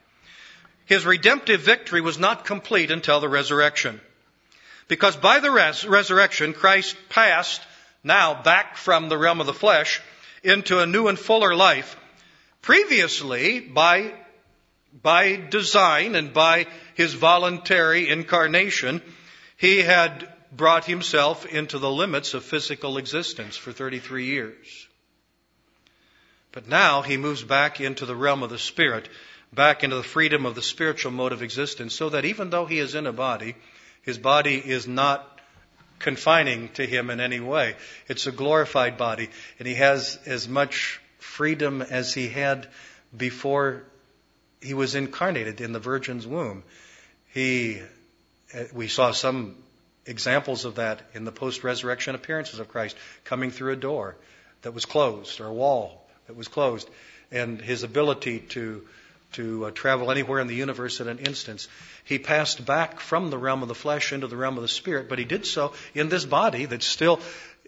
His 0.85 1.05
redemptive 1.05 1.61
victory 1.61 2.01
was 2.01 2.17
not 2.17 2.45
complete 2.45 2.91
until 2.91 3.19
the 3.19 3.29
resurrection. 3.29 4.01
Because 4.87 5.15
by 5.15 5.39
the 5.39 5.51
res- 5.51 5.85
resurrection, 5.85 6.53
Christ 6.53 6.95
passed 7.09 7.61
now 8.03 8.41
back 8.41 8.77
from 8.77 9.09
the 9.09 9.17
realm 9.17 9.39
of 9.39 9.47
the 9.47 9.53
flesh 9.53 10.01
into 10.43 10.79
a 10.79 10.85
new 10.85 11.07
and 11.07 11.17
fuller 11.17 11.55
life. 11.55 11.95
Previously, 12.61 13.59
by, 13.59 14.13
by 15.01 15.35
design 15.35 16.15
and 16.15 16.33
by 16.33 16.67
his 16.95 17.13
voluntary 17.13 18.09
incarnation, 18.09 19.01
he 19.57 19.81
had 19.81 20.27
brought 20.51 20.85
himself 20.85 21.45
into 21.45 21.79
the 21.79 21.91
limits 21.91 22.33
of 22.33 22.43
physical 22.43 22.97
existence 22.97 23.55
for 23.55 23.71
33 23.71 24.25
years. 24.25 24.87
But 26.51 26.67
now 26.67 27.01
he 27.01 27.17
moves 27.17 27.43
back 27.43 27.81
into 27.81 28.05
the 28.05 28.15
realm 28.15 28.43
of 28.43 28.49
the 28.49 28.57
spirit, 28.57 29.09
back 29.53 29.83
into 29.83 29.95
the 29.95 30.03
freedom 30.03 30.45
of 30.45 30.55
the 30.55 30.61
spiritual 30.61 31.11
mode 31.11 31.31
of 31.31 31.41
existence, 31.41 31.93
so 31.93 32.09
that 32.09 32.25
even 32.25 32.49
though 32.49 32.65
he 32.65 32.79
is 32.79 32.95
in 32.95 33.05
a 33.05 33.13
body, 33.13 33.55
his 34.01 34.17
body 34.17 34.55
is 34.55 34.87
not 34.87 35.36
confining 35.99 36.69
to 36.69 36.85
him 36.85 37.09
in 37.09 37.19
any 37.19 37.39
way. 37.39 37.75
It's 38.07 38.27
a 38.27 38.31
glorified 38.31 38.97
body, 38.97 39.29
and 39.59 39.67
he 39.67 39.75
has 39.75 40.19
as 40.25 40.47
much 40.47 41.01
freedom 41.19 41.81
as 41.81 42.13
he 42.13 42.27
had 42.27 42.67
before 43.15 43.83
he 44.61 44.73
was 44.73 44.95
incarnated 44.95 45.61
in 45.61 45.71
the 45.71 45.79
Virgin's 45.79 46.25
womb. 46.25 46.63
He, 47.33 47.81
uh, 48.53 48.63
we 48.73 48.87
saw 48.87 49.11
some 49.11 49.55
examples 50.05 50.65
of 50.65 50.75
that 50.75 51.01
in 51.13 51.25
the 51.25 51.31
post 51.31 51.63
resurrection 51.63 52.15
appearances 52.15 52.59
of 52.59 52.69
Christ, 52.69 52.95
coming 53.23 53.51
through 53.51 53.73
a 53.73 53.77
door 53.77 54.15
that 54.61 54.73
was 54.73 54.85
closed 54.85 55.39
or 55.39 55.47
a 55.47 55.53
wall 55.53 56.07
that 56.27 56.35
was 56.35 56.47
closed, 56.47 56.89
and 57.31 57.61
his 57.61 57.83
ability 57.83 58.39
to 58.39 58.87
to 59.33 59.65
uh, 59.65 59.71
travel 59.71 60.11
anywhere 60.11 60.39
in 60.39 60.47
the 60.47 60.55
universe 60.55 60.99
in 60.99 61.07
an 61.07 61.19
instance. 61.19 61.67
He 62.03 62.19
passed 62.19 62.65
back 62.65 62.99
from 62.99 63.29
the 63.29 63.37
realm 63.37 63.61
of 63.61 63.67
the 63.67 63.75
flesh 63.75 64.13
into 64.13 64.27
the 64.27 64.37
realm 64.37 64.57
of 64.57 64.61
the 64.61 64.67
spirit, 64.67 65.09
but 65.09 65.19
he 65.19 65.25
did 65.25 65.45
so 65.45 65.73
in 65.93 66.09
this 66.09 66.25
body 66.25 66.65
that's 66.65 66.85
still 66.85 67.19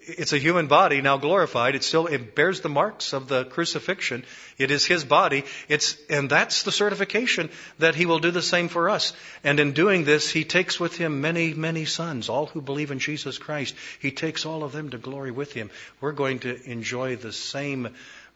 it's 0.02 0.32
a 0.32 0.38
human 0.38 0.66
body 0.66 1.02
now 1.02 1.18
glorified. 1.18 1.74
It 1.74 1.84
still 1.84 2.06
it 2.06 2.34
bears 2.34 2.60
the 2.60 2.68
marks 2.68 3.12
of 3.12 3.28
the 3.28 3.44
crucifixion. 3.44 4.24
It 4.56 4.70
is 4.70 4.86
his 4.86 5.04
body. 5.04 5.44
It's 5.68 5.96
and 6.08 6.30
that's 6.30 6.62
the 6.62 6.72
certification 6.72 7.50
that 7.78 7.94
he 7.94 8.06
will 8.06 8.18
do 8.18 8.30
the 8.30 8.42
same 8.42 8.68
for 8.68 8.88
us. 8.88 9.12
And 9.44 9.60
in 9.60 9.72
doing 9.72 10.04
this, 10.04 10.30
he 10.30 10.44
takes 10.44 10.80
with 10.80 10.96
him 10.96 11.20
many, 11.20 11.52
many 11.52 11.84
sons, 11.84 12.28
all 12.28 12.46
who 12.46 12.62
believe 12.62 12.90
in 12.90 12.98
Jesus 12.98 13.38
Christ. 13.38 13.74
He 14.00 14.10
takes 14.10 14.46
all 14.46 14.64
of 14.64 14.72
them 14.72 14.90
to 14.90 14.98
glory 14.98 15.30
with 15.30 15.52
him. 15.52 15.70
We're 16.00 16.12
going 16.12 16.40
to 16.40 16.70
enjoy 16.70 17.16
the 17.16 17.32
same 17.32 17.88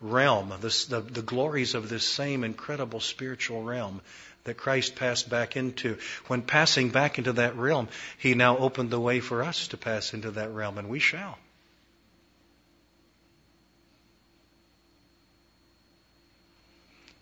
realm, 0.04 0.52
this, 0.60 0.84
the, 0.84 1.00
the 1.00 1.22
glories 1.22 1.74
of 1.74 1.88
this 1.88 2.06
same 2.06 2.44
incredible 2.44 3.00
spiritual 3.00 3.62
realm 3.62 4.00
that 4.44 4.56
Christ 4.56 4.94
passed 4.94 5.28
back 5.28 5.56
into. 5.56 5.96
When 6.26 6.42
passing 6.42 6.90
back 6.90 7.18
into 7.18 7.32
that 7.34 7.56
realm, 7.56 7.88
he 8.18 8.34
now 8.34 8.58
opened 8.58 8.90
the 8.90 9.00
way 9.00 9.20
for 9.20 9.42
us 9.42 9.68
to 9.68 9.76
pass 9.76 10.14
into 10.14 10.32
that 10.32 10.52
realm, 10.52 10.78
and 10.78 10.88
we 10.88 11.00
shall. 11.00 11.38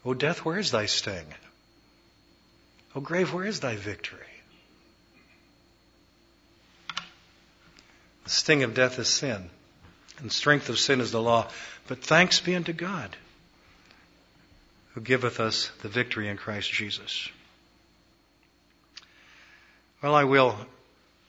O 0.04 0.14
death, 0.14 0.44
where 0.44 0.58
is 0.58 0.72
thy 0.72 0.86
sting? 0.86 1.26
O 2.96 3.00
grave, 3.00 3.32
where 3.32 3.46
is 3.46 3.60
thy 3.60 3.76
victory? 3.76 4.18
The 8.24 8.30
sting 8.30 8.64
of 8.64 8.74
death 8.74 8.98
is 8.98 9.08
sin, 9.08 9.48
and 10.22 10.32
strength 10.32 10.68
of 10.68 10.78
sin 10.78 11.00
is 11.00 11.12
the 11.12 11.20
law. 11.20 11.48
But 11.88 12.02
thanks 12.02 12.40
be 12.40 12.54
unto 12.54 12.72
God, 12.72 13.16
who 14.94 15.00
giveth 15.00 15.40
us 15.40 15.70
the 15.82 15.88
victory 15.88 16.28
in 16.28 16.36
Christ 16.36 16.70
Jesus. 16.70 17.28
Well, 20.00 20.14
I 20.14 20.24
will 20.24 20.56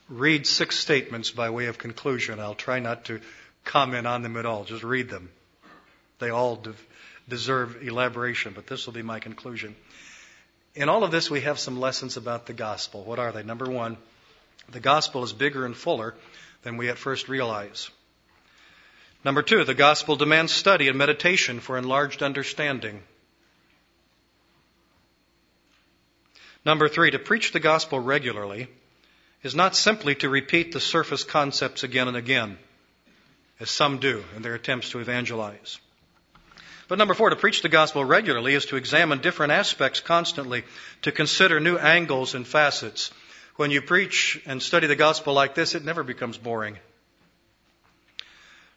read 0.10 0.48
six 0.48 0.78
statements 0.78 1.32
by 1.32 1.50
way 1.50 1.66
of 1.66 1.78
conclusion. 1.78 2.40
I'll 2.40 2.56
try 2.56 2.80
not 2.80 3.06
to 3.06 3.20
comment 3.66 4.08
on 4.08 4.22
them 4.22 4.38
at 4.38 4.46
all, 4.46 4.64
just 4.64 4.84
read 4.84 5.10
them. 5.10 5.30
They 6.20 6.30
all 6.30 6.58
de- 6.58 6.74
deserve 7.28 7.82
elaboration, 7.82 8.54
but 8.56 8.68
this 8.68 8.86
will 8.86 8.94
be 8.94 9.02
my 9.02 9.20
conclusion. 9.20 9.76
In 10.76 10.90
all 10.90 11.04
of 11.04 11.12
this, 11.12 11.30
we 11.30 11.42
have 11.42 11.60
some 11.60 11.80
lessons 11.80 12.18
about 12.18 12.46
the 12.46 12.54
gospel. 12.54 13.04
What 13.04 13.20
are 13.20 13.32
they? 13.32 13.44
Number 13.44 13.70
one, 13.70 13.98
the 14.72 14.80
gospel 14.80 15.24
is 15.24 15.34
bigger 15.34 15.66
and 15.66 15.76
fuller 15.76 16.16
than 16.64 16.78
we 16.78 16.90
at 16.90 16.98
first 16.98 17.30
realize. 17.30 17.90
Number 19.24 19.42
two, 19.42 19.64
the 19.64 19.74
gospel 19.74 20.18
demands 20.18 20.52
study 20.52 20.90
and 20.90 20.98
meditation 20.98 21.62
for 21.62 21.78
enlarged 21.78 22.22
understanding. 22.22 23.02
Number 26.66 26.90
three, 26.90 27.12
to 27.12 27.20
preach 27.20 27.52
the 27.52 27.60
gospel 27.60 28.00
regularly 28.00 28.68
is 29.44 29.56
not 29.56 29.76
simply 29.76 30.16
to 30.16 30.30
repeat 30.30 30.72
the 30.72 30.80
surface 30.80 31.24
concepts 31.24 31.84
again 31.84 32.08
and 32.08 32.18
again, 32.18 32.58
as 33.60 33.70
some 33.70 34.00
do 34.00 34.24
in 34.36 34.42
their 34.42 34.56
attempts 34.56 34.90
to 34.92 35.00
evangelize. 35.00 35.80
But 36.88 36.98
number 36.98 37.14
four, 37.14 37.30
to 37.30 37.36
preach 37.36 37.62
the 37.62 37.70
gospel 37.70 38.04
regularly 38.04 38.54
is 38.54 38.66
to 38.68 38.76
examine 38.76 39.20
different 39.20 39.54
aspects 39.54 40.02
constantly, 40.02 40.64
to 41.04 41.12
consider 41.12 41.60
new 41.60 41.78
angles 41.78 42.36
and 42.36 42.46
facets. 42.46 43.12
When 43.56 43.72
you 43.72 43.82
preach 43.82 44.42
and 44.46 44.62
study 44.62 44.88
the 44.88 44.96
gospel 44.96 45.34
like 45.34 45.56
this, 45.56 45.76
it 45.76 45.86
never 45.86 46.04
becomes 46.04 46.38
boring. 46.38 46.78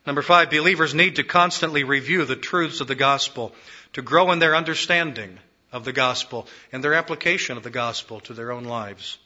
Number 0.07 0.23
five, 0.23 0.51
believers 0.51 0.95
need 0.95 1.17
to 1.17 1.25
constantly 1.25 1.83
review 1.83 2.25
the 2.25 2.37
truths 2.37 2.81
of 2.81 2.87
the 2.87 2.95
gospel 2.95 3.53
to 3.95 4.03
grow 4.03 4.31
in 4.31 4.39
their 4.39 4.55
understanding 4.55 5.39
of 5.73 5.85
the 5.85 5.93
gospel 5.93 6.47
and 6.73 6.83
their 6.83 6.95
application 6.95 7.57
of 7.57 7.65
the 7.65 7.71
gospel 7.71 8.21
to 8.21 8.33
their 8.33 8.53
own 8.53 8.65
lives. 8.65 9.19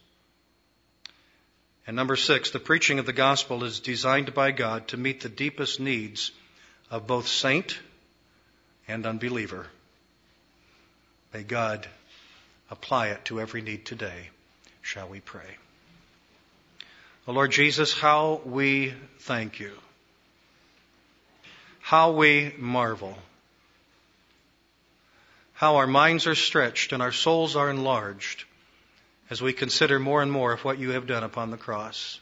And 1.87 1.97
number 1.97 2.17
six, 2.17 2.51
the 2.51 2.59
preaching 2.61 2.99
of 2.99 3.05
the 3.05 3.13
gospel 3.13 3.63
is 3.65 3.81
designed 3.81 4.33
by 4.33 4.53
God 4.53 4.89
to 4.89 4.97
meet 4.97 5.21
the 5.21 5.29
deepest 5.29 5.81
needs 5.81 6.33
of 6.91 7.07
both 7.07 7.29
saint 7.29 7.79
and 8.89 9.05
unbeliever. 9.05 9.67
May 11.35 11.43
God 11.43 11.87
apply 12.71 13.09
it 13.09 13.25
to 13.27 13.41
every 13.41 13.61
need 13.61 13.85
today. 13.85 14.31
Shall 14.81 15.09
we 15.09 15.21
pray? 15.21 15.57
O 17.29 17.33
Lord 17.33 17.51
Jesus, 17.51 17.93
how 17.93 18.41
we 18.47 18.95
thank 19.19 19.61
you. 19.61 19.73
How 21.91 22.13
we 22.13 22.55
marvel. 22.57 23.19
How 25.55 25.79
our 25.79 25.89
minds 25.89 26.29
are 26.29 26.37
stretched 26.37 26.93
and 26.93 27.03
our 27.03 27.11
souls 27.11 27.57
are 27.57 27.69
enlarged 27.69 28.45
as 29.29 29.43
we 29.43 29.53
consider 29.53 29.99
more 29.99 30.23
and 30.23 30.31
more 30.31 30.53
of 30.53 30.65
what 30.65 30.79
you 30.79 30.91
have 30.91 31.09
done 31.09 31.25
upon 31.25 31.51
the 31.51 31.57
cross. 31.57 32.21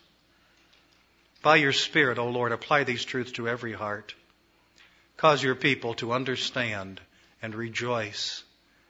By 1.43 1.57
your 1.57 1.75
Spirit, 1.75 2.17
O 2.17 2.29
Lord, 2.29 2.53
apply 2.53 2.85
these 2.85 3.05
truths 3.05 3.33
to 3.33 3.47
every 3.47 3.75
heart. 3.75 4.15
Cause 5.19 5.43
your 5.43 5.55
people 5.55 5.93
to 5.97 6.15
understand 6.15 7.03
and 7.43 7.55
rejoice 7.55 8.43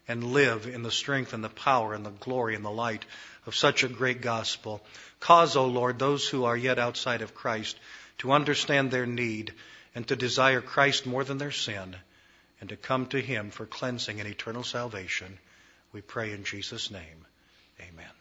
and 0.06 0.32
live 0.32 0.68
in 0.68 0.84
the 0.84 0.92
strength 0.92 1.32
and 1.32 1.42
the 1.42 1.48
power 1.48 1.92
and 1.92 2.06
the 2.06 2.10
glory 2.10 2.54
and 2.54 2.64
the 2.64 2.70
light 2.70 3.04
of 3.46 3.56
such 3.56 3.82
a 3.82 3.88
great 3.88 4.20
gospel. 4.20 4.80
Cause, 5.18 5.56
O 5.56 5.66
Lord, 5.66 5.98
those 5.98 6.28
who 6.28 6.44
are 6.44 6.56
yet 6.56 6.78
outside 6.78 7.22
of 7.22 7.34
Christ 7.34 7.76
to 8.18 8.30
understand 8.30 8.92
their 8.92 9.06
need 9.06 9.52
and 9.95 10.07
to 10.09 10.16
desire 10.16 10.61
Christ 10.61 11.07
more 11.07 11.24
than 11.24 11.39
their 11.39 11.53
sin 11.53 11.97
and 12.61 12.68
to 12.70 12.76
come 12.76 13.07
to 13.07 13.20
Him 13.20 13.51
for 13.51 13.66
cleansing 13.66 14.20
and 14.20 14.28
eternal 14.28 14.64
salvation. 14.64 15.39
We 15.93 16.01
pray 16.01 16.32
in 16.32 16.45
Jesus' 16.45 16.91
name. 16.91 17.26
Amen. 17.80 18.17